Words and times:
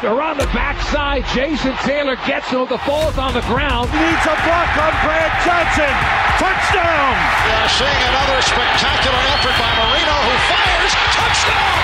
They're 0.00 0.22
on 0.22 0.38
the 0.38 0.46
backside. 0.54 1.26
Jason 1.34 1.74
Taylor 1.82 2.14
gets 2.22 2.46
him. 2.50 2.68
The 2.70 2.78
ball's 2.86 3.18
on 3.18 3.34
the 3.34 3.42
ground. 3.50 3.90
Needs 3.90 4.24
a 4.30 4.36
block 4.46 4.70
on 4.78 4.94
Brad 5.02 5.32
Johnson. 5.42 5.90
Touchdown! 6.38 7.14
Yeah, 7.50 7.66
seeing 7.66 8.02
another 8.06 8.38
spectacular 8.46 9.22
effort 9.34 9.58
by 9.58 9.70
Marino 9.74 10.14
who 10.22 10.34
fires. 10.46 10.92
Touchdown! 11.18 11.82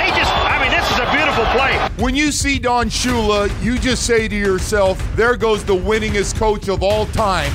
They 0.00 0.08
just, 0.16 0.32
I 0.32 0.56
mean, 0.56 0.72
this 0.72 0.88
is 0.88 0.96
a 0.96 1.08
beautiful 1.12 1.44
play. 1.52 1.76
When 2.02 2.16
you 2.16 2.32
see 2.32 2.58
Don 2.58 2.88
Shula, 2.88 3.50
you 3.62 3.78
just 3.78 4.04
say 4.06 4.26
to 4.26 4.34
yourself, 4.34 4.96
there 5.16 5.36
goes 5.36 5.64
the 5.64 5.76
winningest 5.76 6.38
coach 6.38 6.68
of 6.70 6.82
all 6.82 7.04
time. 7.12 7.52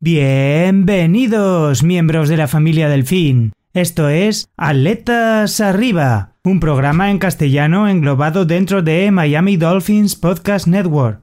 Bienvenidos, 0.00 1.82
miembros 1.82 2.28
de 2.28 2.36
la 2.36 2.46
familia 2.46 2.90
Delfín. 2.90 3.52
Esto 3.72 4.08
es 4.08 4.48
Aletas 4.56 5.60
Arriba, 5.60 6.32
un 6.48 6.60
programa 6.60 7.10
en 7.10 7.18
castellano 7.18 7.88
englobado 7.88 8.46
dentro 8.46 8.80
de 8.80 9.10
Miami 9.10 9.58
Dolphins 9.58 10.16
Podcast 10.16 10.66
Network. 10.66 11.20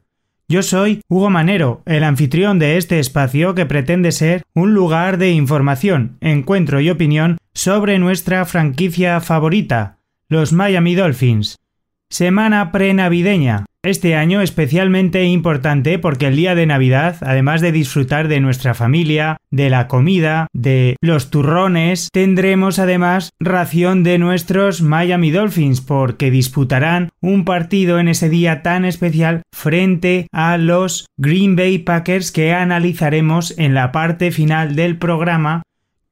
Yo 0.48 0.62
soy 0.62 1.02
Hugo 1.10 1.32
Manero, 1.32 1.82
el 1.88 2.04
anfitrión 2.04 2.60
de 2.60 2.78
este 2.78 3.00
espacio 3.00 3.56
que 3.56 3.66
pretende 3.66 4.12
ser 4.12 4.44
un 4.54 4.76
lugar 4.76 5.18
de 5.18 5.32
información, 5.32 6.18
encuentro 6.22 6.80
y 6.80 6.92
opinión 6.92 7.38
sobre 7.54 7.98
nuestra 7.98 8.46
franquicia 8.46 9.20
favorita, 9.20 9.98
los 10.30 10.54
Miami 10.54 10.94
Dolphins. 10.94 11.58
Semana 12.08 12.72
prenavideña, 12.72 13.66
este 13.88 14.16
año 14.16 14.42
especialmente 14.42 15.24
importante 15.26 16.00
porque 16.00 16.28
el 16.28 16.36
día 16.36 16.56
de 16.56 16.66
Navidad, 16.66 17.18
además 17.22 17.62
de 17.62 17.72
disfrutar 17.72 18.28
de 18.28 18.40
nuestra 18.40 18.74
familia, 18.74 19.38
de 19.52 19.70
la 19.70 19.88
comida, 19.88 20.48
de 20.54 20.96
los 21.02 21.30
turrones, 21.30 22.10
tendremos 22.12 22.80
además 22.80 23.32
ración 23.40 24.04
de 24.04 24.18
nuestros 24.18 24.82
Miami 24.82 25.32
Dolphins 25.32 25.82
porque 25.82 26.32
disputarán 26.32 27.10
un 27.22 27.46
partido 27.46 28.00
en 28.00 28.08
ese 28.08 28.30
día 28.30 28.62
tan 28.62 28.86
especial 28.86 29.42
frente 29.54 30.28
a 30.32 30.58
los 30.58 31.08
Green 31.18 31.56
Bay 31.56 31.80
Packers 31.80 32.32
que 32.32 32.54
analizaremos 32.54 33.58
en 33.58 33.74
la 33.74 33.92
parte 33.92 34.32
final 34.32 34.76
del 34.76 34.98
programa 34.98 35.64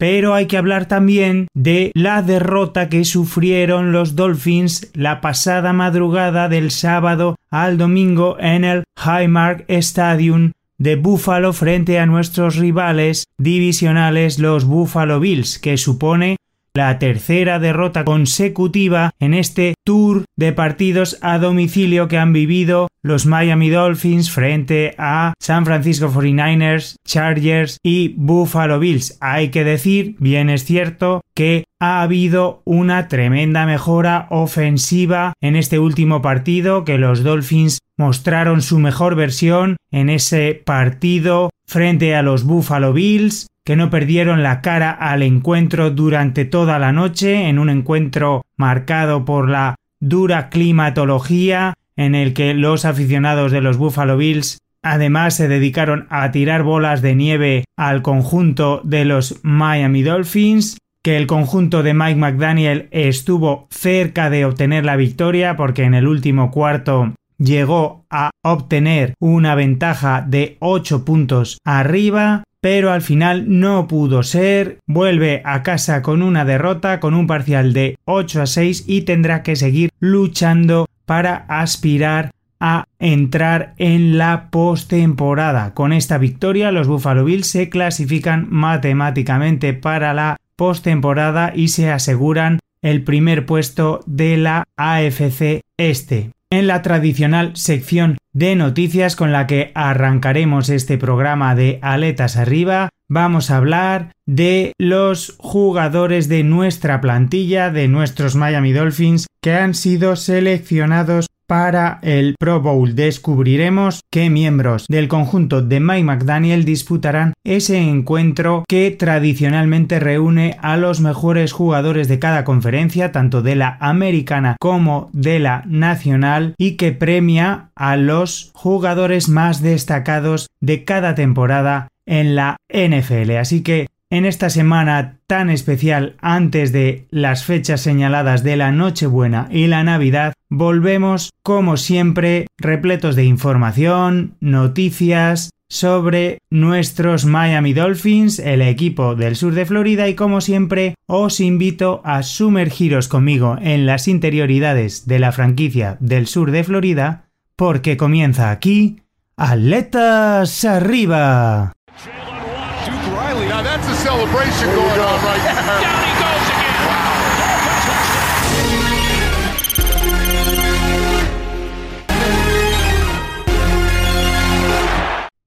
pero 0.03 0.33
hay 0.33 0.47
que 0.47 0.57
hablar 0.57 0.85
también 0.85 1.47
de 1.53 1.93
la 1.95 2.21
derrota 2.21 2.89
que 2.89 3.05
sufrieron 3.05 3.93
los 3.93 4.17
Dolphins 4.17 4.91
la 4.93 5.21
pasada 5.21 5.71
madrugada 5.71 6.49
del 6.49 6.71
sábado 6.71 7.37
al 7.49 7.77
domingo 7.77 8.35
en 8.37 8.65
el 8.65 8.83
Highmark 8.97 9.63
Stadium 9.69 10.51
de 10.77 10.97
Buffalo 10.97 11.53
frente 11.53 11.99
a 11.99 12.05
nuestros 12.05 12.57
rivales 12.57 13.27
divisionales 13.37 14.39
los 14.39 14.65
Buffalo 14.65 15.21
Bills, 15.21 15.57
que 15.57 15.77
supone 15.77 16.35
la 16.75 16.97
tercera 16.97 17.59
derrota 17.59 18.03
consecutiva 18.03 19.11
en 19.19 19.33
este 19.33 19.75
tour 19.85 20.25
de 20.35 20.53
partidos 20.53 21.19
a 21.21 21.37
domicilio 21.37 22.07
que 22.07 22.17
han 22.17 22.33
vivido 22.33 22.87
los 23.03 23.25
Miami 23.25 23.69
Dolphins 23.69 24.31
frente 24.31 24.95
a 24.97 25.33
San 25.39 25.65
Francisco 25.65 26.09
49ers, 26.09 26.95
Chargers 27.05 27.77
y 27.83 28.15
Buffalo 28.17 28.79
Bills. 28.79 29.17
Hay 29.21 29.49
que 29.49 29.63
decir, 29.63 30.15
bien 30.19 30.49
es 30.49 30.65
cierto, 30.65 31.21
que 31.35 31.65
ha 31.79 32.01
habido 32.01 32.61
una 32.65 33.07
tremenda 33.07 33.65
mejora 33.65 34.27
ofensiva 34.31 35.33
en 35.41 35.55
este 35.55 35.79
último 35.79 36.21
partido, 36.21 36.85
que 36.85 36.97
los 36.97 37.23
Dolphins 37.23 37.79
mostraron 37.97 38.61
su 38.61 38.79
mejor 38.79 39.15
versión 39.15 39.77
en 39.91 40.09
ese 40.09 40.61
partido 40.65 41.49
frente 41.67 42.15
a 42.15 42.23
los 42.23 42.45
Buffalo 42.45 42.93
Bills, 42.93 43.47
que 43.65 43.75
no 43.75 43.89
perdieron 43.89 44.43
la 44.43 44.61
cara 44.61 44.91
al 44.91 45.23
encuentro 45.23 45.89
durante 45.91 46.45
toda 46.45 46.79
la 46.79 46.91
noche, 46.91 47.47
en 47.47 47.59
un 47.59 47.69
encuentro 47.69 48.43
marcado 48.57 49.25
por 49.25 49.49
la 49.49 49.75
dura 49.99 50.49
climatología, 50.49 51.73
en 51.95 52.15
el 52.15 52.33
que 52.33 52.53
los 52.53 52.85
aficionados 52.85 53.51
de 53.51 53.61
los 53.61 53.77
Buffalo 53.77 54.17
Bills 54.17 54.57
además 54.81 55.35
se 55.35 55.47
dedicaron 55.47 56.07
a 56.09 56.31
tirar 56.31 56.63
bolas 56.63 57.01
de 57.01 57.15
nieve 57.15 57.65
al 57.77 58.01
conjunto 58.01 58.81
de 58.83 59.05
los 59.05 59.39
Miami 59.43 60.03
Dolphins, 60.03 60.77
que 61.01 61.17
el 61.17 61.27
conjunto 61.27 61.83
de 61.83 61.93
Mike 61.93 62.19
McDaniel 62.19 62.87
estuvo 62.91 63.67
cerca 63.69 64.29
de 64.29 64.45
obtener 64.45 64.85
la 64.85 64.95
victoria 64.95 65.55
porque 65.55 65.83
en 65.83 65.93
el 65.93 66.07
último 66.07 66.51
cuarto 66.51 67.13
llegó 67.37 68.05
a 68.09 68.31
obtener 68.43 69.13
una 69.19 69.55
ventaja 69.55 70.23
de 70.27 70.57
8 70.59 71.03
puntos 71.03 71.57
arriba, 71.65 72.43
pero 72.63 72.93
al 72.93 73.01
final 73.01 73.59
no 73.59 73.89
pudo 73.89 74.23
ser, 74.23 74.77
vuelve 74.87 75.41
a 75.43 75.63
casa 75.63 76.01
con 76.01 76.21
una 76.21 76.45
derrota, 76.45 77.01
con 77.01 77.13
un 77.13 77.27
parcial 77.27 77.73
de 77.73 77.97
8 78.05 78.41
a 78.41 78.45
6 78.45 78.85
y 78.87 79.01
tendrá 79.01 79.43
que 79.43 79.57
seguir 79.57 79.89
luchando 79.99 80.87
para 81.05 81.45
aspirar 81.49 82.31
a 82.61 82.85
entrar 82.99 83.73
en 83.79 84.17
la 84.17 84.49
postemporada. 84.49 85.73
Con 85.73 85.91
esta 85.91 86.17
victoria 86.17 86.71
los 86.71 86.87
Buffalo 86.87 87.25
Bills 87.25 87.47
se 87.47 87.67
clasifican 87.67 88.47
matemáticamente 88.49 89.73
para 89.73 90.13
la 90.13 90.37
postemporada 90.55 91.51
y 91.53 91.67
se 91.67 91.91
aseguran 91.91 92.59
el 92.81 93.03
primer 93.03 93.45
puesto 93.45 94.05
de 94.05 94.37
la 94.37 94.63
AFC 94.77 95.59
Este 95.77 96.31
en 96.49 96.67
la 96.67 96.81
tradicional 96.81 97.57
sección 97.57 98.15
de 98.33 98.55
noticias 98.55 99.15
con 99.15 99.31
la 99.31 99.45
que 99.45 99.71
arrancaremos 99.75 100.69
este 100.69 100.97
programa 100.97 101.55
de 101.55 101.79
Aletas 101.81 102.35
Arriba. 102.35 102.89
Vamos 103.07 103.51
a 103.51 103.57
hablar 103.57 104.11
de 104.25 104.73
los 104.79 105.35
jugadores 105.37 106.27
de 106.29 106.43
nuestra 106.43 106.99
plantilla, 106.99 107.69
de 107.69 107.87
nuestros 107.87 108.35
Miami 108.35 108.73
Dolphins, 108.73 109.27
que 109.41 109.53
han 109.53 109.75
sido 109.75 110.15
seleccionados 110.15 111.27
para 111.47 111.99
el 112.01 112.35
Pro 112.39 112.61
Bowl 112.61 112.95
descubriremos 112.95 114.01
qué 114.11 114.29
miembros 114.29 114.85
del 114.87 115.07
conjunto 115.07 115.61
de 115.61 115.79
Mike 115.79 116.03
McDaniel 116.03 116.65
disputarán 116.65 117.33
ese 117.43 117.77
encuentro 117.77 118.63
que 118.67 118.91
tradicionalmente 118.91 119.99
reúne 119.99 120.57
a 120.61 120.77
los 120.77 121.01
mejores 121.01 121.51
jugadores 121.51 122.07
de 122.07 122.19
cada 122.19 122.43
conferencia, 122.43 123.11
tanto 123.11 123.41
de 123.41 123.55
la 123.55 123.77
americana 123.79 124.55
como 124.59 125.09
de 125.13 125.39
la 125.39 125.63
nacional, 125.65 126.55
y 126.57 126.77
que 126.77 126.91
premia 126.91 127.69
a 127.75 127.97
los 127.97 128.51
jugadores 128.53 129.29
más 129.29 129.61
destacados 129.61 130.47
de 130.59 130.83
cada 130.83 131.15
temporada 131.15 131.89
en 132.05 132.35
la 132.35 132.57
NFL. 132.69 133.37
Así 133.37 133.61
que 133.63 133.87
en 134.13 134.25
esta 134.25 134.51
semana 134.51 135.17
tan 135.25 135.49
especial 135.49 136.17
antes 136.21 136.71
de 136.71 137.07
las 137.09 137.45
fechas 137.45 137.81
señaladas 137.81 138.43
de 138.43 138.55
la 138.57 138.71
Nochebuena 138.71 139.47
y 139.49 139.65
la 139.65 139.83
Navidad, 139.83 140.33
volvemos 140.49 141.31
como 141.41 141.77
siempre 141.77 142.45
repletos 142.59 143.15
de 143.15 143.25
información, 143.25 144.35
noticias 144.39 145.49
sobre 145.67 146.37
nuestros 146.51 147.25
Miami 147.25 147.73
Dolphins, 147.73 148.37
el 148.37 148.61
equipo 148.61 149.15
del 149.15 149.35
sur 149.35 149.55
de 149.55 149.65
Florida 149.65 150.07
y 150.07 150.13
como 150.13 150.41
siempre 150.41 150.93
os 151.07 151.39
invito 151.39 152.01
a 152.03 152.21
sumergiros 152.21 153.07
conmigo 153.07 153.57
en 153.59 153.87
las 153.87 154.07
interioridades 154.07 155.07
de 155.07 155.17
la 155.17 155.31
franquicia 155.31 155.97
del 156.01 156.27
sur 156.27 156.51
de 156.51 156.63
Florida 156.63 157.29
porque 157.55 157.97
comienza 157.97 158.51
aquí 158.51 158.97
Atletas 159.35 160.65
arriba. 160.65 161.73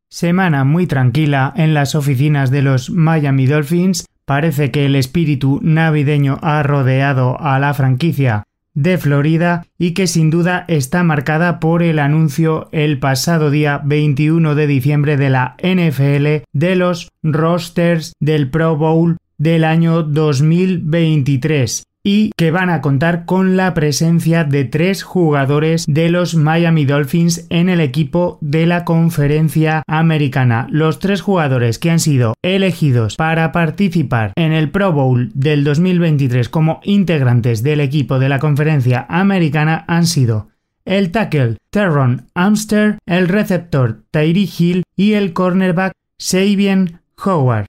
Semana 0.08 0.64
muy 0.64 0.86
tranquila 0.86 1.52
en 1.56 1.74
las 1.74 1.94
oficinas 1.94 2.50
de 2.50 2.62
los 2.62 2.88
Miami 2.88 3.46
Dolphins. 3.46 4.06
Parece 4.24 4.70
que 4.70 4.86
el 4.86 4.96
espíritu 4.96 5.60
navideño 5.62 6.38
ha 6.40 6.62
rodeado 6.62 7.38
a 7.38 7.58
la 7.58 7.74
franquicia 7.74 8.45
de 8.76 8.98
Florida 8.98 9.66
y 9.78 9.94
que 9.94 10.06
sin 10.06 10.30
duda 10.30 10.64
está 10.68 11.02
marcada 11.02 11.58
por 11.58 11.82
el 11.82 11.98
anuncio 11.98 12.68
el 12.70 13.00
pasado 13.00 13.50
día 13.50 13.80
21 13.84 14.54
de 14.54 14.66
diciembre 14.68 15.16
de 15.16 15.30
la 15.30 15.56
NFL 15.60 16.44
de 16.52 16.76
los 16.76 17.10
rosters 17.24 18.12
del 18.20 18.48
Pro 18.50 18.76
Bowl 18.76 19.16
del 19.38 19.64
año 19.64 20.04
2023 20.04 21.82
y 22.06 22.30
que 22.36 22.52
van 22.52 22.70
a 22.70 22.80
contar 22.82 23.24
con 23.24 23.56
la 23.56 23.74
presencia 23.74 24.44
de 24.44 24.64
tres 24.64 25.02
jugadores 25.02 25.86
de 25.88 26.08
los 26.08 26.36
Miami 26.36 26.84
Dolphins 26.84 27.46
en 27.50 27.68
el 27.68 27.80
equipo 27.80 28.38
de 28.40 28.64
la 28.64 28.84
conferencia 28.84 29.82
americana. 29.88 30.68
Los 30.70 31.00
tres 31.00 31.20
jugadores 31.20 31.80
que 31.80 31.90
han 31.90 31.98
sido 31.98 32.34
elegidos 32.42 33.16
para 33.16 33.50
participar 33.50 34.32
en 34.36 34.52
el 34.52 34.70
Pro 34.70 34.92
Bowl 34.92 35.32
del 35.34 35.64
2023 35.64 36.48
como 36.48 36.78
integrantes 36.84 37.64
del 37.64 37.80
equipo 37.80 38.20
de 38.20 38.28
la 38.28 38.38
conferencia 38.38 39.04
americana 39.08 39.84
han 39.88 40.06
sido 40.06 40.46
el 40.84 41.10
tackle 41.10 41.56
Terron 41.70 42.28
Amster, 42.34 42.98
el 43.06 43.26
receptor 43.26 44.04
Tyree 44.12 44.48
Hill 44.56 44.84
y 44.94 45.14
el 45.14 45.32
cornerback 45.32 45.92
Sabian 46.18 47.00
Howard. 47.24 47.66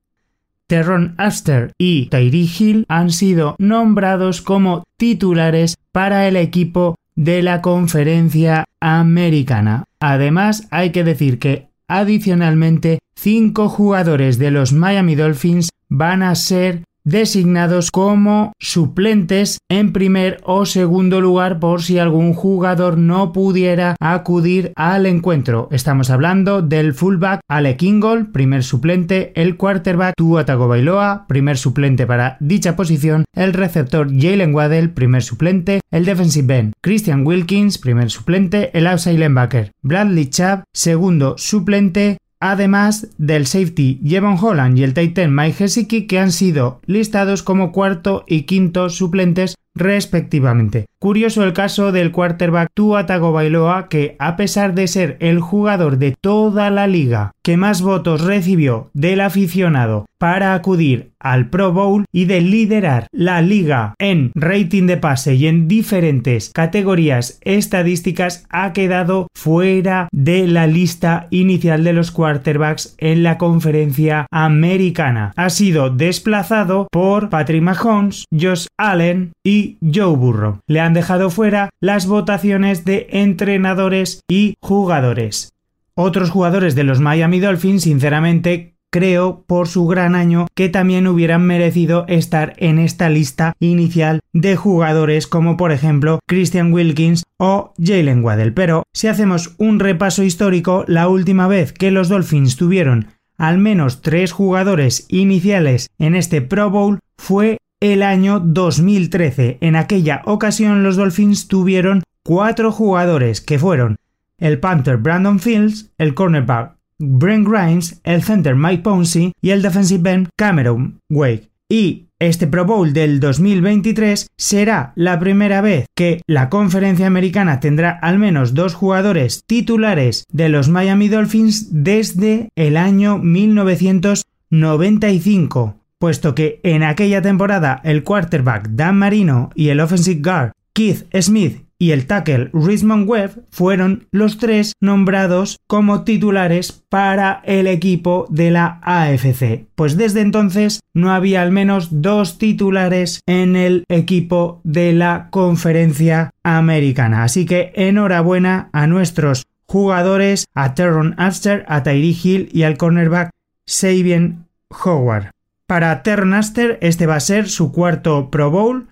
Terron 0.68 1.16
Aster 1.18 1.72
y 1.78 2.08
Tyree 2.08 2.50
Hill 2.58 2.86
han 2.90 3.12
sido 3.12 3.56
nombrados 3.58 4.42
como 4.42 4.84
titulares 4.98 5.78
para 5.92 6.28
el 6.28 6.36
equipo 6.36 6.96
de 7.16 7.42
la 7.42 7.62
conferencia 7.62 8.66
americana. 8.80 9.86
Además, 10.00 10.68
hay 10.70 10.92
que 10.92 11.04
decir 11.04 11.40
que 11.40 11.70
adicionalmente 11.88 13.00
cinco 13.16 13.70
jugadores 13.70 14.38
de 14.38 14.52
los 14.52 14.74
Miami 14.74 15.16
Dolphins 15.16 15.70
van 15.90 16.22
a 16.22 16.36
ser 16.36 16.84
designados 17.08 17.90
como 17.90 18.52
suplentes 18.60 19.60
en 19.70 19.94
primer 19.94 20.42
o 20.44 20.66
segundo 20.66 21.22
lugar 21.22 21.60
por 21.60 21.82
si 21.82 22.00
algún 22.00 22.34
jugador 22.34 22.98
no 22.98 23.32
pudiera 23.32 23.96
acudir 24.02 24.74
al 24.76 25.06
encuentro. 25.06 25.70
Estamos 25.72 26.10
hablando 26.10 26.62
del 26.62 26.94
fullback 26.94 27.40
Ale 27.48 27.78
Kingold, 27.78 28.34
primer 28.34 28.62
suplente, 28.64 29.32
el 29.36 29.56
quarterback 29.56 30.16
Tua 30.18 30.44
Tagovailoa, 30.44 31.28
primer 31.30 31.58
suplente 31.58 32.06
para 32.06 32.36
dicha 32.42 32.76
posición, 32.76 33.24
el 33.34 33.54
receptor 33.54 34.10
Jalen 34.12 34.54
Waddell, 34.54 34.90
primer 34.90 35.24
suplente, 35.24 35.80
el 35.92 36.04
defensive 36.04 36.58
end 36.58 36.74
Christian 36.82 37.26
Wilkins, 37.26 37.78
primer 37.78 38.12
suplente, 38.12 38.70
el 38.78 38.86
outside 38.86 39.18
linebacker 39.18 39.72
Bradley 39.82 40.30
Chubb, 40.30 40.64
segundo 40.74 41.36
suplente, 41.38 42.18
además 42.40 43.10
del 43.18 43.48
safety 43.48 44.00
Jevon 44.06 44.38
Holland 44.42 44.78
y 44.78 44.84
el 44.84 44.94
Titan 44.94 45.34
Mike 45.36 45.66
Hesiki 45.66 46.08
que 46.08 46.20
han 46.20 46.32
sido 46.32 46.82
listados 46.86 47.44
como 47.44 47.72
cuarto 47.72 48.24
y 48.28 48.44
quinto 48.44 48.90
suplentes 48.90 49.56
respectivamente. 49.78 50.88
Curioso 51.00 51.44
el 51.44 51.54
caso 51.54 51.92
del 51.92 52.12
quarterback 52.12 52.70
Tua 52.74 53.06
Tagovailoa 53.06 53.88
que 53.90 54.16
a 54.20 54.36
pesar 54.36 54.74
de 54.74 54.88
ser 54.88 55.18
el 55.20 55.40
jugador 55.40 55.98
de 55.98 56.16
toda 56.20 56.70
la 56.70 56.88
liga 56.88 57.32
que 57.44 57.58
más 57.58 57.82
votos 57.82 58.22
recibió 58.22 58.90
del 58.94 59.22
aficionado 59.22 60.06
para 60.18 60.54
acudir 60.54 61.12
al 61.20 61.50
Pro 61.50 61.74
Bowl 61.74 62.06
y 62.12 62.26
de 62.26 62.42
liderar 62.42 63.08
la 63.12 63.42
liga 63.42 63.96
en 64.00 64.32
rating 64.36 64.88
de 64.88 64.98
pase 64.98 65.36
y 65.36 65.48
en 65.48 65.68
diferentes 65.68 66.52
categorías 66.54 67.40
estadísticas 67.42 68.46
ha 68.50 68.74
quedado 68.74 69.28
fuera 69.36 70.10
de 70.12 70.48
la 70.48 70.68
lista 70.68 71.28
inicial 71.30 71.84
de 71.84 71.94
los 71.94 72.12
quarterbacks 72.12 72.96
en 72.98 73.24
la 73.24 73.38
conferencia 73.38 74.28
americana. 74.32 75.34
Ha 75.36 75.50
sido 75.50 75.90
desplazado 75.90 76.88
por 76.92 77.30
Patrick 77.30 77.62
Mahomes, 77.62 78.26
Josh 78.32 78.68
Allen 78.78 79.32
y 79.44 79.78
Joe 79.82 80.16
Burrow. 80.16 80.60
Le 80.68 80.80
han 80.80 80.94
dejado 80.94 81.30
fuera 81.30 81.70
las 81.82 82.08
votaciones 82.08 82.86
de 82.86 83.08
entrenadores 83.12 84.22
y 84.30 84.56
jugadores. 84.62 85.50
Otros 85.96 86.30
jugadores 86.30 86.76
de 86.76 86.84
los 86.84 87.00
Miami 87.00 87.40
Dolphins, 87.40 87.82
sinceramente, 87.84 88.77
creo 88.92 89.44
por 89.48 89.68
su 89.68 89.86
gran 89.88 90.16
año 90.16 90.48
que 90.56 90.70
también 90.70 91.08
hubieran 91.08 91.46
merecido 91.46 92.06
estar 92.08 92.54
en 92.58 92.80
esta 92.80 93.10
lista 93.10 93.56
inicial 93.60 94.22
de 94.34 94.56
jugadores 94.56 95.28
como 95.28 95.58
por 95.58 95.72
ejemplo 95.72 96.20
Christian 96.28 96.74
Wilkins 96.74 97.24
o 97.38 97.74
Jalen 97.78 98.24
Waddell. 98.24 98.54
Pero 98.54 98.84
si 98.94 99.08
hacemos 99.08 99.56
un 99.58 99.80
repaso 99.80 100.24
histórico, 100.24 100.86
la 100.88 101.08
última 101.08 101.48
vez 101.48 101.74
que 101.74 101.92
los 101.92 102.10
Dolphins 102.10 102.56
tuvieron 102.56 103.08
al 103.38 103.58
menos 103.60 104.02
tres 104.02 104.32
jugadores 104.32 105.06
iniciales 105.10 105.90
en 106.00 106.16
este 106.16 106.42
Pro 106.42 106.70
Bowl 106.70 107.00
fue 107.18 107.60
el 107.80 108.02
año 108.02 108.40
2013. 108.40 109.60
En 109.62 109.76
aquella 109.76 110.22
ocasión 110.26 110.84
los 110.84 110.96
Dolphins 110.96 111.48
tuvieron 111.48 112.04
cuatro 112.24 112.72
jugadores 112.72 113.42
que 113.42 113.60
fueron 113.60 113.98
el 114.40 114.60
Panther 114.60 114.98
Brandon 114.98 115.40
Fields, 115.40 115.92
el 115.98 116.14
cornerback 116.14 116.77
Brent 117.00 117.48
Grimes, 117.48 118.02
el 118.04 118.24
center 118.24 118.56
Mike 118.56 118.84
Pouncey 118.84 119.32
y 119.42 119.52
el 119.52 119.62
defensive 119.62 120.12
end 120.12 120.28
Cameron 120.36 121.00
Wake. 121.10 121.50
Y 121.70 122.08
este 122.20 122.48
Pro 122.48 122.66
Bowl 122.66 122.94
del 122.94 123.20
2023 123.20 124.32
será 124.38 124.94
la 124.96 125.20
primera 125.20 125.62
vez 125.62 125.86
que 125.96 126.24
la 126.26 126.50
conferencia 126.50 127.06
americana 127.06 127.60
tendrá 127.60 127.92
al 127.92 128.18
menos 128.18 128.56
dos 128.56 128.74
jugadores 128.74 129.44
titulares 129.46 130.26
de 130.32 130.50
los 130.50 130.70
Miami 130.70 131.10
Dolphins 131.10 131.84
desde 131.84 132.50
el 132.56 132.78
año 132.78 133.20
1995 133.20 135.78
puesto 136.00 136.36
que 136.36 136.60
en 136.64 136.84
aquella 136.84 137.22
temporada 137.22 137.82
el 137.84 138.04
quarterback 138.04 138.70
Dan 138.70 138.98
Marino 138.98 139.50
y 139.56 139.70
el 139.70 139.80
offensive 139.80 140.22
guard 140.22 140.52
Keith 140.74 141.06
Smith 141.22 141.67
y 141.80 141.92
el 141.92 142.08
tackle 142.08 142.50
Richmond 142.54 143.08
Webb 143.08 143.46
fueron 143.52 144.08
los 144.12 144.38
tres 144.38 144.74
nombrados 144.80 145.58
como 145.68 146.04
titulares 146.04 146.84
para 146.90 147.42
el 147.46 147.68
equipo 147.68 148.26
de 148.30 148.52
la 148.52 148.80
AFC. 148.84 149.66
Pues 149.76 149.98
desde 149.98 150.22
entonces 150.22 150.82
no 150.94 151.12
había 151.12 151.42
al 151.42 151.52
menos 151.52 152.02
dos 152.02 152.38
titulares 152.38 153.22
en 153.28 153.56
el 153.56 153.84
equipo 153.90 154.62
de 154.64 154.94
la 154.94 155.28
conferencia 155.30 156.32
americana. 156.44 157.24
Así 157.24 157.46
que 157.46 157.72
enhorabuena 157.76 158.70
a 158.74 158.88
nuestros 158.88 159.46
jugadores, 159.66 160.46
a 160.54 160.74
Terron 160.74 161.14
Aster, 161.18 161.66
a 161.68 161.84
Tyree 161.84 162.18
Hill 162.22 162.50
y 162.52 162.64
al 162.64 162.78
cornerback 162.78 163.32
Sabian 163.66 164.48
Howard. 164.70 165.32
Para 165.68 166.02
Ternaster 166.02 166.78
este 166.82 167.06
va 167.06 167.16
a 167.16 167.20
ser 167.20 167.50
su 167.50 167.74
cuarto 167.74 168.32
Pro 168.32 168.50
Bowl. 168.50 168.88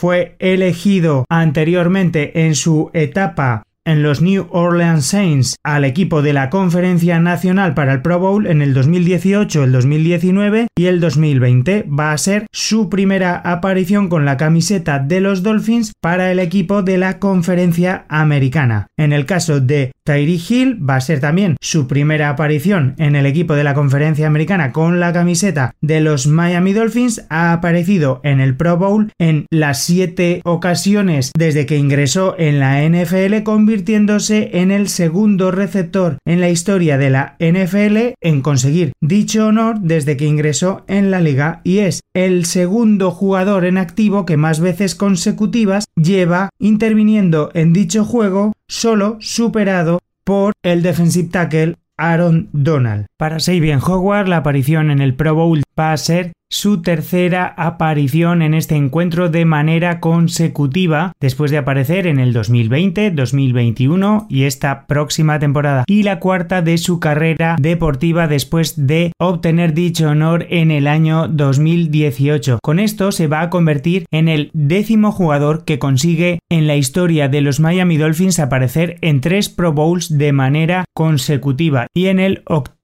Fue 0.00 0.36
elegido 0.38 1.24
anteriormente 1.28 2.46
en 2.46 2.54
su 2.54 2.88
etapa 2.92 3.64
en 3.88 4.02
los 4.02 4.20
New 4.20 4.48
Orleans 4.50 5.06
Saints 5.06 5.56
al 5.64 5.86
equipo 5.86 6.20
de 6.20 6.34
la 6.34 6.50
Conferencia 6.50 7.18
Nacional 7.18 7.72
para 7.72 7.94
el 7.94 8.02
Pro 8.02 8.18
Bowl 8.18 8.46
en 8.46 8.60
el 8.60 8.74
2018, 8.74 9.64
el 9.64 9.72
2019 9.72 10.68
y 10.76 10.86
el 10.86 11.00
2020. 11.00 11.86
Va 11.88 12.12
a 12.12 12.18
ser 12.18 12.46
su 12.52 12.90
primera 12.90 13.36
aparición 13.36 14.08
con 14.08 14.26
la 14.26 14.36
camiseta 14.36 14.98
de 14.98 15.20
los 15.20 15.42
Dolphins 15.42 15.92
para 16.02 16.30
el 16.30 16.38
equipo 16.38 16.82
de 16.82 16.98
la 16.98 17.18
Conferencia 17.18 18.04
Americana. 18.10 18.88
En 18.98 19.14
el 19.14 19.24
caso 19.24 19.58
de 19.58 19.92
Tyree 20.04 20.40
Hill 20.48 20.78
va 20.88 20.96
a 20.96 21.00
ser 21.00 21.20
también 21.20 21.56
su 21.60 21.86
primera 21.86 22.30
aparición 22.30 22.94
en 22.98 23.16
el 23.16 23.26
equipo 23.26 23.54
de 23.54 23.64
la 23.64 23.74
Conferencia 23.74 24.26
Americana 24.26 24.72
con 24.72 25.00
la 25.00 25.12
camiseta 25.12 25.74
de 25.80 26.00
los 26.00 26.26
Miami 26.26 26.72
Dolphins. 26.72 27.26
Ha 27.30 27.52
aparecido 27.52 28.20
en 28.22 28.40
el 28.40 28.56
Pro 28.56 28.76
Bowl 28.76 29.12
en 29.18 29.46
las 29.50 29.82
siete 29.82 30.40
ocasiones 30.44 31.32
desde 31.36 31.66
que 31.66 31.76
ingresó 31.76 32.34
en 32.38 32.58
la 32.58 32.82
NFL, 32.88 33.42
convirtiéndose 33.78 34.58
en 34.58 34.72
el 34.72 34.88
segundo 34.88 35.52
receptor 35.52 36.18
en 36.26 36.40
la 36.40 36.50
historia 36.50 36.98
de 36.98 37.10
la 37.10 37.36
NFL 37.38 38.14
en 38.20 38.42
conseguir 38.42 38.92
dicho 39.00 39.46
honor 39.46 39.78
desde 39.80 40.16
que 40.16 40.24
ingresó 40.24 40.84
en 40.88 41.12
la 41.12 41.20
liga 41.20 41.60
y 41.62 41.78
es 41.78 42.00
el 42.12 42.44
segundo 42.44 43.12
jugador 43.12 43.64
en 43.64 43.78
activo 43.78 44.26
que 44.26 44.36
más 44.36 44.58
veces 44.58 44.96
consecutivas 44.96 45.84
lleva 45.94 46.48
interviniendo 46.58 47.50
en 47.54 47.72
dicho 47.72 48.04
juego 48.04 48.52
solo 48.66 49.16
superado 49.20 50.00
por 50.24 50.54
el 50.64 50.82
defensive 50.82 51.28
tackle 51.28 51.76
Aaron 51.96 52.48
Donald. 52.52 53.06
Para 53.16 53.38
Sabian 53.38 53.80
Howard, 53.80 54.26
la 54.26 54.38
aparición 54.38 54.90
en 54.90 55.00
el 55.00 55.14
Pro 55.14 55.34
Bowl 55.34 55.62
va 55.78 55.92
a 55.92 55.96
ser 55.96 56.32
su 56.50 56.82
tercera 56.82 57.46
aparición 57.56 58.42
en 58.42 58.54
este 58.54 58.74
encuentro 58.74 59.28
de 59.28 59.44
manera 59.44 60.00
consecutiva 60.00 61.12
después 61.20 61.50
de 61.50 61.58
aparecer 61.58 62.06
en 62.06 62.18
el 62.18 62.32
2020, 62.32 63.10
2021 63.10 64.26
y 64.30 64.44
esta 64.44 64.86
próxima 64.86 65.38
temporada 65.38 65.84
y 65.86 66.02
la 66.02 66.20
cuarta 66.20 66.62
de 66.62 66.78
su 66.78 67.00
carrera 67.00 67.56
deportiva 67.60 68.28
después 68.28 68.86
de 68.86 69.12
obtener 69.18 69.74
dicho 69.74 70.08
honor 70.08 70.46
en 70.48 70.70
el 70.70 70.86
año 70.86 71.28
2018. 71.28 72.60
Con 72.62 72.78
esto 72.78 73.12
se 73.12 73.26
va 73.26 73.42
a 73.42 73.50
convertir 73.50 74.06
en 74.10 74.28
el 74.28 74.50
décimo 74.54 75.12
jugador 75.12 75.64
que 75.64 75.78
consigue 75.78 76.38
en 76.50 76.66
la 76.66 76.76
historia 76.76 77.28
de 77.28 77.42
los 77.42 77.60
Miami 77.60 77.98
Dolphins 77.98 78.38
aparecer 78.38 78.96
en 79.02 79.20
tres 79.20 79.48
Pro 79.48 79.72
Bowls 79.72 80.16
de 80.16 80.32
manera 80.32 80.84
consecutiva 80.94 81.86
y 81.94 82.06
en 82.06 82.20
el 82.20 82.42
octavo 82.46 82.77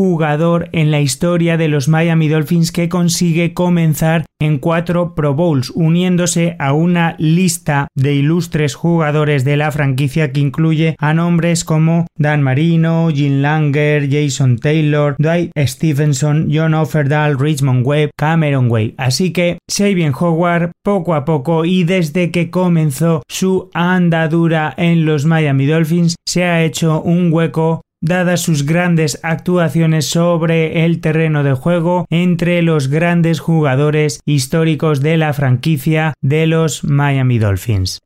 jugador 0.00 0.70
en 0.72 0.90
la 0.90 1.00
historia 1.00 1.58
de 1.58 1.68
los 1.68 1.86
Miami 1.86 2.28
Dolphins 2.28 2.72
que 2.72 2.88
consigue 2.88 3.52
comenzar 3.52 4.24
en 4.40 4.58
cuatro 4.58 5.14
Pro 5.14 5.34
Bowls, 5.34 5.70
uniéndose 5.74 6.56
a 6.58 6.72
una 6.72 7.16
lista 7.18 7.88
de 7.94 8.14
ilustres 8.14 8.74
jugadores 8.74 9.44
de 9.44 9.58
la 9.58 9.70
franquicia 9.70 10.32
que 10.32 10.40
incluye 10.40 10.96
a 10.98 11.12
nombres 11.12 11.64
como 11.64 12.06
Dan 12.16 12.42
Marino, 12.42 13.10
Jim 13.12 13.42
Langer, 13.42 14.08
Jason 14.10 14.58
Taylor, 14.58 15.16
Dwight 15.18 15.52
Stevenson, 15.58 16.48
John 16.50 16.72
Offerdahl, 16.72 17.38
Richmond 17.38 17.86
Webb, 17.86 18.10
Cameron 18.16 18.70
Way. 18.70 18.94
Así 18.96 19.32
que 19.32 19.58
Sabian 19.68 20.14
Howard 20.18 20.70
poco 20.82 21.14
a 21.14 21.26
poco 21.26 21.66
y 21.66 21.84
desde 21.84 22.30
que 22.30 22.50
comenzó 22.50 23.22
su 23.28 23.68
andadura 23.74 24.72
en 24.78 25.04
los 25.04 25.26
Miami 25.26 25.66
Dolphins 25.66 26.16
se 26.26 26.44
ha 26.44 26.62
hecho 26.64 27.02
un 27.02 27.30
hueco 27.30 27.82
dadas 28.00 28.40
sus 28.40 28.64
grandes 28.64 29.20
actuaciones 29.22 30.06
sobre 30.06 30.84
el 30.84 31.00
terreno 31.00 31.44
de 31.44 31.52
juego 31.52 32.06
entre 32.10 32.62
los 32.62 32.88
grandes 32.88 33.40
jugadores 33.40 34.20
históricos 34.24 35.00
de 35.00 35.16
la 35.16 35.32
franquicia 35.32 36.14
de 36.20 36.46
los 36.46 36.84
Miami 36.84 37.38
Dolphins. 37.38 38.00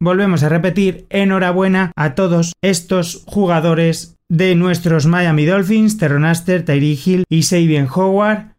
Volvemos 0.00 0.42
a 0.42 0.48
repetir, 0.48 1.06
enhorabuena 1.10 1.92
a 1.94 2.16
todos 2.16 2.54
estos 2.60 3.22
jugadores 3.26 4.16
de 4.28 4.56
nuestros 4.56 5.06
Miami 5.06 5.44
Dolphins, 5.44 5.96
Terronaster, 5.98 6.64
Tyree 6.64 6.98
Hill 7.04 7.24
y 7.28 7.44
Sabian 7.44 7.86
Howard. 7.94 8.56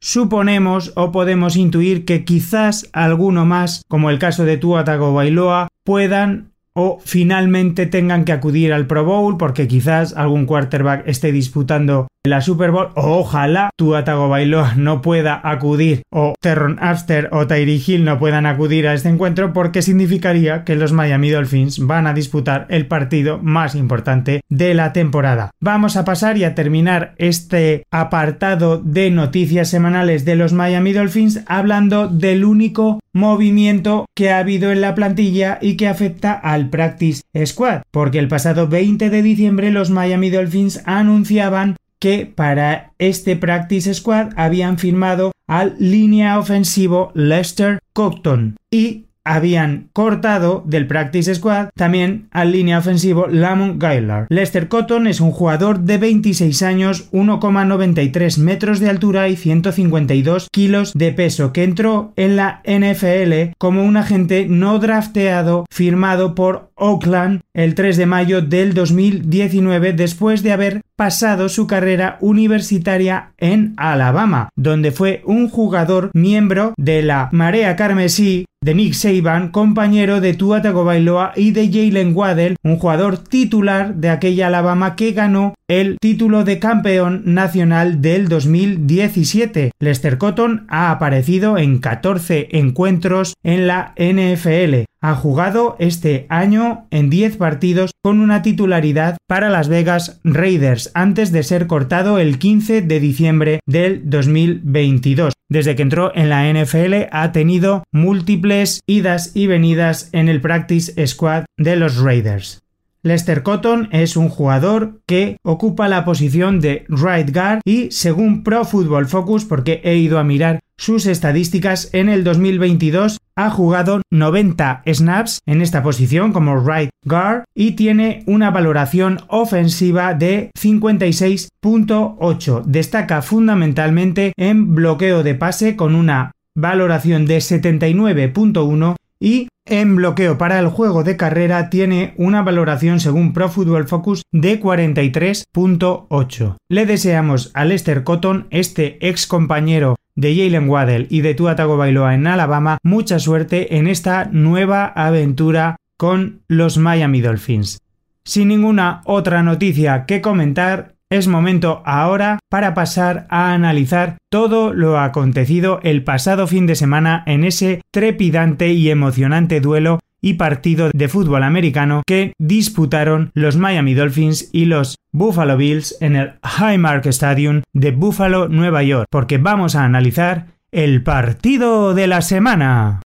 Suponemos 0.00 0.92
o 0.94 1.12
podemos 1.12 1.56
intuir 1.56 2.04
que 2.04 2.24
quizás 2.24 2.88
alguno 2.92 3.44
más, 3.44 3.82
como 3.88 4.10
el 4.10 4.18
caso 4.18 4.44
de 4.44 4.56
Tua 4.56 4.84
Tagovailoa, 4.84 5.68
puedan 5.84 6.52
o 6.80 7.00
finalmente 7.04 7.86
tengan 7.86 8.24
que 8.24 8.30
acudir 8.30 8.72
al 8.72 8.86
Pro 8.86 9.04
Bowl 9.04 9.36
porque 9.36 9.66
quizás 9.66 10.14
algún 10.16 10.46
quarterback 10.46 11.02
esté 11.08 11.32
disputando 11.32 12.06
la 12.28 12.40
Super 12.40 12.70
Bowl 12.70 12.90
o 12.94 13.18
ojalá 13.18 13.70
Tua 13.76 14.04
Tagovailoa 14.04 14.74
no 14.76 15.02
pueda 15.02 15.40
acudir 15.42 16.02
o 16.10 16.34
Terron 16.40 16.78
After 16.80 17.28
o 17.32 17.46
Tyree 17.46 17.82
Hill 17.84 18.04
no 18.04 18.18
puedan 18.18 18.46
acudir 18.46 18.86
a 18.86 18.94
este 18.94 19.08
encuentro 19.08 19.52
porque 19.52 19.82
significaría 19.82 20.64
que 20.64 20.76
los 20.76 20.92
Miami 20.92 21.30
Dolphins 21.30 21.78
van 21.86 22.06
a 22.06 22.14
disputar 22.14 22.66
el 22.70 22.86
partido 22.86 23.38
más 23.38 23.74
importante 23.74 24.42
de 24.48 24.74
la 24.74 24.92
temporada. 24.92 25.50
Vamos 25.60 25.96
a 25.96 26.04
pasar 26.04 26.36
y 26.36 26.44
a 26.44 26.54
terminar 26.54 27.14
este 27.18 27.84
apartado 27.90 28.78
de 28.78 29.10
noticias 29.10 29.68
semanales 29.68 30.24
de 30.24 30.36
los 30.36 30.52
Miami 30.52 30.92
Dolphins 30.92 31.40
hablando 31.46 32.08
del 32.08 32.44
único 32.44 33.00
movimiento 33.12 34.06
que 34.14 34.30
ha 34.30 34.38
habido 34.38 34.70
en 34.70 34.80
la 34.80 34.94
plantilla 34.94 35.58
y 35.60 35.76
que 35.76 35.88
afecta 35.88 36.32
al 36.32 36.68
Practice 36.68 37.22
Squad, 37.44 37.82
porque 37.90 38.18
el 38.18 38.28
pasado 38.28 38.68
20 38.68 39.10
de 39.10 39.22
diciembre 39.22 39.70
los 39.70 39.90
Miami 39.90 40.30
Dolphins 40.30 40.82
anunciaban 40.84 41.76
que 42.00 42.26
para 42.26 42.92
este 42.98 43.36
Practice 43.36 43.92
Squad 43.94 44.30
habían 44.36 44.78
firmado 44.78 45.32
al 45.48 45.74
línea 45.78 46.38
ofensivo 46.38 47.10
Lester 47.14 47.78
Cocton 47.92 48.56
y 48.70 49.07
habían 49.28 49.90
cortado 49.92 50.62
del 50.66 50.86
Practice 50.86 51.34
Squad 51.34 51.68
también 51.74 52.28
al 52.30 52.52
línea 52.52 52.78
ofensivo 52.78 53.26
Lamont 53.28 53.80
Gaillard. 53.80 54.26
Lester 54.30 54.68
Cotton 54.68 55.06
es 55.06 55.20
un 55.20 55.30
jugador 55.30 55.80
de 55.80 55.98
26 55.98 56.62
años, 56.62 57.10
1,93 57.12 58.38
metros 58.38 58.80
de 58.80 58.88
altura 58.88 59.28
y 59.28 59.36
152 59.36 60.48
kilos 60.50 60.92
de 60.94 61.12
peso 61.12 61.52
que 61.52 61.64
entró 61.64 62.12
en 62.16 62.36
la 62.36 62.62
NFL 62.64 63.52
como 63.58 63.84
un 63.84 63.96
agente 63.96 64.46
no 64.48 64.78
drafteado 64.78 65.66
firmado 65.70 66.34
por 66.34 66.70
Oakland 66.74 67.40
el 67.54 67.74
3 67.74 67.96
de 67.96 68.06
mayo 68.06 68.40
del 68.40 68.72
2019 68.72 69.92
después 69.92 70.42
de 70.42 70.52
haber 70.52 70.80
pasado 70.96 71.48
su 71.48 71.66
carrera 71.66 72.18
universitaria 72.20 73.32
en 73.38 73.74
Alabama, 73.76 74.48
donde 74.56 74.90
fue 74.90 75.22
un 75.24 75.48
jugador 75.48 76.10
miembro 76.12 76.74
de 76.76 77.02
la 77.02 77.28
Marea 77.32 77.76
Carmesí 77.76 78.46
de 78.60 78.74
Nick 78.74 78.94
Saban, 78.94 79.50
compañero 79.50 80.20
de 80.20 80.34
Tua 80.34 80.60
Tagovailoa 80.62 81.32
y 81.36 81.52
de 81.52 81.70
Jalen 81.70 82.14
Waddell, 82.14 82.56
un 82.62 82.76
jugador 82.76 83.18
titular 83.18 83.94
de 83.94 84.10
aquella 84.10 84.48
Alabama 84.48 84.96
que 84.96 85.12
ganó 85.12 85.54
el 85.68 85.96
título 86.00 86.44
de 86.44 86.58
campeón 86.58 87.22
nacional 87.24 88.02
del 88.02 88.28
2017. 88.28 89.70
Lester 89.78 90.18
Cotton 90.18 90.66
ha 90.68 90.90
aparecido 90.90 91.56
en 91.56 91.78
14 91.78 92.48
encuentros 92.52 93.34
en 93.44 93.66
la 93.66 93.94
NFL. 93.96 94.84
Ha 95.00 95.14
jugado 95.14 95.76
este 95.78 96.26
año 96.28 96.86
en 96.90 97.10
10 97.10 97.36
partidos 97.36 97.92
con 98.02 98.18
una 98.18 98.42
titularidad 98.42 99.16
para 99.28 99.50
Las 99.50 99.68
Vegas 99.68 100.20
Raiders 100.24 100.90
antes 100.94 101.30
de 101.30 101.44
ser 101.44 101.68
cortado 101.68 102.18
el 102.18 102.38
15 102.38 102.82
de 102.82 102.98
diciembre 102.98 103.60
del 103.66 104.10
2022. 104.10 105.34
Desde 105.50 105.76
que 105.76 105.82
entró 105.82 106.14
en 106.14 106.28
la 106.28 106.52
NFL 106.52 107.08
ha 107.10 107.32
tenido 107.32 107.84
múltiples 107.90 108.80
idas 108.86 109.32
y 109.34 109.46
venidas 109.46 110.10
en 110.12 110.28
el 110.28 110.42
practice 110.42 111.06
squad 111.06 111.46
de 111.56 111.76
los 111.76 111.96
Raiders. 111.96 112.62
Lester 113.02 113.42
Cotton 113.42 113.88
es 113.92 114.16
un 114.16 114.28
jugador 114.28 115.00
que 115.06 115.38
ocupa 115.42 115.88
la 115.88 116.04
posición 116.04 116.60
de 116.60 116.84
right 116.88 117.32
guard 117.32 117.60
y 117.64 117.90
según 117.92 118.42
Pro 118.42 118.64
Football 118.64 119.06
Focus, 119.06 119.46
porque 119.46 119.80
he 119.84 119.96
ido 119.96 120.18
a 120.18 120.24
mirar 120.24 120.60
sus 120.78 121.04
estadísticas 121.06 121.90
en 121.92 122.08
el 122.08 122.24
2022, 122.24 123.18
ha 123.36 123.50
jugado 123.50 124.00
90 124.10 124.82
snaps 124.86 125.40
en 125.46 125.60
esta 125.60 125.82
posición 125.82 126.32
como 126.32 126.58
right 126.58 126.88
guard 127.04 127.44
y 127.54 127.72
tiene 127.72 128.22
una 128.26 128.50
valoración 128.50 129.20
ofensiva 129.28 130.14
de 130.14 130.50
56.8. 130.58 132.64
Destaca 132.64 133.20
fundamentalmente 133.22 134.32
en 134.36 134.74
bloqueo 134.74 135.22
de 135.22 135.34
pase 135.34 135.76
con 135.76 135.94
una 135.94 136.32
valoración 136.56 137.26
de 137.26 137.36
79.1 137.38 138.96
y 139.20 139.48
en 139.66 139.96
bloqueo 139.96 140.38
para 140.38 140.58
el 140.58 140.68
juego 140.68 141.04
de 141.04 141.16
carrera 141.18 141.68
tiene 141.68 142.14
una 142.16 142.42
valoración 142.42 143.00
según 143.00 143.34
Pro 143.34 143.48
Football 143.50 143.86
Focus 143.86 144.22
de 144.32 144.60
43.8. 144.60 146.56
Le 146.68 146.86
deseamos 146.86 147.50
a 147.54 147.64
Lester 147.66 148.02
Cotton, 148.02 148.46
este 148.50 148.96
ex 149.06 149.26
compañero 149.26 149.96
de 150.14 150.34
Jalen 150.34 150.68
Waddell 150.68 151.06
y 151.10 151.20
de 151.20 151.34
Tua 151.34 151.54
Tagovailoa 151.54 152.14
en 152.14 152.26
Alabama, 152.26 152.78
mucha 152.82 153.18
suerte 153.18 153.76
en 153.76 153.86
esta 153.86 154.24
nueva 154.32 154.86
aventura 154.86 155.76
con 155.96 156.40
los 156.48 156.78
Miami 156.78 157.20
Dolphins. 157.20 157.78
Sin 158.24 158.48
ninguna 158.48 159.02
otra 159.04 159.42
noticia 159.42 160.06
que 160.06 160.20
comentar, 160.20 160.94
es 161.10 161.28
momento 161.28 161.82
ahora 161.84 162.38
para 162.48 162.74
pasar 162.74 163.26
a 163.30 163.52
analizar 163.52 164.18
todo 164.30 164.72
lo 164.72 164.98
acontecido 164.98 165.80
el 165.82 166.04
pasado 166.04 166.46
fin 166.46 166.66
de 166.66 166.76
semana 166.76 167.22
en 167.26 167.44
ese 167.44 167.82
trepidante 167.90 168.72
y 168.72 168.90
emocionante 168.90 169.60
duelo 169.60 170.00
y 170.20 170.34
partido 170.34 170.90
de 170.92 171.08
fútbol 171.08 171.44
americano 171.44 172.02
que 172.06 172.32
disputaron 172.38 173.30
los 173.34 173.56
Miami 173.56 173.94
Dolphins 173.94 174.50
y 174.52 174.64
los 174.64 174.96
Buffalo 175.12 175.56
Bills 175.56 175.96
en 176.00 176.16
el 176.16 176.34
Highmark 176.42 177.06
Stadium 177.06 177.62
de 177.72 177.92
Buffalo, 177.92 178.48
Nueva 178.48 178.82
York, 178.82 179.06
porque 179.10 179.38
vamos 179.38 179.76
a 179.76 179.84
analizar 179.84 180.46
el 180.70 181.02
partido 181.02 181.94
de 181.94 182.06
la 182.06 182.20
semana. 182.20 183.00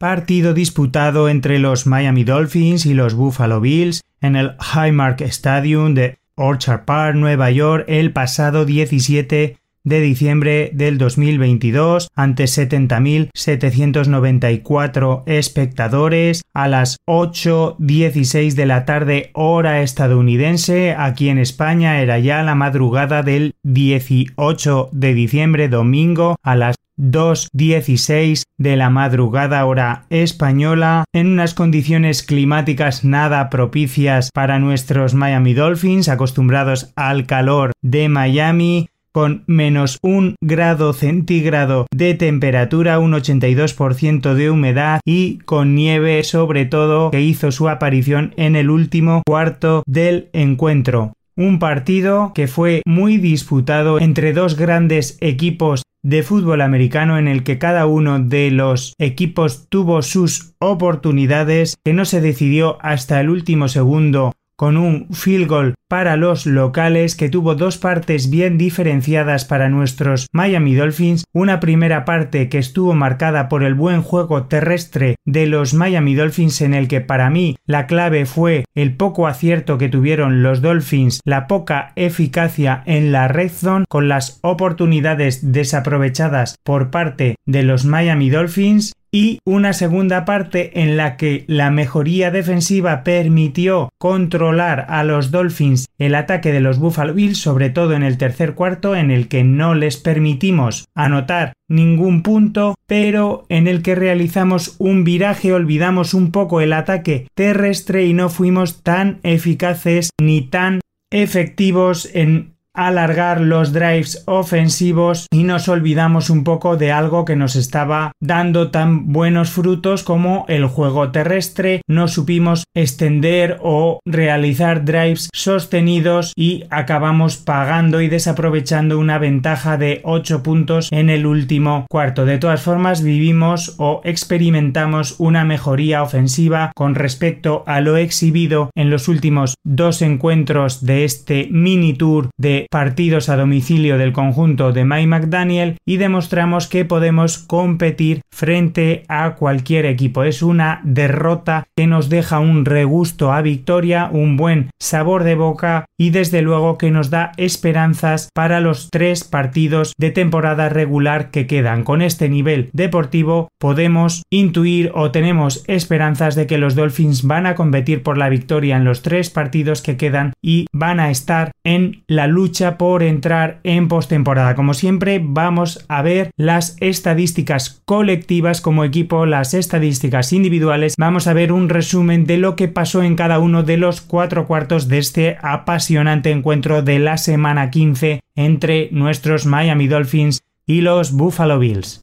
Partido 0.00 0.52
disputado 0.54 1.28
entre 1.28 1.58
los 1.58 1.86
Miami 1.86 2.24
Dolphins 2.24 2.86
y 2.86 2.94
los 2.94 3.12
Buffalo 3.12 3.60
Bills 3.60 4.00
en 4.22 4.34
el 4.34 4.52
Highmark 4.74 5.20
Stadium 5.20 5.92
de 5.92 6.16
Orchard 6.36 6.86
Park, 6.86 7.16
Nueva 7.16 7.50
York, 7.50 7.84
el 7.86 8.10
pasado 8.10 8.64
17 8.64 9.58
de 9.84 10.00
diciembre 10.00 10.70
del 10.72 10.96
2022 10.96 12.08
ante 12.14 12.44
70.794 12.44 15.22
espectadores 15.26 16.44
a 16.54 16.66
las 16.66 16.96
8.16 17.06 18.54
de 18.54 18.64
la 18.64 18.86
tarde 18.86 19.28
hora 19.34 19.82
estadounidense. 19.82 20.94
Aquí 20.96 21.28
en 21.28 21.36
España 21.36 22.00
era 22.00 22.18
ya 22.18 22.42
la 22.42 22.54
madrugada 22.54 23.22
del 23.22 23.54
18 23.64 24.88
de 24.92 25.12
diciembre 25.12 25.68
domingo 25.68 26.36
a 26.42 26.56
las 26.56 26.76
2.16 27.00 28.42
de 28.58 28.76
la 28.76 28.90
madrugada 28.90 29.64
hora 29.64 30.04
española 30.10 31.04
en 31.14 31.28
unas 31.28 31.54
condiciones 31.54 32.22
climáticas 32.22 33.04
nada 33.04 33.48
propicias 33.48 34.30
para 34.32 34.58
nuestros 34.58 35.14
Miami 35.14 35.54
Dolphins 35.54 36.08
acostumbrados 36.08 36.92
al 36.94 37.26
calor 37.26 37.72
de 37.80 38.08
Miami 38.08 38.88
con 39.12 39.42
menos 39.46 39.98
un 40.02 40.36
grado 40.40 40.92
centígrado 40.92 41.86
de 41.92 42.14
temperatura, 42.14 42.98
un 42.98 43.12
82% 43.12 44.34
de 44.34 44.50
humedad 44.50 45.00
y 45.04 45.38
con 45.38 45.74
nieve 45.74 46.22
sobre 46.22 46.64
todo 46.66 47.10
que 47.10 47.20
hizo 47.20 47.50
su 47.50 47.68
aparición 47.68 48.34
en 48.36 48.56
el 48.56 48.70
último 48.70 49.22
cuarto 49.26 49.82
del 49.86 50.28
encuentro. 50.32 51.14
Un 51.36 51.58
partido 51.58 52.32
que 52.34 52.48
fue 52.48 52.82
muy 52.84 53.16
disputado 53.16 53.98
entre 53.98 54.32
dos 54.32 54.56
grandes 54.56 55.16
equipos 55.20 55.82
de 56.02 56.22
fútbol 56.22 56.60
americano 56.60 57.18
en 57.18 57.28
el 57.28 57.44
que 57.44 57.58
cada 57.58 57.86
uno 57.86 58.18
de 58.18 58.50
los 58.50 58.94
equipos 58.98 59.68
tuvo 59.68 60.02
sus 60.02 60.54
oportunidades, 60.58 61.76
que 61.84 61.92
no 61.92 62.04
se 62.04 62.20
decidió 62.20 62.78
hasta 62.80 63.20
el 63.20 63.30
último 63.30 63.68
segundo 63.68 64.32
con 64.60 64.76
un 64.76 65.08
field 65.10 65.48
goal 65.48 65.74
para 65.88 66.18
los 66.18 66.44
locales 66.44 67.16
que 67.16 67.30
tuvo 67.30 67.54
dos 67.54 67.78
partes 67.78 68.28
bien 68.28 68.58
diferenciadas 68.58 69.46
para 69.46 69.70
nuestros 69.70 70.26
Miami 70.34 70.74
Dolphins, 70.74 71.24
una 71.32 71.60
primera 71.60 72.04
parte 72.04 72.50
que 72.50 72.58
estuvo 72.58 72.92
marcada 72.92 73.48
por 73.48 73.62
el 73.62 73.72
buen 73.72 74.02
juego 74.02 74.48
terrestre 74.48 75.16
de 75.24 75.46
los 75.46 75.72
Miami 75.72 76.14
Dolphins 76.14 76.60
en 76.60 76.74
el 76.74 76.88
que 76.88 77.00
para 77.00 77.30
mí 77.30 77.56
la 77.64 77.86
clave 77.86 78.26
fue 78.26 78.66
el 78.74 78.94
poco 78.98 79.26
acierto 79.26 79.78
que 79.78 79.88
tuvieron 79.88 80.42
los 80.42 80.60
Dolphins, 80.60 81.20
la 81.24 81.46
poca 81.46 81.92
eficacia 81.96 82.82
en 82.84 83.12
la 83.12 83.28
red 83.28 83.50
zone 83.50 83.86
con 83.88 84.08
las 84.08 84.40
oportunidades 84.42 85.52
desaprovechadas 85.52 86.58
por 86.62 86.90
parte 86.90 87.36
de 87.46 87.62
los 87.62 87.86
Miami 87.86 88.28
Dolphins 88.28 88.92
y 89.12 89.40
una 89.44 89.72
segunda 89.72 90.24
parte 90.24 90.80
en 90.80 90.96
la 90.96 91.16
que 91.16 91.44
la 91.46 91.70
mejoría 91.70 92.30
defensiva 92.30 93.02
permitió 93.02 93.90
controlar 93.98 94.86
a 94.88 95.04
los 95.04 95.30
Dolphins 95.30 95.86
el 95.98 96.14
ataque 96.14 96.52
de 96.52 96.60
los 96.60 96.78
Buffalo 96.78 97.14
Bills, 97.14 97.38
sobre 97.38 97.70
todo 97.70 97.94
en 97.94 98.02
el 98.02 98.18
tercer 98.18 98.54
cuarto, 98.54 98.94
en 98.94 99.10
el 99.10 99.28
que 99.28 99.44
no 99.44 99.74
les 99.74 99.96
permitimos 99.96 100.86
anotar 100.94 101.52
ningún 101.68 102.22
punto, 102.22 102.74
pero 102.86 103.46
en 103.48 103.68
el 103.68 103.82
que 103.82 103.94
realizamos 103.94 104.76
un 104.78 105.04
viraje, 105.04 105.52
olvidamos 105.52 106.14
un 106.14 106.32
poco 106.32 106.60
el 106.60 106.72
ataque 106.72 107.28
terrestre 107.34 108.06
y 108.06 108.12
no 108.12 108.28
fuimos 108.28 108.82
tan 108.82 109.20
eficaces 109.22 110.10
ni 110.20 110.42
tan 110.42 110.80
efectivos 111.10 112.08
en 112.14 112.54
alargar 112.74 113.40
los 113.40 113.72
drives 113.72 114.22
ofensivos 114.26 115.26
y 115.32 115.42
nos 115.42 115.68
olvidamos 115.68 116.30
un 116.30 116.44
poco 116.44 116.76
de 116.76 116.92
algo 116.92 117.24
que 117.24 117.36
nos 117.36 117.56
estaba 117.56 118.12
dando 118.20 118.70
tan 118.70 119.12
buenos 119.12 119.50
frutos 119.50 120.02
como 120.02 120.44
el 120.48 120.66
juego 120.66 121.10
terrestre, 121.10 121.82
no 121.88 122.08
supimos 122.08 122.64
extender 122.74 123.58
o 123.62 124.00
realizar 124.06 124.84
drives 124.84 125.28
sostenidos 125.32 126.32
y 126.36 126.64
acabamos 126.70 127.36
pagando 127.36 128.00
y 128.00 128.08
desaprovechando 128.08 128.98
una 128.98 129.18
ventaja 129.18 129.76
de 129.76 130.00
8 130.04 130.42
puntos 130.42 130.88
en 130.90 131.10
el 131.10 131.26
último 131.26 131.86
cuarto. 131.90 132.24
De 132.24 132.38
todas 132.38 132.62
formas 132.62 133.02
vivimos 133.02 133.74
o 133.78 134.00
experimentamos 134.04 135.16
una 135.18 135.44
mejoría 135.44 136.02
ofensiva 136.02 136.72
con 136.74 136.94
respecto 136.94 137.64
a 137.66 137.80
lo 137.80 137.96
exhibido 137.96 138.70
en 138.74 138.90
los 138.90 139.08
últimos 139.08 139.54
dos 139.64 140.02
encuentros 140.02 140.84
de 140.84 141.04
este 141.04 141.48
mini 141.50 141.94
tour 141.94 142.30
de 142.38 142.59
partidos 142.70 143.28
a 143.28 143.36
domicilio 143.36 143.98
del 143.98 144.12
conjunto 144.12 144.72
de 144.72 144.84
Mike 144.84 145.06
McDaniel 145.06 145.76
y 145.86 145.96
demostramos 145.96 146.66
que 146.66 146.84
podemos 146.84 147.38
competir 147.38 148.22
frente 148.32 149.04
a 149.08 149.34
cualquier 149.34 149.86
equipo. 149.86 150.24
Es 150.24 150.42
una 150.42 150.80
derrota 150.84 151.64
que 151.76 151.86
nos 151.86 152.08
deja 152.08 152.38
un 152.38 152.64
regusto 152.64 153.32
a 153.32 153.42
victoria, 153.42 154.08
un 154.12 154.36
buen 154.36 154.70
sabor 154.80 155.24
de 155.24 155.34
boca 155.34 155.84
y 155.98 156.10
desde 156.10 156.42
luego 156.42 156.78
que 156.78 156.90
nos 156.90 157.10
da 157.10 157.32
esperanzas 157.36 158.28
para 158.34 158.60
los 158.60 158.88
tres 158.90 159.24
partidos 159.24 159.92
de 159.98 160.10
temporada 160.10 160.68
regular 160.68 161.30
que 161.30 161.46
quedan. 161.46 161.84
Con 161.84 162.02
este 162.02 162.28
nivel 162.28 162.70
deportivo 162.72 163.48
podemos 163.58 164.22
intuir 164.30 164.90
o 164.94 165.10
tenemos 165.10 165.64
esperanzas 165.66 166.34
de 166.34 166.46
que 166.46 166.58
los 166.58 166.74
Dolphins 166.74 167.22
van 167.24 167.46
a 167.46 167.54
competir 167.54 168.02
por 168.02 168.18
la 168.18 168.28
victoria 168.28 168.76
en 168.76 168.84
los 168.84 169.02
tres 169.02 169.30
partidos 169.30 169.82
que 169.82 169.96
quedan 169.96 170.32
y 170.42 170.66
van 170.72 171.00
a 171.00 171.10
estar 171.10 171.52
en 171.64 172.02
la 172.06 172.26
lucha 172.26 172.49
por 172.78 173.02
entrar 173.02 173.60
en 173.62 173.88
postemporada. 173.88 174.54
Como 174.54 174.74
siempre, 174.74 175.20
vamos 175.22 175.84
a 175.88 176.02
ver 176.02 176.30
las 176.36 176.76
estadísticas 176.80 177.82
colectivas 177.84 178.60
como 178.60 178.84
equipo, 178.84 179.24
las 179.24 179.54
estadísticas 179.54 180.32
individuales. 180.32 180.94
Vamos 180.98 181.26
a 181.26 181.32
ver 181.32 181.52
un 181.52 181.68
resumen 181.68 182.24
de 182.24 182.38
lo 182.38 182.56
que 182.56 182.68
pasó 182.68 183.02
en 183.02 183.16
cada 183.16 183.38
uno 183.38 183.62
de 183.62 183.76
los 183.76 184.00
cuatro 184.00 184.46
cuartos 184.46 184.88
de 184.88 184.98
este 184.98 185.38
apasionante 185.42 186.30
encuentro 186.30 186.82
de 186.82 186.98
la 186.98 187.16
semana 187.16 187.70
15 187.70 188.20
entre 188.34 188.88
nuestros 188.92 189.46
Miami 189.46 189.86
Dolphins 189.86 190.42
y 190.66 190.80
los 190.80 191.12
Buffalo 191.12 191.58
Bills. 191.58 192.02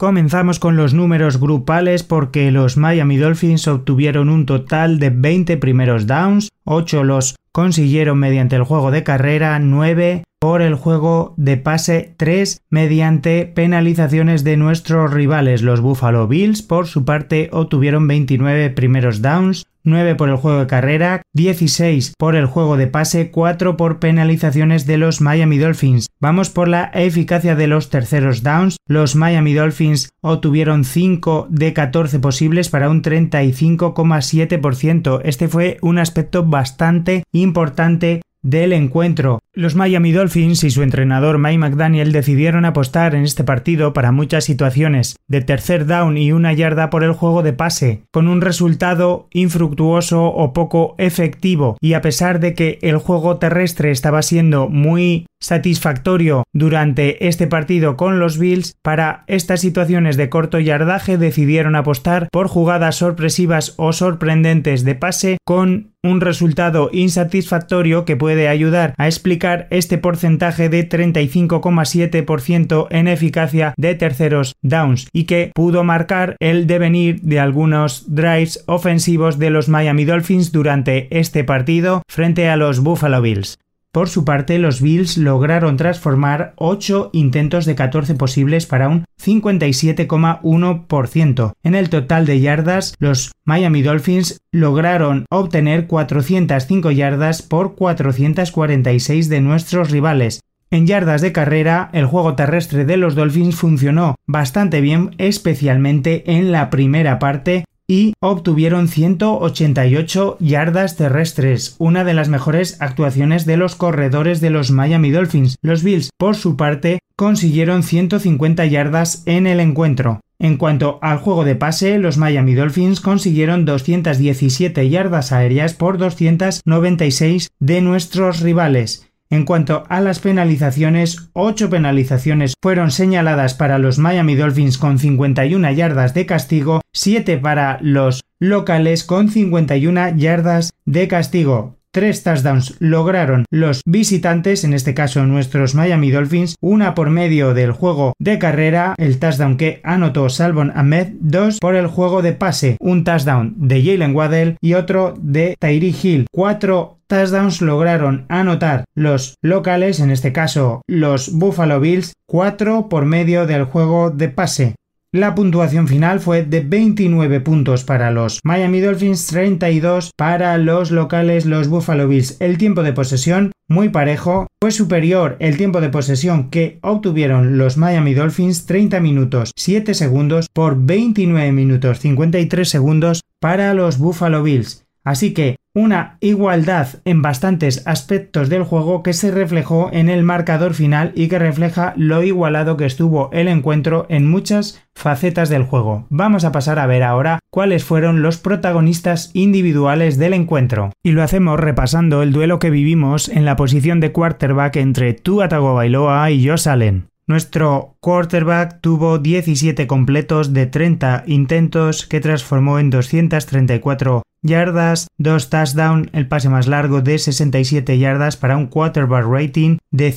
Comenzamos 0.00 0.60
con 0.60 0.76
los 0.76 0.94
números 0.94 1.40
grupales 1.40 2.04
porque 2.04 2.52
los 2.52 2.76
Miami 2.76 3.16
Dolphins 3.16 3.66
obtuvieron 3.66 4.28
un 4.28 4.46
total 4.46 5.00
de 5.00 5.10
20 5.10 5.56
primeros 5.56 6.06
downs, 6.06 6.50
8 6.62 7.02
los 7.02 7.34
consiguieron 7.50 8.16
mediante 8.16 8.54
el 8.54 8.62
juego 8.62 8.92
de 8.92 9.02
carrera, 9.02 9.58
9 9.58 10.22
por 10.38 10.62
el 10.62 10.76
juego 10.76 11.34
de 11.36 11.56
pase 11.56 12.14
3 12.16 12.62
mediante 12.70 13.44
penalizaciones 13.46 14.44
de 14.44 14.56
nuestros 14.56 15.12
rivales. 15.12 15.62
Los 15.62 15.80
Buffalo 15.80 16.28
Bills, 16.28 16.62
por 16.62 16.86
su 16.86 17.04
parte, 17.04 17.48
obtuvieron 17.52 18.06
29 18.06 18.70
primeros 18.70 19.20
downs, 19.20 19.66
9 19.88 20.14
por 20.14 20.28
el 20.28 20.36
juego 20.36 20.60
de 20.60 20.66
carrera, 20.66 21.22
16 21.34 22.14
por 22.18 22.36
el 22.36 22.46
juego 22.46 22.76
de 22.76 22.86
pase, 22.86 23.30
4 23.30 23.76
por 23.76 23.98
penalizaciones 23.98 24.86
de 24.86 24.98
los 24.98 25.20
Miami 25.20 25.58
Dolphins. 25.58 26.08
Vamos 26.20 26.50
por 26.50 26.68
la 26.68 26.90
eficacia 26.94 27.56
de 27.56 27.66
los 27.66 27.90
terceros 27.90 28.42
downs. 28.42 28.76
Los 28.86 29.16
Miami 29.16 29.54
Dolphins 29.54 30.10
obtuvieron 30.20 30.84
5 30.84 31.48
de 31.50 31.72
14 31.72 32.20
posibles 32.20 32.68
para 32.68 32.90
un 32.90 33.02
35,7%. 33.02 35.20
Este 35.24 35.48
fue 35.48 35.78
un 35.82 35.98
aspecto 35.98 36.44
bastante 36.44 37.24
importante 37.32 38.22
del 38.42 38.72
encuentro. 38.72 39.40
Los 39.58 39.74
Miami 39.74 40.12
Dolphins 40.12 40.62
y 40.62 40.70
su 40.70 40.84
entrenador 40.84 41.38
Mike 41.38 41.58
McDaniel 41.58 42.12
decidieron 42.12 42.64
apostar 42.64 43.16
en 43.16 43.24
este 43.24 43.42
partido 43.42 43.92
para 43.92 44.12
muchas 44.12 44.44
situaciones 44.44 45.16
de 45.26 45.40
tercer 45.40 45.84
down 45.84 46.16
y 46.16 46.30
una 46.30 46.52
yarda 46.52 46.90
por 46.90 47.02
el 47.02 47.10
juego 47.10 47.42
de 47.42 47.54
pase, 47.54 48.04
con 48.12 48.28
un 48.28 48.40
resultado 48.40 49.26
infructuoso 49.32 50.26
o 50.26 50.52
poco 50.52 50.94
efectivo, 50.98 51.76
y 51.80 51.94
a 51.94 52.02
pesar 52.02 52.38
de 52.38 52.54
que 52.54 52.78
el 52.82 52.98
juego 52.98 53.38
terrestre 53.38 53.90
estaba 53.90 54.22
siendo 54.22 54.68
muy 54.68 55.26
satisfactorio 55.40 56.44
durante 56.52 57.26
este 57.26 57.46
partido 57.46 57.96
con 57.96 58.20
los 58.20 58.38
Bills, 58.38 58.76
para 58.82 59.24
estas 59.26 59.60
situaciones 59.60 60.16
de 60.16 60.28
corto 60.28 60.60
yardaje 60.60 61.18
decidieron 61.18 61.74
apostar 61.74 62.28
por 62.30 62.48
jugadas 62.48 62.96
sorpresivas 62.96 63.74
o 63.76 63.92
sorprendentes 63.92 64.84
de 64.84 64.94
pase 64.94 65.38
con 65.44 65.92
un 66.02 66.20
resultado 66.20 66.90
insatisfactorio 66.92 68.04
que 68.04 68.16
puede 68.16 68.48
ayudar 68.48 68.94
a 68.98 69.06
explicar 69.06 69.47
este 69.70 69.98
porcentaje 69.98 70.68
de 70.68 70.88
35,7% 70.88 72.86
en 72.90 73.08
eficacia 73.08 73.74
de 73.76 73.94
terceros 73.94 74.54
downs 74.62 75.08
y 75.12 75.24
que 75.24 75.50
pudo 75.54 75.84
marcar 75.84 76.36
el 76.40 76.66
devenir 76.66 77.20
de 77.22 77.40
algunos 77.40 78.14
drives 78.14 78.64
ofensivos 78.66 79.38
de 79.38 79.50
los 79.50 79.68
Miami 79.68 80.04
Dolphins 80.04 80.52
durante 80.52 81.08
este 81.18 81.44
partido 81.44 82.02
frente 82.08 82.48
a 82.48 82.56
los 82.56 82.80
Buffalo 82.80 83.20
Bills. 83.22 83.58
Por 83.98 84.08
su 84.08 84.24
parte, 84.24 84.58
los 84.60 84.80
Bills 84.80 85.18
lograron 85.18 85.76
transformar 85.76 86.52
8 86.54 87.10
intentos 87.12 87.66
de 87.66 87.74
14 87.74 88.14
posibles 88.14 88.64
para 88.64 88.88
un 88.88 89.04
57,1%. 89.20 91.52
En 91.64 91.74
el 91.74 91.90
total 91.90 92.24
de 92.24 92.38
yardas, 92.38 92.94
los 93.00 93.32
Miami 93.44 93.82
Dolphins 93.82 94.38
lograron 94.52 95.26
obtener 95.30 95.88
405 95.88 96.92
yardas 96.92 97.42
por 97.42 97.74
446 97.74 99.28
de 99.28 99.40
nuestros 99.40 99.90
rivales, 99.90 100.42
en 100.70 100.86
yardas 100.86 101.22
de 101.22 101.32
carrera, 101.32 101.88
el 101.94 102.04
juego 102.04 102.34
terrestre 102.34 102.84
de 102.84 102.98
los 102.98 103.14
Dolphins 103.14 103.56
funcionó 103.56 104.16
bastante 104.26 104.82
bien, 104.82 105.14
especialmente 105.16 106.36
en 106.36 106.52
la 106.52 106.68
primera 106.68 107.18
parte, 107.18 107.64
y 107.88 108.12
obtuvieron 108.20 108.86
188 108.86 110.36
yardas 110.40 110.96
terrestres, 110.96 111.74
una 111.78 112.04
de 112.04 112.14
las 112.14 112.28
mejores 112.28 112.80
actuaciones 112.80 113.46
de 113.46 113.56
los 113.56 113.74
corredores 113.74 114.40
de 114.40 114.50
los 114.50 114.70
Miami 114.70 115.10
Dolphins. 115.10 115.56
Los 115.62 115.82
Bills, 115.82 116.10
por 116.18 116.36
su 116.36 116.56
parte, 116.56 117.00
consiguieron 117.16 117.82
150 117.82 118.66
yardas 118.66 119.22
en 119.26 119.46
el 119.46 119.58
encuentro. 119.58 120.20
En 120.38 120.56
cuanto 120.56 121.00
al 121.02 121.18
juego 121.18 121.44
de 121.44 121.56
pase, 121.56 121.98
los 121.98 122.16
Miami 122.16 122.54
Dolphins 122.54 123.00
consiguieron 123.00 123.64
217 123.64 124.88
yardas 124.88 125.32
aéreas 125.32 125.74
por 125.74 125.98
296 125.98 127.48
de 127.58 127.80
nuestros 127.80 128.40
rivales. 128.40 129.07
En 129.30 129.44
cuanto 129.44 129.84
a 129.88 130.00
las 130.00 130.20
penalizaciones, 130.20 131.28
8 131.34 131.68
penalizaciones 131.68 132.54
fueron 132.62 132.90
señaladas 132.90 133.52
para 133.52 133.78
los 133.78 133.98
Miami 133.98 134.34
Dolphins 134.36 134.78
con 134.78 134.98
51 134.98 135.70
yardas 135.72 136.14
de 136.14 136.24
castigo, 136.24 136.80
7 136.94 137.36
para 137.36 137.78
los 137.82 138.22
locales 138.38 139.04
con 139.04 139.28
51 139.28 140.16
yardas 140.16 140.70
de 140.86 141.08
castigo. 141.08 141.78
Tres 141.90 142.22
touchdowns 142.22 142.76
lograron 142.80 143.44
los 143.50 143.80
visitantes, 143.86 144.62
en 144.62 144.74
este 144.74 144.92
caso 144.92 145.24
nuestros 145.24 145.74
Miami 145.74 146.10
Dolphins, 146.10 146.56
una 146.60 146.94
por 146.94 147.08
medio 147.08 147.54
del 147.54 147.72
juego 147.72 148.12
de 148.18 148.38
carrera, 148.38 148.94
el 148.98 149.18
touchdown 149.18 149.56
que 149.56 149.80
anotó 149.84 150.28
Salvon 150.28 150.70
Ahmed, 150.74 151.08
dos 151.20 151.58
por 151.58 151.74
el 151.76 151.86
juego 151.86 152.20
de 152.20 152.34
pase, 152.34 152.76
un 152.78 153.04
touchdown 153.04 153.54
de 153.56 153.82
Jalen 153.82 154.14
Waddell 154.14 154.58
y 154.60 154.74
otro 154.74 155.14
de 155.18 155.56
Tyree 155.58 155.94
Hill, 156.02 156.26
cuatro 156.30 156.97
touchdowns 157.08 157.60
lograron 157.60 158.26
anotar 158.28 158.84
los 158.94 159.34
locales, 159.42 159.98
en 160.00 160.10
este 160.10 160.32
caso 160.32 160.82
los 160.86 161.32
Buffalo 161.32 161.80
Bills, 161.80 162.12
cuatro 162.26 162.88
por 162.88 163.04
medio 163.04 163.46
del 163.46 163.64
juego 163.64 164.10
de 164.10 164.28
pase. 164.28 164.74
La 165.12 165.34
puntuación 165.34 165.88
final 165.88 166.20
fue 166.20 166.44
de 166.44 166.60
29 166.60 167.40
puntos 167.40 167.82
para 167.82 168.10
los 168.10 168.40
Miami 168.44 168.80
Dolphins, 168.80 169.26
32 169.26 170.10
para 170.16 170.58
los 170.58 170.90
locales 170.90 171.46
los 171.46 171.68
Buffalo 171.68 172.06
Bills. 172.06 172.36
El 172.40 172.58
tiempo 172.58 172.82
de 172.82 172.92
posesión 172.92 173.52
muy 173.70 173.90
parejo, 173.90 174.46
fue 174.62 174.70
superior 174.70 175.36
el 175.40 175.58
tiempo 175.58 175.82
de 175.82 175.90
posesión 175.90 176.48
que 176.48 176.78
obtuvieron 176.80 177.58
los 177.58 177.76
Miami 177.76 178.14
Dolphins 178.14 178.64
30 178.64 178.98
minutos 179.00 179.52
7 179.56 179.92
segundos 179.92 180.46
por 180.52 180.78
29 180.78 181.52
minutos 181.52 181.98
53 182.00 182.66
segundos 182.66 183.20
para 183.40 183.74
los 183.74 183.98
Buffalo 183.98 184.42
Bills. 184.42 184.86
Así 185.04 185.34
que 185.34 185.56
una 185.78 186.16
igualdad 186.20 186.88
en 187.04 187.22
bastantes 187.22 187.86
aspectos 187.86 188.48
del 188.48 188.64
juego 188.64 189.04
que 189.04 189.12
se 189.12 189.30
reflejó 189.30 189.90
en 189.92 190.08
el 190.08 190.24
marcador 190.24 190.74
final 190.74 191.12
y 191.14 191.28
que 191.28 191.38
refleja 191.38 191.94
lo 191.96 192.24
igualado 192.24 192.76
que 192.76 192.84
estuvo 192.84 193.30
el 193.32 193.46
encuentro 193.46 194.04
en 194.08 194.28
muchas 194.28 194.82
facetas 194.96 195.48
del 195.48 195.62
juego. 195.62 196.06
Vamos 196.10 196.44
a 196.44 196.50
pasar 196.50 196.80
a 196.80 196.86
ver 196.86 197.04
ahora 197.04 197.38
cuáles 197.50 197.84
fueron 197.84 198.22
los 198.22 198.38
protagonistas 198.38 199.30
individuales 199.34 200.18
del 200.18 200.32
encuentro. 200.32 200.90
Y 201.04 201.12
lo 201.12 201.22
hacemos 201.22 201.60
repasando 201.60 202.22
el 202.22 202.32
duelo 202.32 202.58
que 202.58 202.70
vivimos 202.70 203.28
en 203.28 203.44
la 203.44 203.54
posición 203.54 204.00
de 204.00 204.10
quarterback 204.10 204.76
entre 204.76 205.14
Tua 205.14 205.48
Tagovailoa 205.48 206.28
y 206.32 206.44
Josh 206.48 206.68
Allen. 206.68 207.06
Nuestro 207.28 207.94
quarterback 208.00 208.80
tuvo 208.80 209.18
17 209.18 209.86
completos 209.86 210.54
de 210.54 210.66
30 210.66 211.24
intentos 211.26 212.06
que 212.06 212.20
transformó 212.20 212.78
en 212.78 212.88
234 212.88 214.22
yardas, 214.48 215.06
dos 215.18 215.50
touchdowns, 215.50 216.08
el 216.12 216.26
pase 216.26 216.48
más 216.48 216.66
largo 216.66 217.00
de 217.02 217.18
67 217.18 217.98
yardas 217.98 218.36
para 218.36 218.56
un 218.56 218.66
quarterback 218.66 219.26
rating 219.26 219.78
de 219.90 220.12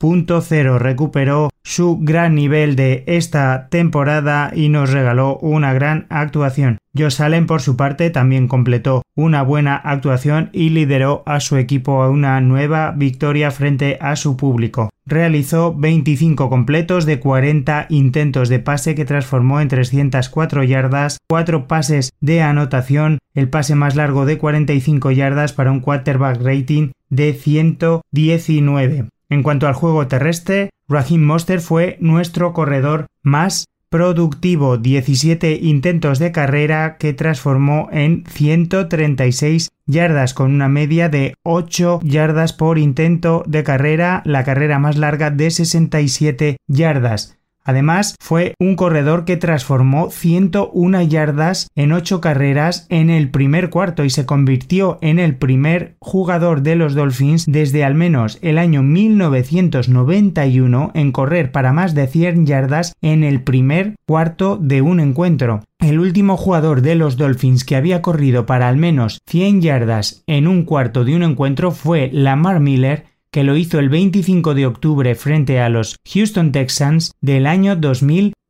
104.0. 0.00 0.78
Recuperó 0.78 1.50
su 1.62 1.98
gran 2.00 2.34
nivel 2.34 2.74
de 2.74 3.04
esta 3.06 3.68
temporada 3.68 4.50
y 4.54 4.68
nos 4.68 4.90
regaló 4.90 5.36
una 5.38 5.72
gran 5.72 6.06
actuación. 6.08 6.78
Josh 6.96 7.22
Allen, 7.22 7.46
por 7.46 7.60
su 7.60 7.76
parte, 7.76 8.10
también 8.10 8.48
completó 8.48 9.02
una 9.14 9.42
buena 9.42 9.76
actuación 9.76 10.50
y 10.52 10.70
lideró 10.70 11.22
a 11.26 11.38
su 11.40 11.56
equipo 11.56 12.02
a 12.02 12.10
una 12.10 12.40
nueva 12.40 12.92
victoria 12.96 13.50
frente 13.50 13.98
a 14.00 14.16
su 14.16 14.36
público. 14.36 14.90
Realizó 15.06 15.74
25 15.74 16.48
completos 16.48 17.06
de 17.06 17.20
40 17.20 17.86
intentos 17.90 18.48
de 18.48 18.58
pase 18.58 18.94
que 18.94 19.04
transformó 19.04 19.60
en 19.60 19.68
304 19.68 20.64
yardas, 20.64 21.18
4 21.28 21.68
pases 21.68 22.10
de 22.20 22.42
anotación, 22.42 23.18
el 23.34 23.48
pase 23.48 23.74
más 23.74 23.96
largo 23.96 24.26
de 24.26 24.38
45 24.38 25.10
yardas 25.10 25.52
para 25.52 25.70
un 25.70 25.80
quarterback 25.80 26.42
rating 26.42 26.90
de 27.08 27.34
119. 27.34 29.06
En 29.30 29.42
cuanto 29.44 29.68
al 29.68 29.74
juego 29.74 30.06
terrestre, 30.08 30.70
Raheem 30.88 31.22
Monster 31.22 31.60
fue 31.60 31.96
nuestro 32.00 32.52
corredor 32.52 33.06
más 33.22 33.66
productivo, 33.90 34.76
17 34.76 35.58
intentos 35.62 36.18
de 36.18 36.32
carrera 36.32 36.96
que 36.98 37.12
transformó 37.12 37.88
en 37.92 38.24
136 38.28 39.70
yardas 39.86 40.34
con 40.34 40.52
una 40.52 40.68
media 40.68 41.08
de 41.08 41.34
8 41.42 42.00
yardas 42.02 42.52
por 42.52 42.78
intento 42.78 43.42
de 43.46 43.64
carrera, 43.64 44.22
la 44.24 44.44
carrera 44.44 44.78
más 44.78 44.96
larga 44.96 45.30
de 45.30 45.50
67 45.50 46.56
yardas. 46.68 47.39
Además, 47.70 48.16
fue 48.18 48.54
un 48.58 48.74
corredor 48.74 49.24
que 49.24 49.36
transformó 49.36 50.10
101 50.10 51.02
yardas 51.02 51.68
en 51.76 51.92
8 51.92 52.20
carreras 52.20 52.88
en 52.88 53.10
el 53.10 53.30
primer 53.30 53.70
cuarto 53.70 54.04
y 54.04 54.10
se 54.10 54.26
convirtió 54.26 54.98
en 55.02 55.20
el 55.20 55.36
primer 55.36 55.94
jugador 56.00 56.62
de 56.62 56.74
los 56.74 56.96
Dolphins 56.96 57.44
desde 57.46 57.84
al 57.84 57.94
menos 57.94 58.40
el 58.42 58.58
año 58.58 58.82
1991 58.82 60.90
en 60.94 61.12
correr 61.12 61.52
para 61.52 61.72
más 61.72 61.94
de 61.94 62.08
100 62.08 62.44
yardas 62.44 62.92
en 63.02 63.22
el 63.22 63.44
primer 63.44 63.94
cuarto 64.04 64.58
de 64.60 64.82
un 64.82 64.98
encuentro. 64.98 65.62
El 65.78 66.00
último 66.00 66.36
jugador 66.36 66.82
de 66.82 66.96
los 66.96 67.16
Dolphins 67.16 67.64
que 67.64 67.76
había 67.76 68.02
corrido 68.02 68.46
para 68.46 68.68
al 68.68 68.78
menos 68.78 69.20
100 69.28 69.62
yardas 69.62 70.24
en 70.26 70.48
un 70.48 70.64
cuarto 70.64 71.04
de 71.04 71.14
un 71.14 71.22
encuentro 71.22 71.70
fue 71.70 72.10
Lamar 72.12 72.58
Miller 72.58 73.04
que 73.32 73.44
lo 73.44 73.56
hizo 73.56 73.78
el 73.78 73.88
25 73.88 74.54
de 74.54 74.66
octubre 74.66 75.14
frente 75.14 75.60
a 75.60 75.68
los 75.68 75.96
Houston 76.12 76.52
Texans 76.52 77.12
del 77.20 77.46
año 77.46 77.76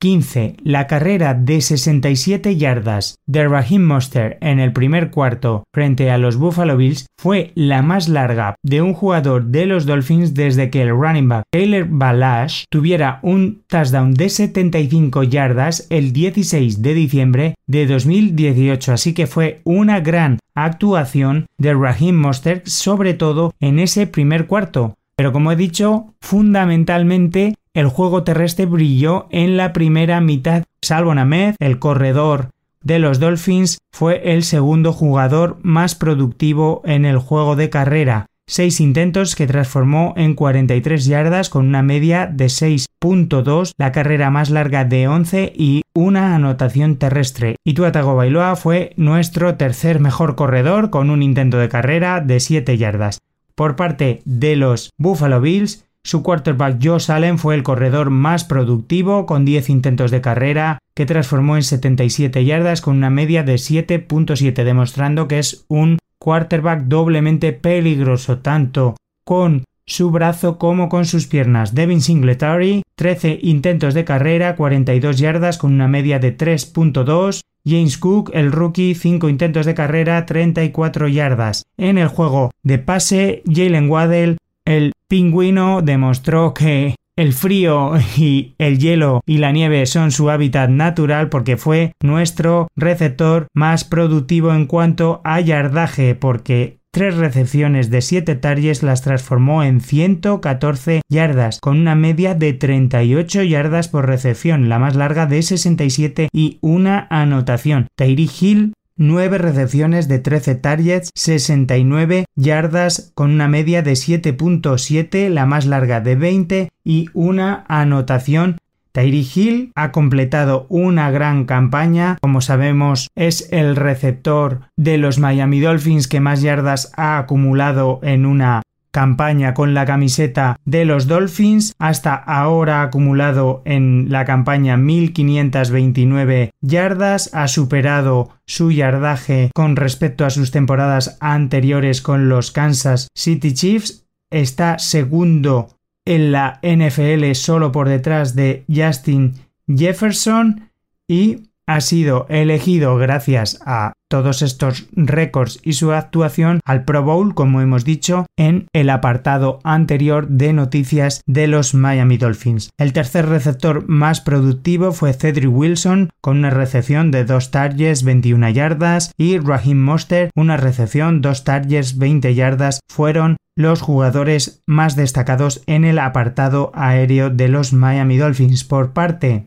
2015. 0.00 0.56
La 0.64 0.86
carrera 0.86 1.34
de 1.34 1.60
67 1.60 2.56
yardas 2.56 3.16
de 3.26 3.46
Raheem 3.46 3.84
Monster 3.84 4.38
en 4.40 4.58
el 4.58 4.72
primer 4.72 5.10
cuarto 5.10 5.64
frente 5.72 6.10
a 6.10 6.18
los 6.18 6.36
Buffalo 6.36 6.76
Bills 6.76 7.06
fue 7.18 7.52
la 7.54 7.82
más 7.82 8.08
larga 8.08 8.54
de 8.62 8.82
un 8.82 8.94
jugador 8.94 9.44
de 9.46 9.66
los 9.66 9.86
Dolphins 9.86 10.34
desde 10.34 10.70
que 10.70 10.82
el 10.82 10.90
running 10.90 11.28
back 11.28 11.44
Taylor 11.50 11.86
Balash 11.88 12.64
tuviera 12.70 13.20
un 13.22 13.62
touchdown 13.66 14.14
de 14.14 14.30
75 14.30 15.22
yardas 15.24 15.86
el 15.90 16.12
16 16.12 16.80
de 16.80 16.94
diciembre 16.94 17.54
de 17.66 17.86
2018. 17.86 18.92
Así 18.92 19.12
que 19.12 19.26
fue 19.26 19.60
una 19.64 20.00
gran 20.00 20.38
actuación 20.54 21.46
de 21.58 21.74
Raheem 21.74 22.16
Mostert, 22.16 22.66
sobre 22.66 23.14
todo 23.14 23.52
en 23.60 23.78
ese 23.78 24.06
primer 24.06 24.46
cuarto. 24.46 24.96
Pero 25.20 25.32
como 25.32 25.52
he 25.52 25.56
dicho, 25.56 26.14
fundamentalmente 26.22 27.54
el 27.74 27.88
juego 27.88 28.24
terrestre 28.24 28.66
brilló 28.66 29.26
en 29.30 29.56
la 29.56 29.72
primera 29.72 30.20
mitad. 30.20 30.64
Salvo 30.83 31.14
Named, 31.14 31.54
el 31.59 31.78
corredor 31.78 32.50
de 32.83 32.98
los 32.98 33.20
Dolphins, 33.20 33.78
fue 33.92 34.33
el 34.33 34.42
segundo 34.42 34.92
jugador 34.92 35.59
más 35.62 35.94
productivo 35.94 36.83
en 36.85 37.04
el 37.04 37.18
juego 37.18 37.54
de 37.56 37.70
carrera. 37.70 38.26
Seis 38.48 38.80
intentos 38.80 39.37
que 39.37 39.46
transformó 39.46 40.12
en 40.16 40.35
43 40.35 41.04
yardas 41.04 41.50
con 41.50 41.68
una 41.68 41.83
media 41.83 42.26
de 42.26 42.46
6.2, 42.46 43.74
la 43.78 43.92
carrera 43.92 44.30
más 44.30 44.50
larga 44.50 44.85
de 44.85 45.06
11 45.06 45.52
y 45.54 45.83
una 45.94 46.35
anotación 46.35 46.96
terrestre. 46.96 47.54
Y 47.64 47.74
Tuatago 47.74 48.16
Bailoa 48.16 48.56
fue 48.56 48.92
nuestro 48.96 49.54
tercer 49.54 50.00
mejor 50.00 50.35
corredor 50.35 50.90
con 50.90 51.11
un 51.11 51.22
intento 51.22 51.59
de 51.59 51.68
carrera 51.68 52.20
de 52.20 52.40
7 52.40 52.76
yardas. 52.76 53.20
Por 53.54 53.76
parte 53.76 54.22
de 54.24 54.56
los 54.56 54.90
Buffalo 54.98 55.40
Bills, 55.40 55.85
su 56.02 56.22
quarterback 56.22 56.78
Joe 56.82 56.98
Allen 57.08 57.38
fue 57.38 57.54
el 57.54 57.62
corredor 57.62 58.10
más 58.10 58.44
productivo 58.44 59.26
con 59.26 59.44
10 59.44 59.70
intentos 59.70 60.10
de 60.10 60.20
carrera 60.20 60.78
que 60.94 61.06
transformó 61.06 61.56
en 61.56 61.62
77 61.62 62.44
yardas 62.44 62.80
con 62.80 62.96
una 62.96 63.10
media 63.10 63.42
de 63.42 63.54
7.7 63.54 64.64
demostrando 64.64 65.28
que 65.28 65.38
es 65.38 65.64
un 65.68 65.98
quarterback 66.18 66.82
doblemente 66.84 67.52
peligroso 67.52 68.38
tanto 68.38 68.96
con 69.24 69.64
su 69.86 70.10
brazo 70.10 70.56
como 70.58 70.88
con 70.88 71.04
sus 71.04 71.26
piernas. 71.26 71.74
Devin 71.74 72.00
Singletary, 72.00 72.82
13 72.94 73.40
intentos 73.42 73.92
de 73.92 74.04
carrera, 74.04 74.54
42 74.54 75.18
yardas 75.18 75.58
con 75.58 75.72
una 75.72 75.88
media 75.88 76.18
de 76.18 76.36
3.2. 76.36 77.42
James 77.66 77.98
Cook, 77.98 78.30
el 78.32 78.52
rookie, 78.52 78.94
5 78.94 79.28
intentos 79.28 79.66
de 79.66 79.74
carrera, 79.74 80.24
34 80.26 81.08
yardas. 81.08 81.64
En 81.76 81.98
el 81.98 82.08
juego 82.08 82.52
de 82.62 82.78
pase, 82.78 83.42
Jalen 83.46 83.90
Waddell, 83.90 84.38
el 84.64 84.92
pingüino, 85.09 85.83
demostró 85.83 86.55
que 86.55 86.94
el 87.16 87.33
frío 87.35 87.92
y 88.16 88.55
el 88.59 88.79
hielo 88.79 89.20
y 89.27 89.38
la 89.38 89.53
nieve 89.53 89.85
son 89.87 90.11
su 90.11 90.31
hábitat 90.31 90.70
natural 90.70 91.29
porque 91.29 91.57
fue 91.57 91.92
nuestro 92.03 92.68
receptor 92.77 93.46
más 93.55 93.85
productivo 93.85 94.55
en 94.55 94.66
cuanto 94.66 95.20
a 95.25 95.40
yardaje 95.40 96.14
porque 96.14 96.81
tres 96.92 97.16
recepciones 97.16 97.90
de 97.90 98.01
7 98.01 98.35
targets 98.37 98.83
las 98.83 99.03
transformó 99.03 99.62
en 99.62 99.81
114 99.81 101.03
yardas, 101.09 101.61
con 101.61 101.79
una 101.79 101.94
media 101.94 102.35
de 102.35 102.53
38 102.53 103.42
yardas 103.42 103.88
por 103.88 104.07
recepción, 104.07 104.68
la 104.68 104.79
más 104.79 104.96
larga 104.96 105.27
de 105.27 105.42
67 105.42 106.29
y 106.33 106.59
una 106.62 107.07
anotación. 107.11 107.87
Tyree 107.96 108.31
Hill 108.40 108.73
9 109.00 109.38
recepciones 109.38 110.08
de 110.08 110.18
13 110.18 110.56
targets, 110.56 111.08
69 111.14 112.26
yardas 112.36 113.12
con 113.14 113.30
una 113.30 113.48
media 113.48 113.80
de 113.80 113.92
7.7, 113.92 115.30
la 115.30 115.46
más 115.46 115.64
larga 115.64 116.02
de 116.02 116.16
20 116.16 116.68
y 116.84 117.08
una 117.14 117.64
anotación. 117.66 118.58
Tyree 118.92 119.26
Hill 119.34 119.72
ha 119.74 119.90
completado 119.90 120.66
una 120.68 121.10
gran 121.10 121.46
campaña, 121.46 122.18
como 122.20 122.42
sabemos 122.42 123.08
es 123.14 123.50
el 123.52 123.74
receptor 123.74 124.68
de 124.76 124.98
los 124.98 125.18
Miami 125.18 125.60
Dolphins 125.60 126.06
que 126.06 126.20
más 126.20 126.42
yardas 126.42 126.92
ha 126.96 127.16
acumulado 127.16 128.00
en 128.02 128.26
una 128.26 128.60
campaña 128.90 129.55
con 129.55 129.74
la 129.74 129.87
camiseta 129.87 130.59
de 130.64 130.85
los 130.85 131.07
Dolphins. 131.07 131.74
Hasta 131.79 132.14
ahora 132.14 132.83
acumulado 132.83 133.62
en 133.64 134.07
la 134.09 134.24
campaña 134.24 134.76
1529 134.76 136.53
yardas, 136.61 137.31
ha 137.35 137.48
superado 137.48 138.31
su 138.46 138.70
yardaje 138.70 139.50
con 139.55 139.76
respecto 139.76 140.24
a 140.24 140.31
sus 140.31 140.50
temporadas 140.50 141.16
anteriores 141.20 142.03
con 142.03 142.29
los 142.29 142.50
Kansas 142.50 143.09
City 143.14 143.55
Chiefs. 143.55 144.07
Está 144.31 144.79
segundo 144.79 145.76
en 146.05 146.33
la 146.33 146.61
NFL 146.62 147.33
solo 147.35 147.72
por 147.72 147.88
detrás 147.88 148.35
de 148.35 148.64
Justin 148.68 149.35
Jefferson 149.68 150.70
y 151.09 151.49
ha 151.66 151.81
sido 151.81 152.27
elegido 152.29 152.96
gracias 152.96 153.61
a 153.64 153.92
todos 154.11 154.42
estos 154.42 154.88
récords 154.92 155.61
y 155.62 155.75
su 155.75 155.92
actuación 155.92 156.61
al 156.64 156.85
Pro 156.85 157.05
Bowl, 157.05 157.35
como 157.35 157.61
hemos 157.61 157.85
dicho, 157.85 158.27
en 158.37 158.66
el 158.73 158.90
apartado 158.90 159.61
anterior 159.62 160.27
de 160.27 160.53
noticias 160.53 161.23
de 161.27 161.46
los 161.46 161.75
Miami 161.75 162.18
Dolphins. 162.18 162.70
El 162.77 162.92
tercer 162.92 163.27
receptor 163.27 163.88
más 163.88 164.20
productivo 164.20 164.90
fue 164.90 165.12
Cedric 165.12 165.51
Wilson, 165.51 166.11
con 166.20 166.38
una 166.38 166.51
recepción 166.51 167.12
de 167.12 167.25
2 167.25 167.51
targets 167.53 168.03
21 168.03 168.51
yardas, 168.51 169.12
y 169.16 169.38
Raheem 169.38 169.81
Monster, 169.81 170.31
una 170.35 170.57
recepción 170.57 171.20
2 171.20 171.44
targets 171.44 171.96
20 171.96 172.35
yardas, 172.35 172.81
fueron 172.90 173.37
los 173.57 173.81
jugadores 173.81 174.62
más 174.66 174.96
destacados 174.96 175.62
en 175.66 175.85
el 175.85 175.99
apartado 175.99 176.73
aéreo 176.75 177.31
de 177.31 177.49
los 177.49 177.73
Miami 177.73 178.16
Dolphins. 178.16 178.64
Por 178.64 178.92
parte 178.92 179.46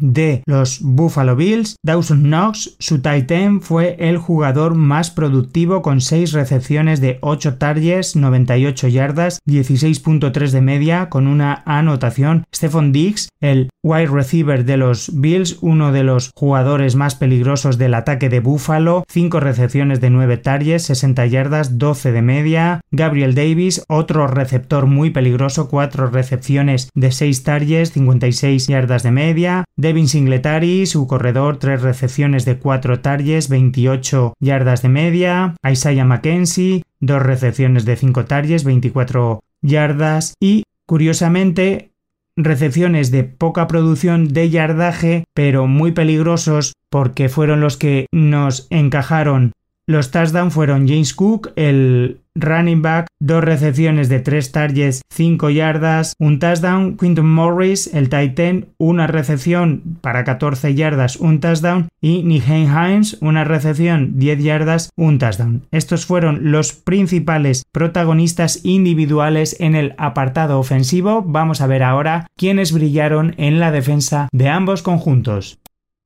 de 0.00 0.42
los 0.46 0.80
Buffalo 0.80 1.36
Bills. 1.36 1.76
Dawson 1.84 2.22
Knox, 2.22 2.76
su 2.78 3.00
tight 3.00 3.30
end, 3.30 3.62
fue 3.62 3.96
el 3.98 4.18
jugador 4.18 4.74
más 4.74 5.10
productivo 5.10 5.82
con 5.82 6.00
6 6.00 6.32
recepciones 6.32 7.00
de 7.00 7.18
8 7.20 7.58
targets, 7.58 8.16
98 8.16 8.88
yardas, 8.88 9.40
16.3 9.46 10.50
de 10.50 10.60
media 10.60 11.08
con 11.08 11.26
una 11.26 11.62
anotación. 11.66 12.44
Stephon 12.54 12.92
Diggs, 12.92 13.28
el 13.40 13.70
wide 13.82 14.06
receiver 14.06 14.64
de 14.64 14.76
los 14.76 15.10
Bills, 15.20 15.58
uno 15.60 15.92
de 15.92 16.04
los 16.04 16.30
jugadores 16.34 16.96
más 16.96 17.14
peligrosos 17.14 17.78
del 17.78 17.94
ataque 17.94 18.28
de 18.28 18.40
Buffalo, 18.40 19.04
5 19.08 19.40
recepciones 19.40 20.00
de 20.00 20.10
9 20.10 20.36
targets, 20.38 20.84
60 20.84 21.26
yardas, 21.26 21.78
12 21.78 22.12
de 22.12 22.22
media. 22.22 22.80
Gabriel 22.90 23.34
Davis, 23.34 23.84
otro 23.88 24.26
receptor 24.26 24.86
muy 24.86 25.10
peligroso, 25.10 25.68
4 25.68 26.08
recepciones 26.08 26.90
de 26.94 27.12
6 27.12 27.42
targets, 27.42 27.92
56 27.92 28.66
yardas 28.66 29.02
de 29.02 29.10
media. 29.10 29.64
Devin 29.90 30.06
Singletary, 30.06 30.86
su 30.86 31.08
corredor, 31.08 31.56
3 31.56 31.82
recepciones 31.82 32.44
de 32.44 32.58
4 32.58 33.00
targets, 33.00 33.48
28 33.48 34.34
yardas 34.38 34.82
de 34.82 34.88
media. 34.88 35.56
Isaiah 35.68 36.04
McKenzie, 36.04 36.84
2 37.00 37.20
recepciones 37.20 37.84
de 37.84 37.96
5 37.96 38.24
targets, 38.26 38.62
24 38.62 39.42
yardas. 39.62 40.34
Y 40.38 40.62
curiosamente, 40.86 41.90
recepciones 42.36 43.10
de 43.10 43.24
poca 43.24 43.66
producción 43.66 44.28
de 44.28 44.48
yardaje, 44.48 45.24
pero 45.34 45.66
muy 45.66 45.90
peligrosos 45.90 46.74
porque 46.88 47.28
fueron 47.28 47.60
los 47.60 47.76
que 47.76 48.06
nos 48.12 48.68
encajaron 48.70 49.54
los 49.90 50.12
touchdowns 50.12 50.54
fueron 50.54 50.86
James 50.86 51.12
Cook, 51.14 51.50
el 51.56 52.20
running 52.40 52.82
back, 52.82 53.06
dos 53.20 53.44
recepciones 53.44 54.08
de 54.08 54.20
tres 54.20 54.52
targets, 54.52 55.02
5 55.12 55.50
yardas, 55.50 56.14
un 56.18 56.38
touchdown. 56.38 56.96
Quinton 56.96 57.28
Morris, 57.28 57.92
el 57.94 58.08
tight 58.08 58.38
end, 58.38 58.66
una 58.78 59.06
recepción 59.06 59.98
para 60.00 60.24
14 60.24 60.74
yardas, 60.74 61.16
un 61.16 61.40
touchdown. 61.40 61.88
Y 62.00 62.22
Nihen 62.22 62.68
Hines, 62.68 63.18
una 63.20 63.44
recepción, 63.44 64.18
10 64.18 64.42
yardas, 64.42 64.90
un 64.96 65.18
touchdown. 65.18 65.62
Estos 65.70 66.06
fueron 66.06 66.50
los 66.50 66.72
principales 66.72 67.64
protagonistas 67.72 68.64
individuales 68.64 69.56
en 69.60 69.74
el 69.74 69.94
apartado 69.98 70.58
ofensivo. 70.58 71.22
Vamos 71.22 71.60
a 71.60 71.66
ver 71.66 71.82
ahora 71.82 72.26
quiénes 72.36 72.72
brillaron 72.72 73.34
en 73.36 73.60
la 73.60 73.70
defensa 73.70 74.28
de 74.32 74.48
ambos 74.48 74.82
conjuntos. 74.82 75.58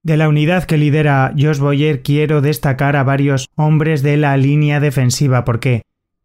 De 0.04 0.18
la 0.18 0.28
unidad 0.28 0.64
que 0.64 0.76
lidera 0.76 1.32
Josh 1.34 1.58
Boyer 1.58 2.02
quiero 2.02 2.42
destacar 2.42 2.94
a 2.94 3.04
varios 3.04 3.48
hombres 3.56 4.02
de 4.02 4.18
la 4.18 4.36
línea 4.36 4.78
defensiva 4.78 5.46
porque 5.46 5.80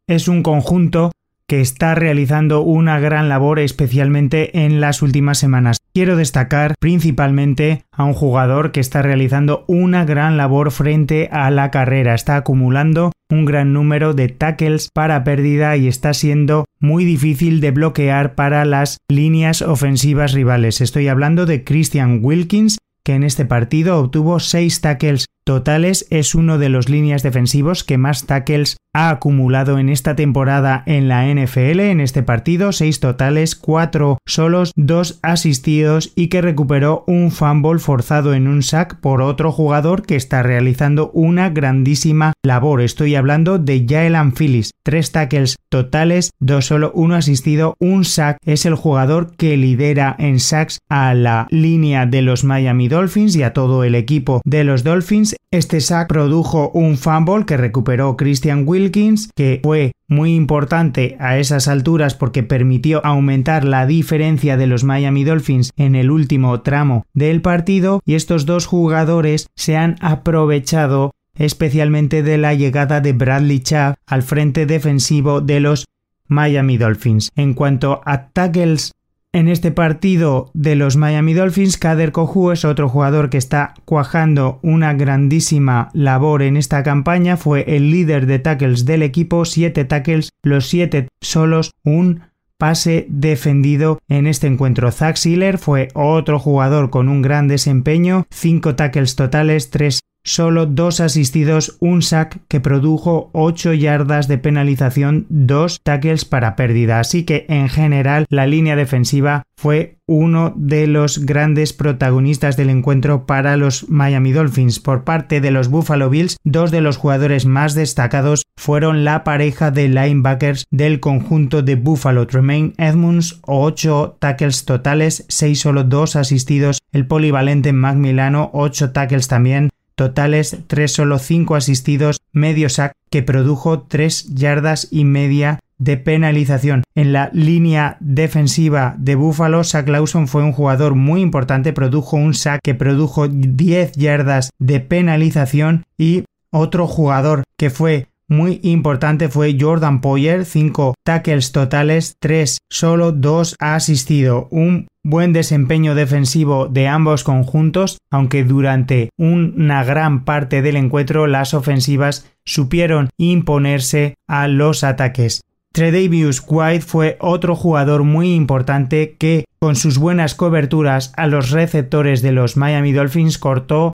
es 0.09 0.27
un 0.27 0.41
conjunto 0.41 1.11
que 1.47 1.61
está 1.61 1.95
realizando 1.95 2.61
una 2.61 2.99
gran 2.99 3.29
labor 3.29 3.59
especialmente 3.59 4.65
en 4.65 4.81
las 4.81 5.01
últimas 5.01 5.37
semanas. 5.37 5.77
Quiero 5.93 6.15
destacar 6.15 6.75
principalmente 6.79 7.83
a 7.91 8.03
un 8.05 8.13
jugador 8.13 8.71
que 8.71 8.79
está 8.79 9.01
realizando 9.01 9.65
una 9.67 10.05
gran 10.05 10.35
labor 10.37 10.71
frente 10.71 11.29
a 11.31 11.49
la 11.51 11.71
carrera. 11.71 12.13
Está 12.13 12.37
acumulando 12.37 13.11
un 13.31 13.45
gran 13.45 13.73
número 13.73 14.13
de 14.13 14.29
tackles 14.29 14.89
para 14.93 15.23
pérdida 15.23 15.77
y 15.77 15.87
está 15.87 16.13
siendo 16.13 16.65
muy 16.79 17.05
difícil 17.05 17.61
de 17.61 17.71
bloquear 17.71 18.35
para 18.35 18.65
las 18.65 18.97
líneas 19.09 19.61
ofensivas 19.61 20.33
rivales. 20.33 20.81
Estoy 20.81 21.07
hablando 21.07 21.45
de 21.45 21.63
Christian 21.63 22.19
Wilkins 22.23 22.77
que 23.03 23.13
en 23.13 23.23
este 23.23 23.45
partido 23.45 23.99
obtuvo 23.99 24.39
6 24.39 24.81
tackles 24.81 25.25
totales, 25.43 26.05
es 26.11 26.35
uno 26.35 26.57
de 26.59 26.69
los 26.69 26.89
líneas 26.89 27.23
defensivos 27.23 27.83
que 27.83 27.97
más 27.97 28.27
tackles 28.27 28.77
ha 28.93 29.09
acumulado 29.09 29.77
en 29.77 29.89
esta 29.89 30.15
temporada 30.15 30.83
en 30.85 31.07
la 31.07 31.25
NFL 31.25 31.79
en 31.79 32.01
este 32.01 32.23
partido, 32.23 32.71
6 32.71 32.99
totales, 32.99 33.55
4 33.55 34.17
solos, 34.25 34.73
2 34.75 35.19
asistidos 35.21 36.11
y 36.15 36.27
que 36.27 36.41
recuperó 36.41 37.03
un 37.07 37.31
fumble 37.31 37.79
forzado 37.79 38.33
en 38.33 38.47
un 38.47 38.61
sack 38.61 38.99
por 38.99 39.21
otro 39.21 39.51
jugador 39.51 40.05
que 40.05 40.15
está 40.15 40.43
realizando 40.43 41.11
una 41.11 41.49
grandísima 41.49 42.33
labor. 42.43 42.81
Estoy 42.81 43.15
hablando 43.15 43.57
de 43.57 43.85
Jalen 43.87 44.33
Phillips, 44.33 44.71
3 44.83 45.11
tackles 45.11 45.55
totales, 45.69 46.31
2 46.39 46.65
solo, 46.65 46.91
1 46.93 47.15
asistido, 47.15 47.75
un 47.79 48.05
sack. 48.05 48.37
Es 48.43 48.65
el 48.65 48.75
jugador 48.75 49.35
que 49.35 49.55
lidera 49.55 50.15
en 50.19 50.39
sacks 50.39 50.79
a 50.89 51.13
la 51.13 51.47
línea 51.51 52.05
de 52.05 52.21
los 52.21 52.43
Miami 52.43 52.87
Dolphins 52.89 53.35
y 53.37 53.43
a 53.43 53.53
todo 53.53 53.85
el 53.85 53.95
equipo 53.95 54.41
de 54.43 54.65
los 54.65 54.83
Dolphins 54.83 55.35
este 55.51 55.81
sack 55.81 56.09
produjo 56.09 56.69
un 56.75 56.95
fumble 56.95 57.45
que 57.45 57.57
recuperó 57.57 58.15
Christian 58.17 58.65
Wilkins, 58.67 59.31
que 59.35 59.59
fue 59.63 59.93
muy 60.07 60.35
importante 60.35 61.17
a 61.19 61.39
esas 61.39 61.67
alturas 61.67 62.13
porque 62.13 62.43
permitió 62.43 63.03
aumentar 63.03 63.63
la 63.63 63.87
diferencia 63.87 64.57
de 64.57 64.67
los 64.67 64.83
Miami 64.83 65.23
Dolphins 65.23 65.71
en 65.75 65.95
el 65.95 66.11
último 66.11 66.61
tramo 66.61 67.05
del 67.13 67.41
partido 67.41 68.01
y 68.05 68.13
estos 68.13 68.45
dos 68.45 68.67
jugadores 68.67 69.47
se 69.55 69.75
han 69.75 69.95
aprovechado 70.01 71.11
especialmente 71.33 72.21
de 72.21 72.37
la 72.37 72.53
llegada 72.53 73.01
de 73.01 73.13
Bradley 73.13 73.61
Chubb 73.61 73.95
al 74.05 74.21
frente 74.21 74.67
defensivo 74.67 75.41
de 75.41 75.61
los 75.61 75.85
Miami 76.27 76.77
Dolphins. 76.77 77.31
En 77.35 77.55
cuanto 77.55 78.01
a 78.05 78.27
tackles 78.27 78.91
en 79.31 79.47
este 79.47 79.71
partido 79.71 80.49
de 80.53 80.75
los 80.75 80.97
Miami 80.97 81.33
Dolphins, 81.33 81.77
Kader 81.77 82.11
Kohu 82.11 82.51
es 82.51 82.65
otro 82.65 82.89
jugador 82.89 83.29
que 83.29 83.37
está 83.37 83.75
cuajando 83.85 84.59
una 84.63 84.93
grandísima 84.93 85.89
labor 85.93 86.41
en 86.41 86.57
esta 86.57 86.81
campaña. 86.83 87.37
Fue 87.37 87.75
el 87.75 87.91
líder 87.91 88.25
de 88.25 88.39
tackles 88.39 88.85
del 88.85 89.03
equipo, 89.03 89.45
siete 89.45 89.85
tackles, 89.85 90.31
los 90.41 90.67
siete 90.67 91.07
solos, 91.21 91.71
un 91.83 92.21
pase 92.57 93.05
defendido 93.09 93.99
en 94.09 94.27
este 94.27 94.47
encuentro. 94.47 94.91
Zach 94.91 95.15
Sealer 95.15 95.59
fue 95.59 95.89
otro 95.93 96.39
jugador 96.39 96.89
con 96.89 97.07
un 97.07 97.21
gran 97.21 97.47
desempeño, 97.47 98.25
cinco 98.31 98.75
tackles 98.75 99.15
totales, 99.15 99.69
tres 99.69 100.01
solo 100.23 100.65
dos 100.65 100.99
asistidos, 100.99 101.77
un 101.79 102.01
sack 102.01 102.41
que 102.47 102.59
produjo 102.59 103.29
8 103.33 103.73
yardas 103.73 104.27
de 104.27 104.37
penalización, 104.37 105.25
dos 105.29 105.81
tackles 105.81 106.25
para 106.25 106.55
pérdida. 106.55 106.99
Así 106.99 107.23
que 107.23 107.45
en 107.49 107.69
general 107.69 108.25
la 108.29 108.47
línea 108.47 108.75
defensiva 108.75 109.43
fue 109.57 109.97
uno 110.05 110.53
de 110.55 110.87
los 110.87 111.25
grandes 111.25 111.73
protagonistas 111.73 112.57
del 112.57 112.69
encuentro 112.69 113.25
para 113.25 113.57
los 113.57 113.89
Miami 113.89 114.31
Dolphins. 114.31 114.79
Por 114.79 115.03
parte 115.03 115.41
de 115.41 115.51
los 115.51 115.67
Buffalo 115.67 116.09
Bills, 116.09 116.37
dos 116.43 116.71
de 116.71 116.81
los 116.81 116.97
jugadores 116.97 117.45
más 117.45 117.75
destacados 117.75 118.43
fueron 118.57 119.03
la 119.03 119.23
pareja 119.23 119.69
de 119.71 119.87
linebackers 119.87 120.65
del 120.71 120.99
conjunto 120.99 121.61
de 121.61 121.75
Buffalo, 121.75 122.25
Tremaine 122.25 122.73
Edmonds, 122.77 123.39
8 123.43 124.17
tackles 124.19 124.65
totales, 124.65 125.25
6 125.27 125.59
solo 125.59 125.83
2 125.83 126.15
asistidos, 126.15 126.79
el 126.91 127.05
polivalente 127.05 127.71
Macmillano, 127.73 128.49
8 128.53 128.91
tackles 128.91 129.27
también, 129.27 129.69
totales 129.99 130.59
3 130.67 130.89
solo 130.89 131.19
5 131.19 131.57
asistidos, 131.57 132.21
medio 132.31 132.69
sack 132.69 132.93
que 133.09 133.21
produjo 133.21 133.81
3 133.81 134.33
yardas 134.33 134.87
y 134.91 135.03
media 135.03 135.59
de 135.77 135.97
penalización. 135.97 136.83
En 136.95 137.11
la 137.11 137.29
línea 137.33 137.97
defensiva 137.99 138.95
de 138.97 139.15
Buffalo, 139.15 139.61
Zach 139.65 139.89
Lawson 139.89 140.29
fue 140.29 140.41
un 140.41 140.53
jugador 140.53 140.95
muy 140.95 141.19
importante, 141.19 141.73
produjo 141.73 142.15
un 142.15 142.33
sack 142.33 142.61
que 142.63 142.75
produjo 142.75 143.27
10 143.27 143.91
yardas 143.97 144.51
de 144.57 144.79
penalización 144.79 145.83
y 145.97 146.23
otro 146.49 146.87
jugador 146.87 147.43
que 147.57 147.69
fue 147.69 148.07
muy 148.29 148.59
importante 148.61 149.27
fue 149.27 149.57
Jordan 149.59 150.01
Poyer, 150.01 150.45
5 150.45 150.93
tackles 151.03 151.51
totales, 151.51 152.15
3 152.19 152.59
solo 152.69 153.11
2 153.11 153.55
ha 153.59 153.75
asistido. 153.75 154.47
Un 154.51 154.87
buen 155.03 155.33
desempeño 155.33 155.95
defensivo 155.95 156.67
de 156.67 156.87
ambos 156.87 157.23
conjuntos, 157.23 157.97
aunque 158.11 158.43
durante 158.43 159.09
una 159.17 159.83
gran 159.83 160.25
parte 160.25 160.61
del 160.61 160.75
encuentro 160.75 161.25
las 161.25 161.55
ofensivas 161.55 162.31
supieron 162.45 163.09
imponerse 163.17 164.13
a 164.27 164.47
los 164.47 164.83
ataques. 164.83 165.41
Tredavious 165.73 166.43
White 166.47 166.81
fue 166.81 167.17
otro 167.19 167.55
jugador 167.55 168.03
muy 168.03 168.33
importante 168.33 169.15
que, 169.17 169.45
con 169.59 169.75
sus 169.75 169.97
buenas 169.97 170.35
coberturas 170.35 171.13
a 171.17 171.25
los 171.25 171.49
receptores 171.49 172.21
de 172.21 172.31
los 172.31 172.57
Miami 172.57 172.91
Dolphins, 172.91 173.39
cortó 173.39 173.93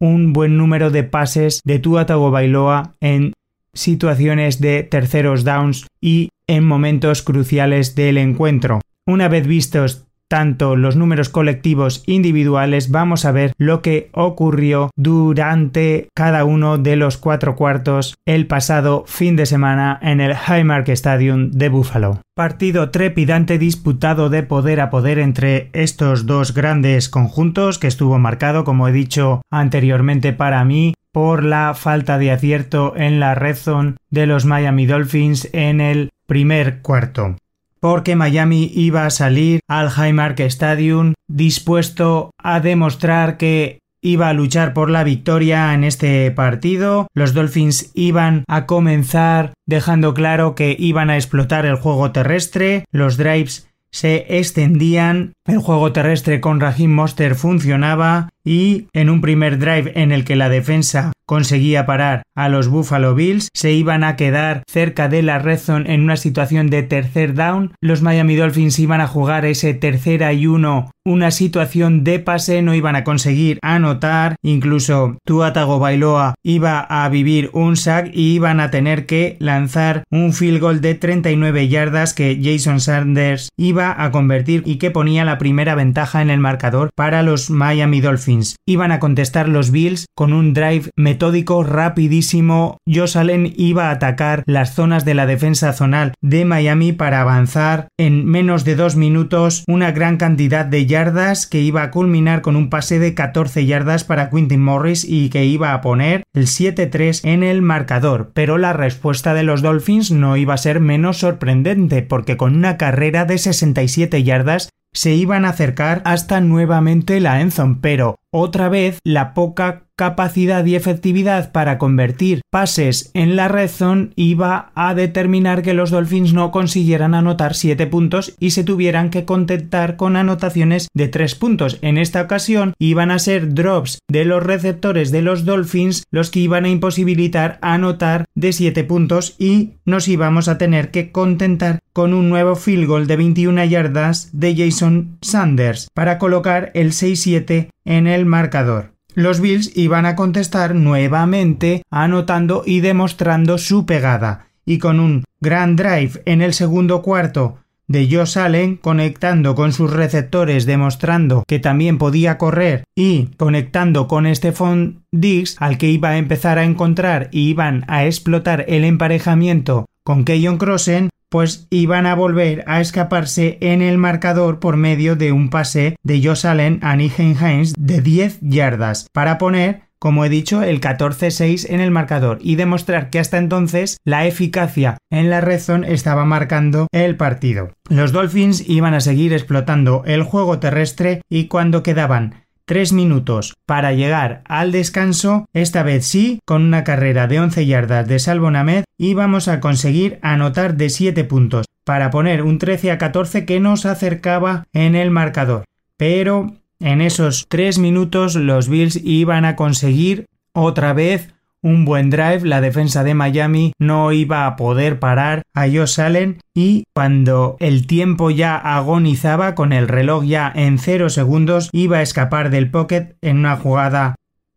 un 0.00 0.32
buen 0.32 0.56
número 0.56 0.90
de 0.90 1.04
pases 1.04 1.60
de 1.64 1.78
Tua 1.78 2.06
Tagovailoa 2.06 2.94
en 3.00 3.32
situaciones 3.76 4.60
de 4.60 4.82
terceros 4.82 5.44
downs 5.44 5.86
y 6.00 6.30
en 6.46 6.64
momentos 6.64 7.22
cruciales 7.22 7.94
del 7.94 8.18
encuentro. 8.18 8.80
Una 9.06 9.28
vez 9.28 9.46
vistos 9.46 10.06
tanto 10.28 10.76
los 10.76 10.96
números 10.96 11.28
colectivos 11.28 12.02
individuales, 12.06 12.90
vamos 12.90 13.24
a 13.24 13.32
ver 13.32 13.52
lo 13.58 13.82
que 13.82 14.10
ocurrió 14.12 14.90
durante 14.96 16.08
cada 16.14 16.44
uno 16.44 16.78
de 16.78 16.96
los 16.96 17.16
cuatro 17.16 17.54
cuartos 17.54 18.16
el 18.26 18.46
pasado 18.46 19.04
fin 19.06 19.36
de 19.36 19.46
semana 19.46 19.98
en 20.02 20.20
el 20.20 20.32
Highmark 20.34 20.88
Stadium 20.88 21.50
de 21.52 21.68
Buffalo. 21.68 22.20
Partido 22.34 22.90
trepidante 22.90 23.58
disputado 23.58 24.28
de 24.28 24.42
poder 24.42 24.80
a 24.80 24.90
poder 24.90 25.18
entre 25.18 25.70
estos 25.72 26.26
dos 26.26 26.52
grandes 26.52 27.08
conjuntos 27.08 27.78
que 27.78 27.86
estuvo 27.86 28.18
marcado, 28.18 28.64
como 28.64 28.88
he 28.88 28.92
dicho 28.92 29.42
anteriormente 29.50 30.32
para 30.32 30.64
mí, 30.64 30.94
por 31.16 31.44
la 31.44 31.72
falta 31.72 32.18
de 32.18 32.30
acierto 32.30 32.92
en 32.94 33.20
la 33.20 33.34
red 33.34 33.56
zone 33.56 33.94
de 34.10 34.26
los 34.26 34.44
Miami 34.44 34.84
Dolphins 34.84 35.48
en 35.54 35.80
el 35.80 36.10
primer 36.26 36.82
cuarto. 36.82 37.36
porque 37.80 38.16
Miami 38.16 38.70
iba 38.74 39.06
a 39.06 39.10
salir 39.10 39.60
al 39.66 39.90
Highmark 39.90 40.38
Stadium 40.40 41.14
dispuesto 41.26 42.32
a 42.36 42.60
demostrar 42.60 43.38
que 43.38 43.78
iba 44.02 44.28
a 44.28 44.34
luchar 44.34 44.74
por 44.74 44.90
la 44.90 45.04
victoria 45.04 45.72
en 45.72 45.84
este 45.84 46.30
partido. 46.32 47.08
Los 47.14 47.32
Dolphins 47.32 47.92
iban 47.94 48.44
a 48.46 48.66
comenzar 48.66 49.54
dejando 49.64 50.12
claro 50.12 50.54
que 50.54 50.76
iban 50.78 51.08
a 51.08 51.16
explotar 51.16 51.64
el 51.64 51.76
juego 51.76 52.12
terrestre. 52.12 52.84
Los 52.92 53.16
drives 53.16 53.70
se 53.90 54.26
extendían, 54.38 55.32
el 55.46 55.60
juego 55.60 55.92
terrestre 55.92 56.42
con 56.42 56.60
Raheem 56.60 56.92
Monster 56.92 57.34
funcionaba 57.34 58.28
y 58.46 58.86
en 58.94 59.10
un 59.10 59.20
primer 59.20 59.58
drive 59.58 59.92
en 59.96 60.12
el 60.12 60.24
que 60.24 60.36
la 60.36 60.48
defensa 60.48 61.12
conseguía 61.26 61.84
parar 61.86 62.22
a 62.36 62.48
los 62.48 62.68
Buffalo 62.68 63.14
Bills, 63.14 63.48
se 63.52 63.72
iban 63.72 64.04
a 64.04 64.14
quedar 64.14 64.62
cerca 64.68 65.08
de 65.08 65.22
la 65.22 65.40
red 65.40 65.58
zone 65.58 65.92
en 65.92 66.02
una 66.02 66.16
situación 66.16 66.70
de 66.70 66.84
tercer 66.84 67.34
down, 67.34 67.72
los 67.80 68.00
Miami 68.00 68.36
Dolphins 68.36 68.78
iban 68.78 69.00
a 69.00 69.08
jugar 69.08 69.44
ese 69.44 69.74
tercera 69.74 70.32
y 70.32 70.46
uno, 70.46 70.92
una 71.04 71.32
situación 71.32 72.04
de 72.04 72.20
pase, 72.20 72.62
no 72.62 72.74
iban 72.74 72.94
a 72.94 73.02
conseguir 73.02 73.58
anotar, 73.62 74.36
incluso 74.42 75.18
Tua 75.24 75.50
Bailoa 75.50 76.34
iba 76.44 76.78
a 76.80 77.08
vivir 77.08 77.50
un 77.52 77.76
sack 77.76 78.10
y 78.12 78.34
iban 78.34 78.60
a 78.60 78.70
tener 78.70 79.06
que 79.06 79.36
lanzar 79.40 80.04
un 80.10 80.32
field 80.32 80.60
goal 80.60 80.80
de 80.80 80.94
39 80.94 81.68
yardas 81.68 82.14
que 82.14 82.38
Jason 82.40 82.78
Sanders 82.78 83.48
iba 83.56 84.00
a 84.00 84.12
convertir 84.12 84.62
y 84.64 84.76
que 84.76 84.92
ponía 84.92 85.24
la 85.24 85.38
primera 85.38 85.74
ventaja 85.74 86.22
en 86.22 86.30
el 86.30 86.38
marcador 86.38 86.90
para 86.94 87.24
los 87.24 87.50
Miami 87.50 88.00
Dolphins. 88.00 88.35
Iban 88.66 88.92
a 88.92 89.00
contestar 89.00 89.48
los 89.48 89.70
Bills 89.70 90.06
con 90.14 90.32
un 90.32 90.54
drive 90.54 90.90
metódico 90.96 91.62
rapidísimo. 91.62 92.78
Josh 92.86 93.16
Allen 93.16 93.52
iba 93.56 93.88
a 93.88 93.92
atacar 93.92 94.42
las 94.46 94.74
zonas 94.74 95.04
de 95.04 95.14
la 95.14 95.26
defensa 95.26 95.72
zonal 95.72 96.14
de 96.20 96.44
Miami 96.44 96.92
para 96.92 97.20
avanzar 97.20 97.88
en 97.98 98.26
menos 98.26 98.64
de 98.64 98.76
dos 98.76 98.96
minutos 98.96 99.64
una 99.66 99.92
gran 99.92 100.16
cantidad 100.16 100.66
de 100.66 100.86
yardas 100.86 101.46
que 101.46 101.60
iba 101.60 101.82
a 101.82 101.90
culminar 101.90 102.42
con 102.42 102.56
un 102.56 102.70
pase 102.70 102.98
de 102.98 103.14
14 103.14 103.66
yardas 103.66 104.04
para 104.04 104.30
Quintin 104.30 104.62
Morris 104.62 105.04
y 105.04 105.28
que 105.30 105.44
iba 105.44 105.72
a 105.72 105.80
poner 105.80 106.22
el 106.34 106.46
7-3 106.46 107.20
en 107.24 107.42
el 107.42 107.62
marcador. 107.62 108.30
Pero 108.34 108.58
la 108.58 108.72
respuesta 108.72 109.34
de 109.34 109.42
los 109.42 109.62
Dolphins 109.62 110.10
no 110.10 110.36
iba 110.36 110.54
a 110.54 110.58
ser 110.58 110.80
menos 110.80 111.18
sorprendente 111.18 112.02
porque 112.02 112.36
con 112.36 112.56
una 112.56 112.76
carrera 112.76 113.24
de 113.24 113.38
67 113.38 114.22
yardas 114.22 114.70
se 114.92 115.14
iban 115.14 115.44
a 115.44 115.50
acercar 115.50 116.00
hasta 116.04 116.40
nuevamente 116.40 117.20
la 117.20 117.40
Enzon, 117.42 117.80
pero 117.80 118.16
otra 118.32 118.68
vez 118.68 118.98
la 119.04 119.34
poca 119.34 119.86
capacidad 119.96 120.64
y 120.66 120.74
efectividad 120.74 121.52
para 121.52 121.78
convertir 121.78 122.42
pases 122.50 123.10
en 123.14 123.34
la 123.34 123.48
red 123.48 123.68
zone 123.68 124.10
iba 124.14 124.70
a 124.74 124.94
determinar 124.94 125.62
que 125.62 125.72
los 125.72 125.90
Dolphins 125.90 126.34
no 126.34 126.50
consiguieran 126.50 127.14
anotar 127.14 127.54
7 127.54 127.86
puntos 127.86 128.34
y 128.38 128.50
se 128.50 128.62
tuvieran 128.62 129.08
que 129.08 129.24
contentar 129.24 129.96
con 129.96 130.16
anotaciones 130.16 130.88
de 130.92 131.08
3 131.08 131.34
puntos. 131.36 131.78
En 131.80 131.96
esta 131.96 132.20
ocasión 132.20 132.74
iban 132.78 133.10
a 133.10 133.18
ser 133.18 133.54
drops 133.54 134.00
de 134.08 134.26
los 134.26 134.42
receptores 134.42 135.10
de 135.10 135.22
los 135.22 135.46
Dolphins 135.46 136.04
los 136.10 136.30
que 136.30 136.40
iban 136.40 136.66
a 136.66 136.68
imposibilitar 136.68 137.58
anotar 137.62 138.26
de 138.34 138.52
7 138.52 138.84
puntos 138.84 139.34
y 139.38 139.76
nos 139.86 140.08
íbamos 140.08 140.48
a 140.48 140.58
tener 140.58 140.90
que 140.90 141.10
contentar 141.10 141.78
con 141.94 142.12
un 142.12 142.28
nuevo 142.28 142.54
field 142.54 142.86
goal 142.86 143.06
de 143.06 143.16
21 143.16 143.64
yardas 143.64 144.28
de 144.34 144.54
Jason 144.54 145.16
Sanders 145.22 145.88
para 145.94 146.18
colocar 146.18 146.70
el 146.74 146.92
6-7 146.92 147.70
en 147.86 148.06
el 148.06 148.26
marcador. 148.26 148.92
Los 149.14 149.40
Bills 149.40 149.74
iban 149.74 150.04
a 150.04 150.14
contestar 150.14 150.74
nuevamente 150.74 151.82
anotando 151.90 152.62
y 152.66 152.80
demostrando 152.80 153.56
su 153.56 153.86
pegada, 153.86 154.48
y 154.66 154.76
con 154.76 155.00
un 155.00 155.24
gran 155.40 155.76
drive 155.76 156.20
en 156.26 156.42
el 156.42 156.52
segundo 156.52 157.00
cuarto 157.00 157.56
de 157.88 158.08
Josh 158.10 158.38
Allen 158.38 158.76
conectando 158.76 159.54
con 159.54 159.72
sus 159.72 159.92
receptores 159.92 160.66
demostrando 160.66 161.44
que 161.46 161.58
también 161.58 161.98
podía 161.98 162.36
correr 162.36 162.84
y 162.94 163.28
conectando 163.36 164.08
con 164.08 164.32
Stephon 164.34 165.04
Diggs 165.12 165.56
al 165.60 165.78
que 165.78 165.88
iba 165.88 166.10
a 166.10 166.18
empezar 166.18 166.58
a 166.58 166.64
encontrar 166.64 167.28
y 167.30 167.48
iban 167.48 167.84
a 167.88 168.04
explotar 168.04 168.64
el 168.68 168.84
emparejamiento 168.84 169.86
con 170.02 170.24
Keyon 170.24 170.58
Crossen 170.58 171.10
pues 171.30 171.66
iban 171.70 172.06
a 172.06 172.14
volver 172.14 172.64
a 172.66 172.80
escaparse 172.80 173.58
en 173.60 173.82
el 173.82 173.98
marcador 173.98 174.60
por 174.60 174.76
medio 174.76 175.16
de 175.16 175.32
un 175.32 175.50
pase 175.50 175.96
de 176.02 176.22
Josh 176.22 176.46
Allen 176.46 176.80
a 176.82 176.96
Nigen 176.96 177.36
Hines 177.36 177.74
de 177.78 178.00
10 178.00 178.38
yardas 178.42 179.08
para 179.12 179.38
poner 179.38 179.86
como 179.98 180.24
he 180.24 180.28
dicho, 180.28 180.62
el 180.62 180.80
14-6 180.80 181.70
en 181.70 181.80
el 181.80 181.90
marcador 181.90 182.38
y 182.40 182.56
demostrar 182.56 183.10
que 183.10 183.18
hasta 183.18 183.38
entonces 183.38 183.98
la 184.04 184.26
eficacia 184.26 184.98
en 185.10 185.30
la 185.30 185.40
red 185.40 185.56
estaba 185.86 186.24
marcando 186.24 186.86
el 186.92 187.16
partido. 187.16 187.70
Los 187.88 188.12
Dolphins 188.12 188.68
iban 188.68 188.94
a 188.94 189.00
seguir 189.00 189.32
explotando 189.32 190.02
el 190.06 190.22
juego 190.22 190.58
terrestre 190.58 191.22
y 191.30 191.46
cuando 191.46 191.82
quedaban 191.82 192.45
3 192.66 192.92
minutos 192.92 193.54
para 193.64 193.92
llegar 193.92 194.42
al 194.44 194.72
descanso, 194.72 195.46
esta 195.52 195.84
vez 195.84 196.04
sí, 196.04 196.40
con 196.44 196.62
una 196.62 196.82
carrera 196.82 197.28
de 197.28 197.38
11 197.38 197.64
yardas 197.64 198.08
de 198.08 198.18
Salvonamed 198.18 198.84
íbamos 198.98 199.46
a 199.46 199.60
conseguir 199.60 200.18
anotar 200.20 200.76
de 200.76 200.90
7 200.90 201.22
puntos 201.24 201.66
para 201.84 202.10
poner 202.10 202.42
un 202.42 202.58
13 202.58 202.90
a 202.90 202.98
14 202.98 203.46
que 203.46 203.60
nos 203.60 203.86
acercaba 203.86 204.64
en 204.72 204.96
el 204.96 205.12
marcador. 205.12 205.64
Pero 205.96 206.54
en 206.80 207.00
esos 207.00 207.46
3 207.48 207.78
minutos 207.78 208.34
los 208.34 208.68
Bills 208.68 209.00
iban 209.04 209.44
a 209.44 209.54
conseguir 209.54 210.26
otra 210.52 210.92
vez 210.92 211.35
un 211.66 211.84
buen 211.84 212.10
drive, 212.10 212.42
la 212.44 212.60
defensa 212.60 213.02
de 213.02 213.14
Miami 213.14 213.72
no 213.80 214.12
iba 214.12 214.46
a 214.46 214.54
poder 214.54 215.00
parar 215.00 215.42
a 215.52 215.62
Josh 215.62 216.00
Allen 216.00 216.38
y 216.54 216.84
cuando 216.94 217.56
el 217.58 217.88
tiempo 217.88 218.30
ya 218.30 218.56
agonizaba 218.56 219.56
con 219.56 219.72
el 219.72 219.88
reloj 219.88 220.24
ya 220.24 220.52
en 220.54 220.78
0 220.78 221.08
segundos 221.08 221.68
iba 221.72 221.98
a 221.98 222.02
escapar 222.02 222.50
del 222.50 222.70
pocket 222.70 223.16
en 223.20 223.38
una 223.38 223.56
jugada 223.56 224.14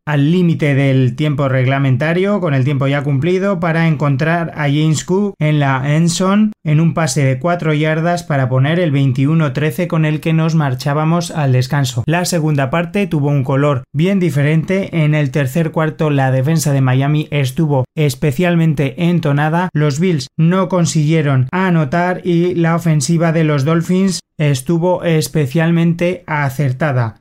al 0.10 0.32
límite 0.32 0.74
del 0.74 1.15
tiempo 1.15 1.50
reglamentario, 1.50 2.39
con 2.39 2.56
el 2.56 2.63
tiempo 2.63 2.88
ya 2.88 3.04
cumplido, 3.04 3.60
para 3.60 3.88
encontrar 3.88 4.52
a 4.56 4.63
James 4.63 5.06
Cook 5.06 5.36
en 5.38 5.60
la 5.60 5.95
Enson 5.95 6.52
en 6.63 6.80
un 6.80 6.95
pase 6.95 7.24
de 7.24 7.38
4 7.38 7.76
yardas 7.76 8.24
para 8.24 8.50
poner 8.50 8.80
el 8.80 8.91
21-13 8.91 9.86
con 9.86 10.06
el 10.06 10.19
que 10.19 10.34
nos 10.34 10.56
marchábamos 10.56 11.30
al 11.30 11.52
descanso. 11.52 12.04
La 12.08 12.26
segunda 12.26 12.72
parte 12.72 13.06
tuvo 13.06 13.28
un 13.30 13.43
color 13.43 13.84
bien 13.93 14.19
diferente. 14.19 15.04
En 15.04 15.13
el 15.13 15.30
tercer 15.30 15.69
cuarto 15.69 16.10
la 16.10 16.32
defensa 16.32 16.74
de 16.74 16.82
Miami 16.82 17.28
estuvo 17.30 17.86
especialmente 17.95 19.06
entonada. 19.10 19.69
Los 19.74 20.00
Bills 20.00 20.28
no 20.38 20.69
consiguieron 20.69 21.50
anotar 21.52 22.22
y 22.24 22.56
la 22.56 22.76
ofensiva 22.76 23.32
de 23.32 23.43
los 23.43 23.63
Dolphins 23.63 24.22
estuvo 24.39 25.04
especialmente 25.04 26.24
acertada. 26.26 27.18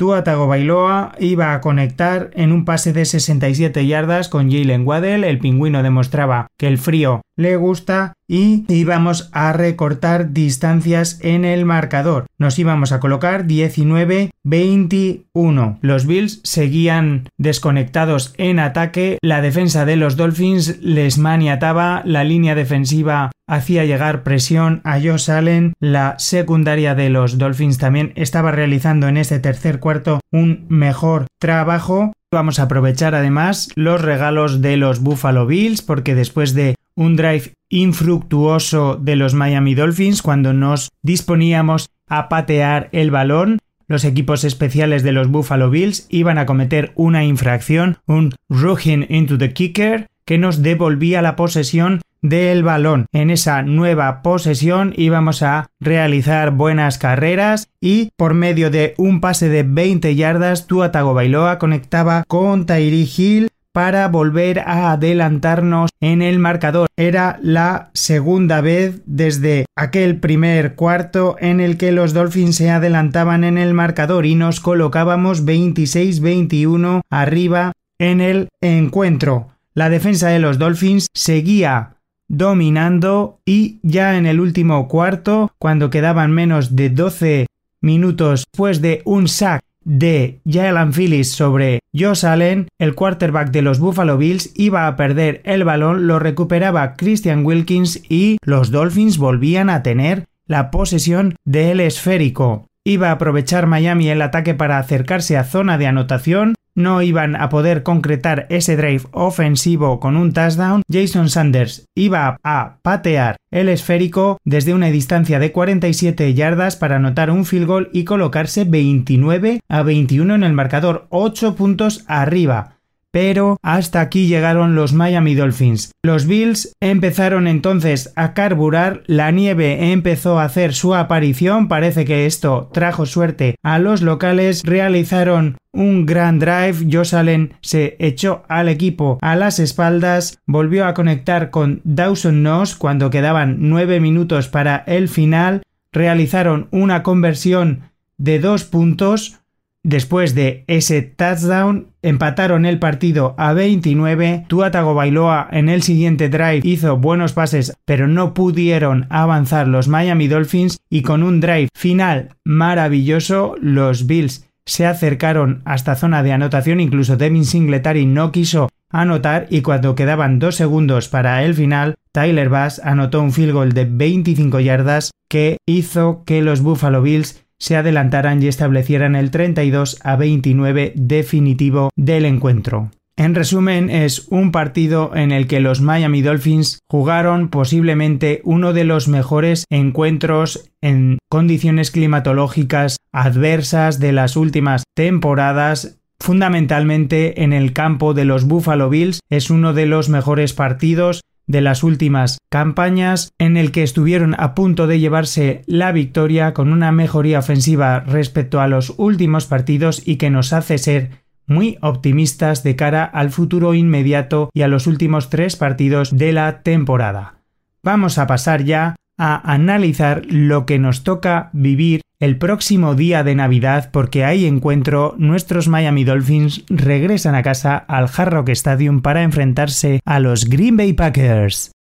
Tua 0.00 0.24
Tagovailoa 0.24 1.12
iba 1.18 1.52
a 1.52 1.60
conectar 1.60 2.30
en 2.32 2.52
un 2.52 2.64
pase 2.64 2.94
de 2.94 3.04
67 3.04 3.86
yardas 3.86 4.30
con 4.30 4.50
Jalen 4.50 4.86
Waddell. 4.86 5.24
El 5.24 5.38
pingüino 5.38 5.82
demostraba 5.82 6.46
que 6.56 6.68
el 6.68 6.78
frío 6.78 7.20
le 7.36 7.56
gusta 7.56 8.14
y 8.30 8.64
íbamos 8.68 9.28
a 9.32 9.52
recortar 9.52 10.32
distancias 10.32 11.18
en 11.20 11.44
el 11.44 11.64
marcador. 11.64 12.26
Nos 12.38 12.60
íbamos 12.60 12.92
a 12.92 13.00
colocar 13.00 13.48
19-21. 13.48 15.78
Los 15.80 16.06
Bills 16.06 16.40
seguían 16.44 17.28
desconectados 17.38 18.32
en 18.38 18.60
ataque. 18.60 19.18
La 19.20 19.42
defensa 19.42 19.84
de 19.84 19.96
los 19.96 20.16
Dolphins 20.16 20.78
les 20.80 21.18
maniataba. 21.18 22.02
La 22.04 22.22
línea 22.22 22.54
defensiva 22.54 23.32
hacía 23.48 23.84
llegar 23.84 24.22
presión 24.22 24.80
a 24.84 25.00
Josh 25.00 25.28
Allen. 25.28 25.72
La 25.80 26.14
secundaria 26.20 26.94
de 26.94 27.10
los 27.10 27.36
Dolphins 27.36 27.78
también 27.78 28.12
estaba 28.14 28.52
realizando 28.52 29.08
en 29.08 29.16
este 29.16 29.40
tercer 29.40 29.80
cuarto 29.80 30.20
un 30.30 30.66
mejor 30.68 31.26
trabajo. 31.40 32.12
Vamos 32.32 32.60
a 32.60 32.62
aprovechar 32.62 33.16
además 33.16 33.70
los 33.74 34.00
regalos 34.00 34.62
de 34.62 34.76
los 34.76 35.00
Buffalo 35.00 35.48
Bills 35.48 35.82
porque 35.82 36.14
después 36.14 36.54
de 36.54 36.76
un 37.00 37.16
drive 37.16 37.54
infructuoso 37.70 38.96
de 39.00 39.16
los 39.16 39.32
Miami 39.32 39.74
Dolphins 39.74 40.20
cuando 40.20 40.52
nos 40.52 40.90
disponíamos 41.00 41.88
a 42.06 42.28
patear 42.28 42.90
el 42.92 43.10
balón. 43.10 43.58
Los 43.86 44.04
equipos 44.04 44.44
especiales 44.44 45.02
de 45.02 45.12
los 45.12 45.28
Buffalo 45.28 45.70
Bills 45.70 46.06
iban 46.10 46.36
a 46.36 46.44
cometer 46.44 46.92
una 46.96 47.24
infracción, 47.24 47.96
un 48.06 48.34
rushing 48.50 49.06
into 49.08 49.38
the 49.38 49.54
kicker, 49.54 50.08
que 50.26 50.36
nos 50.36 50.60
devolvía 50.62 51.22
la 51.22 51.36
posesión 51.36 52.02
del 52.20 52.62
balón. 52.64 53.06
En 53.12 53.30
esa 53.30 53.62
nueva 53.62 54.20
posesión 54.20 54.92
íbamos 54.94 55.42
a 55.42 55.68
realizar 55.80 56.50
buenas 56.50 56.98
carreras 56.98 57.70
y 57.80 58.10
por 58.16 58.34
medio 58.34 58.70
de 58.70 58.92
un 58.98 59.22
pase 59.22 59.48
de 59.48 59.62
20 59.62 60.14
yardas, 60.16 60.66
Tua 60.66 60.88
Bailoa 60.88 61.58
conectaba 61.58 62.24
con 62.28 62.66
Tyree 62.66 63.08
Hill 63.16 63.48
para 63.72 64.08
volver 64.08 64.60
a 64.60 64.92
adelantarnos 64.92 65.90
en 66.00 66.22
el 66.22 66.38
marcador. 66.38 66.88
Era 66.96 67.38
la 67.42 67.90
segunda 67.94 68.60
vez 68.60 69.02
desde 69.06 69.66
aquel 69.76 70.18
primer 70.18 70.74
cuarto 70.74 71.36
en 71.40 71.60
el 71.60 71.76
que 71.76 71.92
los 71.92 72.12
Dolphins 72.12 72.56
se 72.56 72.70
adelantaban 72.70 73.44
en 73.44 73.58
el 73.58 73.74
marcador 73.74 74.26
y 74.26 74.34
nos 74.34 74.60
colocábamos 74.60 75.44
26-21 75.44 77.02
arriba 77.10 77.72
en 77.98 78.20
el 78.20 78.48
encuentro. 78.60 79.48
La 79.74 79.88
defensa 79.88 80.28
de 80.28 80.40
los 80.40 80.58
Dolphins 80.58 81.06
seguía 81.14 81.96
dominando 82.28 83.40
y 83.44 83.80
ya 83.82 84.16
en 84.16 84.26
el 84.26 84.40
último 84.40 84.88
cuarto, 84.88 85.52
cuando 85.58 85.90
quedaban 85.90 86.30
menos 86.32 86.76
de 86.76 86.88
12 86.90 87.46
minutos 87.80 88.44
después 88.46 88.80
de 88.80 89.02
un 89.04 89.26
sack 89.26 89.62
de 89.84 90.40
Jalen 90.44 90.92
Phillips 90.92 91.28
sobre 91.28 91.80
Josh 91.92 92.24
Allen, 92.24 92.68
el 92.78 92.94
quarterback 92.94 93.50
de 93.50 93.62
los 93.62 93.78
Buffalo 93.78 94.16
Bills 94.16 94.52
iba 94.54 94.86
a 94.86 94.96
perder 94.96 95.40
el 95.44 95.64
balón, 95.64 96.06
lo 96.06 96.18
recuperaba 96.18 96.94
Christian 96.94 97.44
Wilkins 97.44 98.02
y 98.08 98.38
los 98.44 98.70
Dolphins 98.70 99.18
volvían 99.18 99.70
a 99.70 99.82
tener 99.82 100.26
la 100.46 100.70
posesión 100.70 101.36
del 101.44 101.80
esférico. 101.80 102.66
Iba 102.84 103.08
a 103.08 103.12
aprovechar 103.12 103.66
Miami 103.66 104.08
el 104.08 104.22
ataque 104.22 104.54
para 104.54 104.78
acercarse 104.78 105.36
a 105.36 105.44
zona 105.44 105.76
de 105.78 105.86
anotación, 105.86 106.54
no 106.74 107.02
iban 107.02 107.36
a 107.36 107.48
poder 107.48 107.82
concretar 107.82 108.46
ese 108.50 108.76
drive 108.76 109.04
ofensivo 109.12 110.00
con 110.00 110.16
un 110.16 110.32
touchdown, 110.32 110.82
Jason 110.90 111.28
Sanders 111.28 111.86
iba 111.94 112.38
a 112.42 112.78
patear 112.82 113.36
el 113.50 113.68
esférico 113.68 114.38
desde 114.44 114.74
una 114.74 114.86
distancia 114.86 115.38
de 115.38 115.52
47 115.52 116.34
yardas 116.34 116.76
para 116.76 116.96
anotar 116.96 117.30
un 117.30 117.44
field 117.44 117.66
goal 117.66 117.90
y 117.92 118.04
colocarse 118.04 118.64
29 118.64 119.60
a 119.68 119.82
21 119.82 120.34
en 120.34 120.42
el 120.42 120.52
marcador, 120.52 121.06
8 121.10 121.56
puntos 121.56 122.04
arriba 122.06 122.79
pero 123.12 123.58
hasta 123.62 124.00
aquí 124.00 124.26
llegaron 124.26 124.74
los 124.74 124.92
Miami 124.92 125.34
Dolphins. 125.34 125.92
Los 126.02 126.26
Bills 126.26 126.74
empezaron 126.80 127.46
entonces 127.46 128.12
a 128.16 128.34
carburar, 128.34 129.02
la 129.06 129.30
nieve 129.30 129.92
empezó 129.92 130.38
a 130.38 130.44
hacer 130.44 130.74
su 130.74 130.94
aparición, 130.94 131.68
parece 131.68 132.04
que 132.04 132.26
esto 132.26 132.70
trajo 132.72 133.06
suerte 133.06 133.56
a 133.62 133.78
los 133.78 134.02
locales, 134.02 134.62
realizaron 134.64 135.56
un 135.72 136.04
gran 136.06 136.38
drive, 136.38 136.88
Josh 136.90 137.14
Allen 137.14 137.54
se 137.60 137.96
echó 138.00 138.42
al 138.48 138.68
equipo 138.68 139.18
a 139.20 139.36
las 139.36 139.58
espaldas, 139.58 140.38
volvió 140.46 140.86
a 140.86 140.94
conectar 140.94 141.50
con 141.50 141.80
Dawson 141.84 142.42
Knox 142.42 142.74
cuando 142.74 143.10
quedaban 143.10 143.56
9 143.60 144.00
minutos 144.00 144.48
para 144.48 144.78
el 144.86 145.08
final, 145.08 145.62
realizaron 145.92 146.68
una 146.70 147.02
conversión 147.02 147.90
de 148.18 148.38
dos 148.38 148.64
puntos, 148.64 149.39
Después 149.82 150.34
de 150.34 150.64
ese 150.66 151.00
touchdown, 151.00 151.88
empataron 152.02 152.66
el 152.66 152.78
partido 152.78 153.34
a 153.38 153.54
29. 153.54 154.44
Tuatago 154.46 154.92
Bailoa 154.92 155.48
en 155.50 155.70
el 155.70 155.82
siguiente 155.82 156.28
drive 156.28 156.60
hizo 156.64 156.98
buenos 156.98 157.32
pases, 157.32 157.74
pero 157.86 158.06
no 158.06 158.34
pudieron 158.34 159.06
avanzar 159.08 159.66
los 159.68 159.88
Miami 159.88 160.28
Dolphins 160.28 160.78
y 160.90 161.00
con 161.00 161.22
un 161.22 161.40
drive 161.40 161.68
final 161.74 162.36
maravilloso, 162.44 163.54
los 163.60 164.06
Bills 164.06 164.46
se 164.66 164.86
acercaron 164.86 165.62
hasta 165.64 165.96
zona 165.96 166.22
de 166.22 166.32
anotación, 166.32 166.78
incluso 166.80 167.16
Devin 167.16 167.46
Singletary 167.46 168.04
no 168.04 168.32
quiso 168.32 168.68
anotar 168.90 169.46
y 169.48 169.62
cuando 169.62 169.94
quedaban 169.94 170.38
dos 170.38 170.56
segundos 170.56 171.08
para 171.08 171.42
el 171.42 171.54
final, 171.54 171.94
Tyler 172.12 172.50
Bass 172.50 172.80
anotó 172.84 173.22
un 173.22 173.32
field 173.32 173.52
goal 173.52 173.72
de 173.72 173.86
25 173.86 174.60
yardas 174.60 175.10
que 175.28 175.56
hizo 175.66 176.24
que 176.24 176.42
los 176.42 176.60
Buffalo 176.60 177.00
Bills 177.00 177.44
se 177.60 177.76
adelantaran 177.76 178.42
y 178.42 178.48
establecieran 178.48 179.14
el 179.14 179.30
32 179.30 179.98
a 180.02 180.16
29 180.16 180.94
definitivo 180.96 181.90
del 181.94 182.24
encuentro. 182.24 182.90
En 183.16 183.34
resumen, 183.34 183.90
es 183.90 184.28
un 184.30 184.50
partido 184.50 185.14
en 185.14 185.30
el 185.30 185.46
que 185.46 185.60
los 185.60 185.82
Miami 185.82 186.22
Dolphins 186.22 186.78
jugaron 186.88 187.50
posiblemente 187.50 188.40
uno 188.44 188.72
de 188.72 188.84
los 188.84 189.08
mejores 189.08 189.66
encuentros 189.68 190.70
en 190.80 191.18
condiciones 191.28 191.90
climatológicas 191.90 192.96
adversas 193.12 194.00
de 194.00 194.12
las 194.12 194.36
últimas 194.36 194.84
temporadas 194.96 195.98
fundamentalmente 196.18 197.42
en 197.42 197.52
el 197.52 197.72
campo 197.72 198.14
de 198.14 198.24
los 198.24 198.44
Buffalo 198.44 198.88
Bills 198.90 199.20
es 199.30 199.50
uno 199.50 199.72
de 199.72 199.86
los 199.86 200.08
mejores 200.08 200.52
partidos 200.52 201.22
de 201.50 201.60
las 201.60 201.82
últimas 201.82 202.38
campañas 202.48 203.32
en 203.38 203.56
el 203.56 203.72
que 203.72 203.82
estuvieron 203.82 204.34
a 204.38 204.54
punto 204.54 204.86
de 204.86 205.00
llevarse 205.00 205.62
la 205.66 205.90
victoria 205.92 206.54
con 206.54 206.72
una 206.72 206.92
mejoría 206.92 207.40
ofensiva 207.40 208.00
respecto 208.00 208.60
a 208.60 208.68
los 208.68 208.94
últimos 208.96 209.46
partidos 209.46 210.02
y 210.06 210.16
que 210.16 210.30
nos 210.30 210.52
hace 210.52 210.78
ser 210.78 211.10
muy 211.46 211.78
optimistas 211.82 212.62
de 212.62 212.76
cara 212.76 213.04
al 213.04 213.30
futuro 213.30 213.74
inmediato 213.74 214.50
y 214.54 214.62
a 214.62 214.68
los 214.68 214.86
últimos 214.86 215.28
tres 215.28 215.56
partidos 215.56 216.16
de 216.16 216.32
la 216.32 216.62
temporada. 216.62 217.40
Vamos 217.82 218.18
a 218.18 218.28
pasar 218.28 218.62
ya 218.62 218.94
a 219.18 219.52
analizar 219.52 220.22
lo 220.26 220.64
que 220.66 220.78
nos 220.78 221.02
toca 221.02 221.50
vivir 221.52 222.02
el 222.20 222.36
próximo 222.36 222.94
día 222.94 223.24
de 223.24 223.34
Navidad 223.34 223.90
porque 223.90 224.24
ahí 224.24 224.46
encuentro 224.46 225.14
nuestros 225.16 225.68
Miami 225.68 226.04
Dolphins 226.04 226.64
regresan 226.68 227.34
a 227.34 227.42
casa 227.42 227.76
al 227.76 228.08
Hard 228.14 228.34
Rock 228.34 228.50
Stadium 228.50 229.00
para 229.00 229.22
enfrentarse 229.22 230.00
a 230.04 230.20
los 230.20 230.44
Green 230.44 230.76
Bay 230.76 230.92
Packers. 230.92 231.72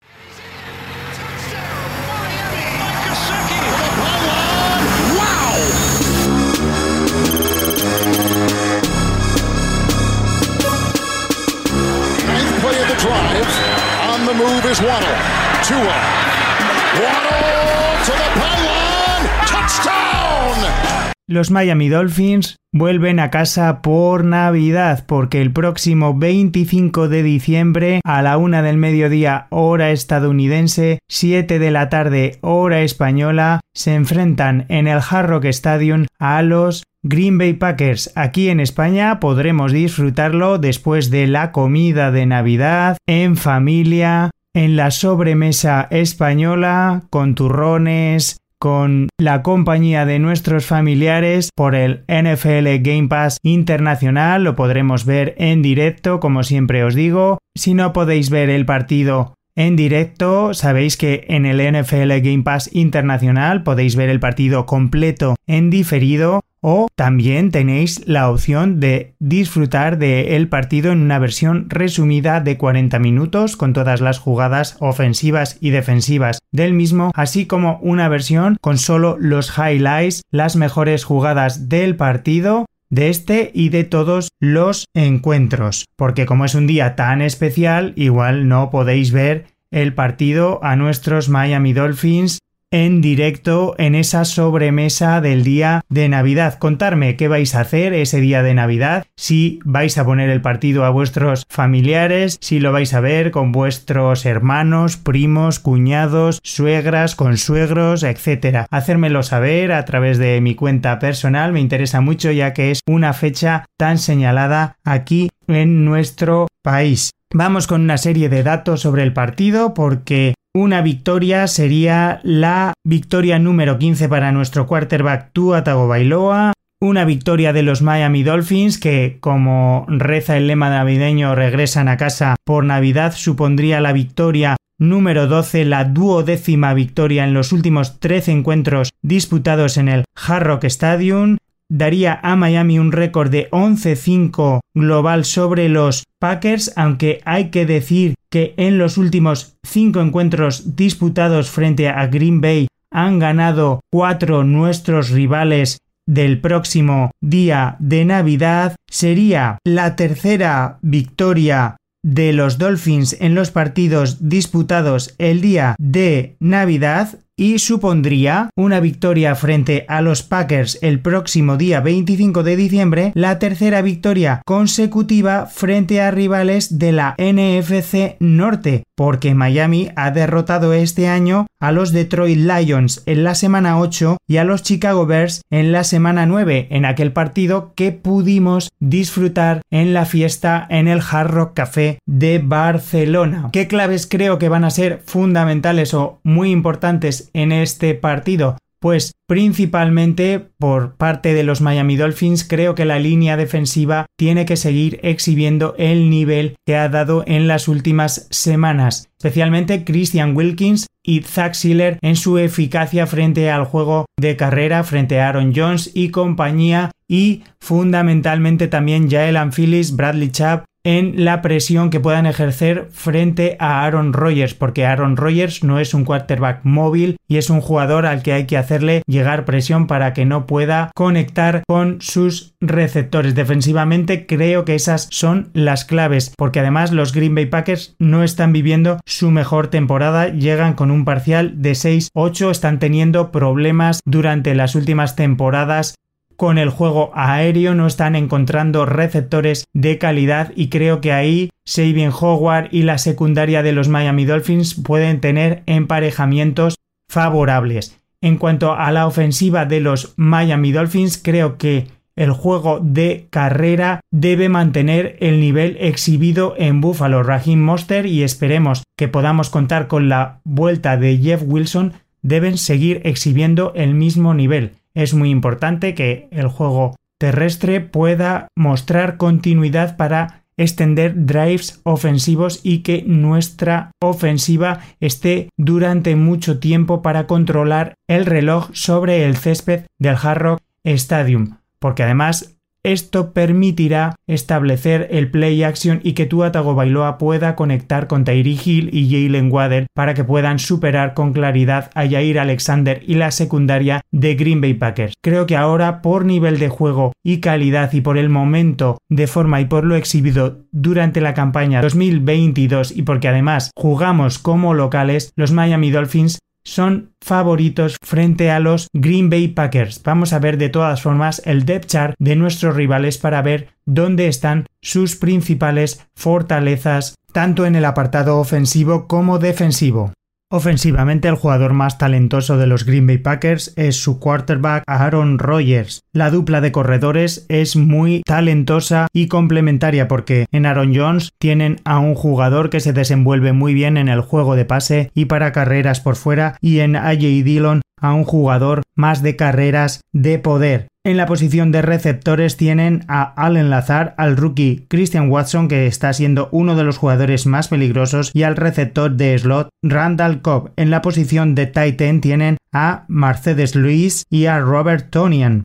Los 21.30 21.52
Miami 21.52 21.90
Dolphins 21.90 22.56
vuelven 22.74 23.20
a 23.20 23.30
casa 23.30 23.84
por 23.84 24.26
Navidad 24.26 25.06
porque 25.06 25.44
el 25.44 25.54
próximo 25.54 26.18
25 26.18 27.08
de 27.08 27.22
diciembre 27.22 28.02
a 28.04 28.24
la 28.24 28.38
una 28.38 28.64
del 28.64 28.78
mediodía 28.78 29.46
hora 29.52 29.92
estadounidense, 29.92 30.98
7 31.08 31.60
de 31.60 31.70
la 31.70 31.88
tarde 31.88 32.40
hora 32.42 32.82
española, 32.82 33.62
se 33.76 33.94
enfrentan 33.94 34.66
en 34.70 34.88
el 34.88 35.02
Hard 35.08 35.30
Rock 35.30 35.46
Stadium 35.46 36.08
a 36.18 36.42
los 36.42 36.84
Green 37.04 37.38
Bay 37.38 37.54
Packers. 37.54 38.12
Aquí 38.16 38.50
en 38.50 38.60
España 38.60 39.20
podremos 39.20 39.72
disfrutarlo 39.72 40.58
después 40.58 41.12
de 41.12 41.28
la 41.28 41.52
comida 41.52 42.10
de 42.10 42.26
Navidad 42.26 42.98
en 43.06 43.38
familia, 43.38 44.32
en 44.56 44.76
la 44.76 44.90
sobremesa 44.90 45.88
española, 45.92 47.04
con 47.12 47.36
turrones, 47.36 48.40
con 48.60 49.10
la 49.18 49.42
compañía 49.42 50.06
de 50.06 50.20
nuestros 50.20 50.66
familiares 50.66 51.50
por 51.56 51.76
el 51.76 52.04
NFL 52.08 52.82
Game 52.82 53.08
Pass 53.08 53.38
Internacional. 53.42 54.44
Lo 54.44 54.56
podremos 54.56 55.06
ver 55.06 55.34
en 55.38 55.62
directo, 55.62 56.20
como 56.20 56.44
siempre 56.44 56.84
os 56.84 56.94
digo. 56.94 57.40
Si 57.56 57.74
no 57.74 57.94
podéis 57.94 58.30
ver 58.30 58.50
el 58.50 58.66
partido 58.66 59.34
en 59.60 59.76
directo, 59.76 60.54
sabéis 60.54 60.96
que 60.96 61.26
en 61.28 61.46
el 61.46 61.58
NFL 61.60 62.14
Game 62.22 62.44
Pass 62.44 62.70
Internacional 62.72 63.62
podéis 63.62 63.98
ver 63.98 64.08
el 64.08 64.22
partido 64.22 64.66
completo 64.66 65.36
en 65.48 65.70
diferido 65.70 66.46
o 66.62 66.88
también 66.96 67.52
tenéis 67.52 68.08
la 68.08 68.30
opción 68.30 68.80
de 68.80 69.16
disfrutar 69.20 69.98
del 69.98 70.48
partido 70.48 70.94
en 70.94 71.02
una 71.02 71.20
versión 71.20 71.70
resumida 71.70 72.40
de 72.40 72.58
40 72.58 73.00
minutos 73.00 73.58
con 73.58 73.74
todas 73.74 74.00
las 74.00 74.18
jugadas 74.18 74.78
ofensivas 74.80 75.58
y 75.60 75.72
defensivas 75.72 76.40
del 76.54 76.74
mismo, 76.74 77.12
así 77.14 77.46
como 77.46 77.80
una 77.82 78.08
versión 78.08 78.56
con 78.62 78.78
solo 78.78 79.18
los 79.20 79.52
highlights, 79.58 80.22
las 80.32 80.56
mejores 80.56 81.04
jugadas 81.04 81.68
del 81.68 81.98
partido 81.98 82.66
de 82.90 83.10
este 83.10 83.52
y 83.54 83.70
de 83.70 83.84
todos 83.84 84.30
los 84.40 84.86
encuentros, 84.94 85.86
porque 85.96 86.26
como 86.26 86.46
es 86.46 86.56
un 86.56 86.68
día 86.68 86.96
tan 86.96 87.22
especial, 87.22 87.94
igual 87.96 88.48
no 88.48 88.70
podéis 88.70 89.12
ver 89.12 89.46
el 89.72 89.94
partido 89.94 90.60
a 90.64 90.76
nuestros 90.76 91.30
Miami 91.30 91.74
Dolphins 91.74 92.40
en 92.72 93.02
directo 93.02 93.76
en 93.78 93.96
esa 93.96 94.26
sobremesa 94.26 95.22
del 95.22 95.44
día 95.44 95.82
de 95.90 96.10
Navidad. 96.10 96.60
Contarme 96.60 97.16
qué 97.16 97.28
vais 97.28 97.56
a 97.56 97.62
hacer 97.62 97.94
ese 97.94 98.22
día 98.22 98.44
de 98.44 98.54
Navidad, 98.54 99.06
si 99.16 99.60
vais 99.66 99.98
a 99.98 100.06
poner 100.06 100.30
el 100.30 100.42
partido 100.42 100.86
a 100.86 100.90
vuestros 100.90 101.46
familiares, 101.50 102.38
si 102.42 102.60
lo 102.60 102.72
vais 102.72 102.94
a 102.94 103.00
ver 103.00 103.32
con 103.32 103.52
vuestros 103.52 104.26
hermanos, 104.26 104.98
primos, 104.98 105.60
cuñados, 105.60 106.40
suegras, 106.44 107.16
consuegros, 107.16 108.04
etc. 108.04 108.66
Hacérmelo 108.70 109.24
saber 109.24 109.72
a 109.72 109.86
través 109.86 110.18
de 110.18 110.40
mi 110.42 110.56
cuenta 110.56 111.00
personal, 111.00 111.52
me 111.52 111.60
interesa 111.60 112.02
mucho 112.02 112.32
ya 112.32 112.54
que 112.54 112.72
es 112.72 112.82
una 112.88 113.14
fecha 113.14 113.66
tan 113.78 113.98
señalada 113.98 114.78
aquí 114.84 115.30
en 115.48 115.86
nuestro 115.86 116.48
país. 116.62 117.12
Vamos 117.32 117.68
con 117.68 117.82
una 117.82 117.98
serie 118.00 118.28
de 118.28 118.42
datos 118.42 118.82
sobre 118.82 119.04
el 119.04 119.14
partido 119.14 119.76
porque 119.76 120.34
una 120.54 120.82
victoria 120.82 121.48
sería 121.48 122.20
la 122.24 122.74
victoria 122.84 123.38
número 123.38 123.78
15 123.78 124.10
para 124.10 124.32
nuestro 124.32 124.66
quarterback 124.66 125.32
Tua 125.32 125.64
Tagovailoa, 125.64 126.54
una 126.82 127.06
victoria 127.06 127.54
de 127.54 127.62
los 127.62 127.82
Miami 127.82 128.24
Dolphins 128.24 128.80
que, 128.80 129.18
como 129.20 129.86
reza 129.90 130.38
el 130.38 130.48
lema 130.48 130.70
navideño, 130.70 131.36
regresan 131.36 131.88
a 131.88 131.98
casa 131.98 132.36
por 132.46 132.64
Navidad, 132.64 133.14
supondría 133.16 133.80
la 133.80 133.94
victoria 133.94 134.56
número 134.80 135.28
12, 135.28 135.66
la 135.66 135.84
duodécima 135.84 136.74
victoria 136.74 137.26
en 137.26 137.34
los 137.34 137.52
últimos 137.52 138.00
13 138.00 138.32
encuentros 138.32 138.92
disputados 139.02 139.78
en 139.78 139.90
el 139.90 140.06
Hard 140.16 140.46
Rock 140.46 140.64
Stadium. 140.64 141.38
Daría 141.70 142.20
a 142.22 142.36
Miami 142.36 142.80
un 142.80 142.92
récord 142.92 143.30
de 143.30 143.50
11-5 143.52 144.60
global 144.74 145.26
sobre 145.26 145.70
los 145.70 146.04
Packers, 146.20 146.74
aunque 146.76 147.22
hay 147.26 147.50
que 147.50 147.66
decir 147.66 148.16
que 148.30 148.54
en 148.58 148.78
los 148.78 148.98
últimos 148.98 149.56
cinco 149.64 150.02
encuentros 150.02 150.76
disputados 150.76 151.50
frente 151.50 151.88
a 151.88 152.08
Green 152.08 152.42
Bay 152.42 152.68
han 152.92 153.20
ganado 153.20 153.82
cuatro 153.92 154.44
nuestros 154.44 155.10
rivales 155.12 155.80
del 156.06 156.42
próximo 156.42 157.12
día 157.22 157.76
de 157.80 158.04
Navidad. 158.04 158.76
Sería 158.90 159.60
la 159.64 159.96
tercera 159.96 160.80
victoria 160.82 161.78
de 162.04 162.34
los 162.34 162.58
Dolphins 162.58 163.16
en 163.20 163.36
los 163.36 163.52
partidos 163.52 164.30
disputados 164.30 165.14
el 165.18 165.42
día 165.42 165.76
de 165.78 166.36
Navidad 166.40 167.20
y 167.40 167.60
supondría 167.60 168.50
una 168.58 168.82
victoria 168.82 169.34
frente 169.34 169.86
a 169.88 170.02
los 170.02 170.24
Packers 170.24 170.78
el 170.82 171.00
próximo 171.00 171.56
día 171.56 171.80
25 171.80 172.44
de 172.44 172.58
diciembre, 172.58 173.12
la 173.16 173.40
tercera 173.40 173.82
victoria 173.82 174.42
consecutiva 174.46 175.46
frente 175.46 176.02
a 176.02 176.12
rivales 176.12 176.80
de 176.80 176.92
la 176.92 177.16
NFC 177.18 178.18
Norte, 178.20 178.84
porque 178.96 179.34
Miami 179.36 179.90
ha 179.96 180.12
derrotado 180.12 180.74
este 180.74 181.08
año 181.08 181.48
a 181.62 181.72
los 181.72 181.94
Detroit 181.94 182.38
Lions 182.38 183.04
en 183.06 183.24
la 183.24 183.36
semana 183.36 183.80
8 183.80 184.18
y 184.28 184.38
a 184.38 184.44
los 184.44 184.62
Chicago 184.62 185.06
Bears 185.06 185.42
en 185.50 185.72
la 185.72 185.86
semana 185.86 186.26
9, 186.26 186.68
en 186.72 186.84
aquel 186.84 187.14
partido 187.14 187.72
que 187.76 187.94
pudimos 187.94 188.70
disfrutar 188.80 189.62
en 189.72 189.94
la 189.94 190.04
fiesta 190.06 190.68
en 190.70 190.90
el 190.90 191.02
Hard 191.10 191.32
Rock 191.32 191.54
Café 191.54 192.00
de 192.06 192.40
Barcelona. 192.40 193.50
¿Qué 193.54 193.68
claves 193.68 194.08
creo 194.08 194.38
que 194.40 194.50
van 194.50 194.66
a 194.66 194.72
ser 194.72 195.02
fundamentales 195.06 195.94
o 195.94 196.20
muy 196.24 196.52
importantes 196.52 197.29
en 197.34 197.52
este 197.52 197.96
partido? 197.96 198.58
Pues 198.80 199.12
principalmente 199.28 200.40
por 200.58 200.96
parte 200.96 201.34
de 201.34 201.44
los 201.44 201.60
Miami 201.60 201.98
Dolphins 201.98 202.46
creo 202.46 202.76
que 202.76 202.86
la 202.86 202.98
línea 202.98 203.36
defensiva 203.36 204.06
tiene 204.18 204.46
que 204.46 204.56
seguir 204.56 205.02
exhibiendo 205.04 205.76
el 205.78 206.10
nivel 206.10 206.56
que 206.66 206.78
ha 206.78 206.88
dado 206.88 207.26
en 207.28 207.50
las 207.50 207.68
últimas 207.68 208.28
semanas, 208.32 209.10
especialmente 209.18 209.84
Christian 209.84 210.34
Wilkins 210.36 210.88
y 211.04 211.22
Zach 211.24 211.56
Siller 211.56 212.00
en 212.02 212.16
su 212.16 212.38
eficacia 212.38 213.06
frente 213.06 213.52
al 213.52 213.66
juego 213.66 214.06
de 214.18 214.38
carrera, 214.38 214.86
frente 214.86 215.20
a 215.20 215.28
Aaron 215.28 215.52
Jones 215.54 215.92
y 215.94 216.10
compañía 216.10 216.92
y 217.06 217.44
fundamentalmente 217.60 218.70
también 218.70 219.10
Jael 219.10 219.38
Phillips, 219.52 219.94
Bradley 219.94 220.30
Chubb 220.30 220.64
en 220.84 221.26
la 221.26 221.42
presión 221.42 221.90
que 221.90 222.00
puedan 222.00 222.26
ejercer 222.26 222.88
frente 222.92 223.58
a 223.60 223.84
Aaron 223.86 224.14
Rodgers, 224.14 224.54
porque 224.54 224.86
Aaron 224.86 225.18
Rodgers 225.18 225.64
no 225.64 225.80
es 225.80 225.94
un 225.94 226.06
quarterback 226.06 226.62
móvil 226.64 227.18
y 227.28 227.38
es 227.38 227.50
un 227.50 227.62
jugador 227.62 228.06
al 228.06 228.24
que 228.24 228.34
hay 228.34 228.46
que 228.46 228.58
hacerle 228.58 229.04
llegar 229.06 229.46
presión 229.46 229.88
para 229.88 230.14
que 230.14 230.26
no 230.26 230.46
pueda 230.46 230.92
conectar 230.96 231.64
con 231.68 232.02
sus 232.02 232.56
receptores. 232.62 233.36
Defensivamente 233.36 234.26
creo 234.26 234.66
que 234.66 234.76
esas 234.76 235.08
son 235.12 235.50
las 235.54 235.86
claves, 235.86 236.34
porque 236.38 236.60
además 236.60 236.92
los 236.92 237.14
Green 237.14 237.36
Bay 237.36 237.48
Packers 237.48 237.96
no 238.00 238.24
están 238.24 238.54
viviendo 238.54 239.00
su 239.06 239.32
mejor 239.32 239.68
temporada, 239.68 240.30
llegan 240.30 240.74
con 240.74 240.92
un 240.92 241.06
parcial 241.06 241.62
de 241.62 241.72
6-8, 241.72 242.52
están 242.52 242.80
teniendo 242.80 243.32
problemas 243.32 244.00
durante 244.06 244.56
las 244.56 244.76
últimas 244.76 245.16
temporadas 245.16 245.96
con 246.40 246.58
el 246.58 246.70
juego 246.70 247.12
aéreo, 247.16 247.76
no 247.76 247.86
están 247.86 248.16
encontrando 248.16 248.86
receptores 248.86 249.66
de 249.74 249.98
calidad 249.98 250.54
y 250.56 250.70
creo 250.70 251.02
que 251.02 251.12
ahí 251.12 251.50
Sabin 251.66 252.12
Howard 252.18 252.70
y 252.72 252.84
la 252.84 252.98
secundaria 252.98 253.62
de 253.62 253.74
los 253.74 253.90
Miami 253.90 254.24
Dolphins 254.24 254.74
pueden 254.74 255.20
tener 255.20 255.64
emparejamientos 255.66 256.76
favorables. 257.10 258.00
En 258.22 258.38
cuanto 258.38 258.72
a 258.72 258.90
la 258.94 259.06
ofensiva 259.06 259.66
de 259.66 259.82
los 259.82 260.14
Miami 260.16 260.72
Dolphins, 260.72 261.18
creo 261.22 261.58
que 261.58 261.88
el 262.16 262.32
juego 262.32 262.80
de 262.82 263.28
carrera 263.30 264.00
debe 264.10 264.48
mantener 264.48 265.18
el 265.20 265.42
nivel 265.42 265.76
exhibido 265.82 266.54
en 266.58 266.80
Buffalo 266.80 267.22
Raheem 267.22 267.60
Monster 267.60 268.06
y 268.06 268.24
esperemos 268.24 268.84
que 268.98 269.10
podamos 269.10 269.50
contar 269.50 269.88
con 269.88 270.08
la 270.08 270.40
vuelta 270.46 270.96
de 270.96 271.18
Jeff 271.18 271.44
Wilson 271.46 271.96
deben 272.22 272.58
seguir 272.58 273.02
exhibiendo 273.04 273.74
el 273.76 273.94
mismo 273.94 274.34
nivel 274.34 274.79
es 274.94 275.14
muy 275.14 275.30
importante 275.30 275.94
que 275.96 276.28
el 276.32 276.48
juego 276.48 276.96
terrestre 277.20 277.82
pueda 277.82 278.48
mostrar 278.56 279.18
continuidad 279.18 279.98
para 279.98 280.44
extender 280.58 281.26
drives 281.26 281.80
ofensivos 281.84 282.60
y 282.64 282.80
que 282.80 283.04
nuestra 283.08 283.92
ofensiva 284.02 284.82
esté 285.00 285.50
durante 285.58 286.16
mucho 286.16 286.60
tiempo 286.60 287.02
para 287.02 287.28
controlar 287.28 287.94
el 288.08 288.26
reloj 288.26 288.70
sobre 288.74 289.26
el 289.26 289.38
césped 289.38 289.86
del 290.00 290.18
Hard 290.22 290.42
Rock 290.42 290.60
Stadium, 290.84 291.58
porque 291.80 292.04
además 292.04 292.59
esto 292.84 293.34
permitirá 293.34 294.16
establecer 294.28 295.08
el 295.12 295.30
play 295.30 295.64
action 295.64 296.00
y 296.04 296.14
que 296.14 296.26
Tua 296.26 296.52
Tagovailoa 296.52 297.18
pueda 297.18 297.56
conectar 297.56 298.08
con 298.08 298.24
Tyree 298.24 298.58
Hill 298.64 298.90
y 298.94 299.10
Jalen 299.10 299.52
Waddell 299.52 299.88
para 299.94 300.14
que 300.14 300.24
puedan 300.24 300.60
superar 300.60 301.14
con 301.14 301.34
claridad 301.34 301.90
a 301.94 302.08
Jair 302.08 302.40
Alexander 302.40 303.02
y 303.06 303.16
la 303.16 303.32
secundaria 303.32 304.02
de 304.12 304.36
Green 304.36 304.62
Bay 304.62 304.74
Packers. 304.74 305.14
Creo 305.22 305.46
que 305.46 305.58
ahora 305.58 306.02
por 306.02 306.26
nivel 306.26 306.60
de 306.60 306.70
juego 306.70 307.14
y 307.24 307.40
calidad 307.40 307.92
y 307.94 308.02
por 308.02 308.18
el 308.18 308.30
momento 308.30 308.98
de 309.10 309.28
forma 309.28 309.62
y 309.62 309.66
por 309.66 309.84
lo 309.84 309.96
exhibido 309.96 310.66
durante 310.72 311.22
la 311.22 311.34
campaña 311.34 311.82
2022 311.82 312.96
y 312.96 313.02
porque 313.04 313.28
además 313.28 313.72
jugamos 313.76 314.40
como 314.40 314.74
locales, 314.74 315.34
los 315.36 315.52
Miami 315.52 315.92
Dolphins 315.92 316.40
son 316.64 317.14
favoritos 317.22 317.98
frente 318.02 318.52
a 318.52 318.60
los 318.60 318.88
Green 318.94 319.30
Bay 319.30 319.50
Packers. 319.50 320.02
Vamos 320.04 320.34
a 320.34 320.40
ver 320.40 320.58
de 320.58 320.70
todas 320.70 321.02
formas 321.02 321.42
el 321.46 321.66
depth 321.66 321.88
chart 321.88 322.16
de 322.20 322.36
nuestros 322.36 322.76
rivales 322.76 323.18
para 323.18 323.42
ver 323.42 323.70
dónde 323.86 324.28
están 324.28 324.68
sus 324.82 325.16
principales 325.16 326.06
fortalezas 326.16 327.16
tanto 327.32 327.66
en 327.66 327.76
el 327.76 327.86
apartado 327.86 328.40
ofensivo 328.40 329.08
como 329.08 329.40
defensivo. 329.40 330.14
Ofensivamente, 330.52 331.28
el 331.28 331.36
jugador 331.36 331.74
más 331.74 332.00
talentoso 332.00 332.58
de 332.58 332.66
los 332.66 332.84
Green 332.84 333.06
Bay 333.06 333.20
Packers 333.20 333.72
es 333.76 333.98
su 333.98 334.20
quarterback 334.20 334.84
Aaron 334.88 335.38
Rodgers. 335.38 336.02
La 336.12 336.32
dupla 336.32 336.60
de 336.60 336.72
corredores 336.72 337.46
es 337.50 337.76
muy 337.76 338.24
talentosa 338.26 339.08
y 339.14 339.28
complementaria 339.28 340.08
porque 340.08 340.48
en 340.52 340.66
Aaron 340.66 340.96
Jones 340.96 341.34
tienen 341.38 341.82
a 341.86 342.00
un 342.00 342.16
jugador 342.16 342.72
que 342.72 342.80
se 342.80 342.94
desenvuelve 342.94 343.54
muy 343.54 343.76
bien 343.76 343.96
en 343.96 344.10
el 344.10 344.22
juego 344.22 344.56
de 344.56 344.66
pase 344.66 345.12
y 345.14 345.26
para 345.26 345.52
carreras 345.52 346.00
por 346.00 346.16
fuera 346.16 346.58
y 346.62 346.80
en 346.80 346.96
AJ 346.96 347.20
Dillon 347.20 347.82
a 348.02 348.14
un 348.14 348.24
jugador 348.24 348.84
más 348.96 349.22
de 349.22 349.36
carreras 349.36 350.02
de 350.12 350.40
poder. 350.40 350.88
En 351.06 351.16
la 351.16 351.26
posición 351.26 351.72
de 351.72 351.82
receptores 351.82 352.58
tienen 352.58 353.06
a 353.08 353.24
Allen 353.42 353.70
Lazar, 353.70 354.14
al 354.18 354.36
rookie 354.36 354.86
Christian 354.90 355.32
Watson, 355.32 355.70
que 355.70 355.88
está 355.88 356.12
siendo 356.12 356.50
uno 356.52 356.76
de 356.76 356.84
los 356.84 356.98
jugadores 356.98 357.46
más 357.46 357.70
peligrosos, 357.70 358.32
y 358.34 358.44
al 358.44 358.58
receptor 358.58 359.12
de 359.12 359.40
slot 359.40 359.70
Randall 359.82 360.42
Cobb. 360.42 360.72
En 360.76 360.92
la 360.92 361.02
posición 361.02 361.56
de 361.56 361.68
tight 361.68 362.02
end 362.02 362.22
tienen 362.22 362.58
a 362.74 363.06
Mercedes 363.08 363.76
Luis 363.76 364.26
y 364.30 364.46
a 364.48 364.60
Robert 364.60 365.10
Tonian. 365.10 365.64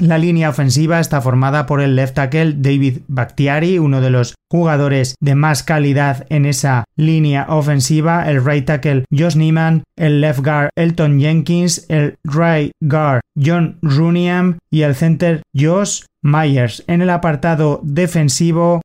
La 0.00 0.18
línea 0.18 0.48
ofensiva 0.48 1.00
está 1.00 1.20
formada 1.20 1.66
por 1.66 1.80
el 1.80 1.96
left 1.96 2.14
tackle 2.14 2.54
David 2.56 3.02
Bakhtiari, 3.08 3.78
uno 3.78 4.00
de 4.00 4.10
los 4.10 4.34
jugadores 4.50 5.14
de 5.20 5.34
más 5.34 5.62
calidad 5.62 6.26
en 6.30 6.46
esa 6.46 6.84
línea 6.96 7.46
ofensiva, 7.48 8.28
el 8.28 8.44
right 8.44 8.64
tackle 8.64 9.04
Josh 9.10 9.36
Neiman, 9.36 9.84
el 9.96 10.20
left 10.20 10.40
guard 10.40 10.70
Elton 10.76 11.20
Jenkins, 11.20 11.86
el 11.88 12.16
right 12.24 12.72
guard 12.80 13.20
John 13.38 13.78
Runiam 13.82 14.58
y 14.70 14.82
el 14.82 14.94
center 14.94 15.42
Josh 15.54 16.04
Myers. 16.22 16.84
En 16.86 17.02
el 17.02 17.10
apartado 17.10 17.80
defensivo 17.82 18.80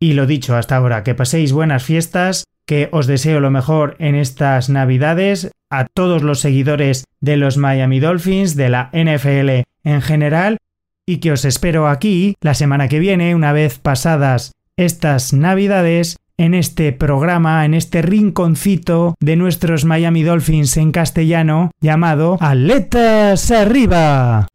Y 0.01 0.15
lo 0.15 0.27
dicho 0.27 0.57
hasta 0.57 0.77
ahora, 0.77 1.05
que 1.05 1.15
paséis 1.15 1.53
buenas 1.53 1.85
fiestas, 1.85 2.43
que 2.67 2.89
os 2.91 3.07
deseo 3.07 3.39
lo 3.39 3.53
mejor 3.53 3.95
en 4.01 4.17
estas 4.17 4.69
navidades, 4.69 5.53
a 5.71 5.85
todos 5.87 6.23
los 6.23 6.41
seguidores 6.41 7.05
de 7.21 7.37
los 7.37 7.57
Miami 7.57 8.01
Dolphins, 8.01 8.57
de 8.57 8.69
la 8.69 8.91
NFL 8.93 9.65
en 9.85 10.03
general 10.03 10.59
y 11.07 11.19
que 11.19 11.33
os 11.33 11.45
espero 11.45 11.89
aquí 11.89 12.35
la 12.41 12.55
semana 12.55 12.89
que 12.89 12.99
viene, 12.99 13.35
una 13.35 13.53
vez 13.53 13.79
pasadas 13.79 14.53
estas 14.77 15.33
navidades, 15.33 16.19
en 16.39 16.55
este 16.55 16.93
programa, 16.93 17.65
en 17.65 17.75
este 17.75 18.01
rinconcito 18.01 19.17
de 19.21 19.37
nuestros 19.37 19.85
Miami 19.85 20.23
Dolphins 20.23 20.77
en 20.77 20.93
castellano 20.93 21.73
llamado 21.81 22.39
Aletas 22.41 23.51
Arriba. 23.51 24.47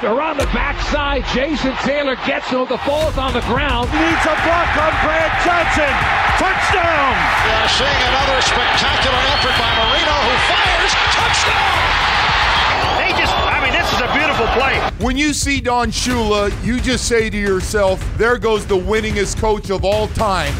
They're 0.00 0.22
on 0.22 0.38
the 0.38 0.46
backside. 0.54 1.24
Jason 1.34 1.74
Taylor 1.82 2.14
gets 2.22 2.46
him. 2.50 2.68
The 2.70 2.78
ball's 2.86 3.18
on 3.18 3.32
the 3.32 3.42
ground. 3.50 3.90
Needs 3.90 4.24
a 4.30 4.36
block 4.46 4.70
on 4.78 4.94
Brad 5.02 5.32
Johnson. 5.42 5.90
Touchdown! 6.38 7.18
Yeah, 7.42 7.66
seeing 7.66 8.02
another 8.06 8.38
spectacular 8.46 9.18
effort 9.34 9.58
by 9.58 9.70
Marino 9.74 10.14
who 10.22 10.34
fires. 10.46 10.92
Touchdown! 11.18 11.82
They 12.94 13.10
just, 13.18 13.34
I 13.34 13.58
mean, 13.58 13.72
this 13.74 13.92
is 13.92 13.98
a 13.98 14.06
beautiful 14.14 14.46
play. 14.54 14.78
When 15.04 15.16
you 15.16 15.32
see 15.32 15.60
Don 15.60 15.90
Shula, 15.90 16.52
you 16.64 16.80
just 16.80 17.08
say 17.08 17.28
to 17.28 17.36
yourself, 17.36 18.00
there 18.16 18.38
goes 18.38 18.66
the 18.66 18.78
winningest 18.78 19.40
coach 19.40 19.68
of 19.68 19.84
all 19.84 20.06
time. 20.08 20.54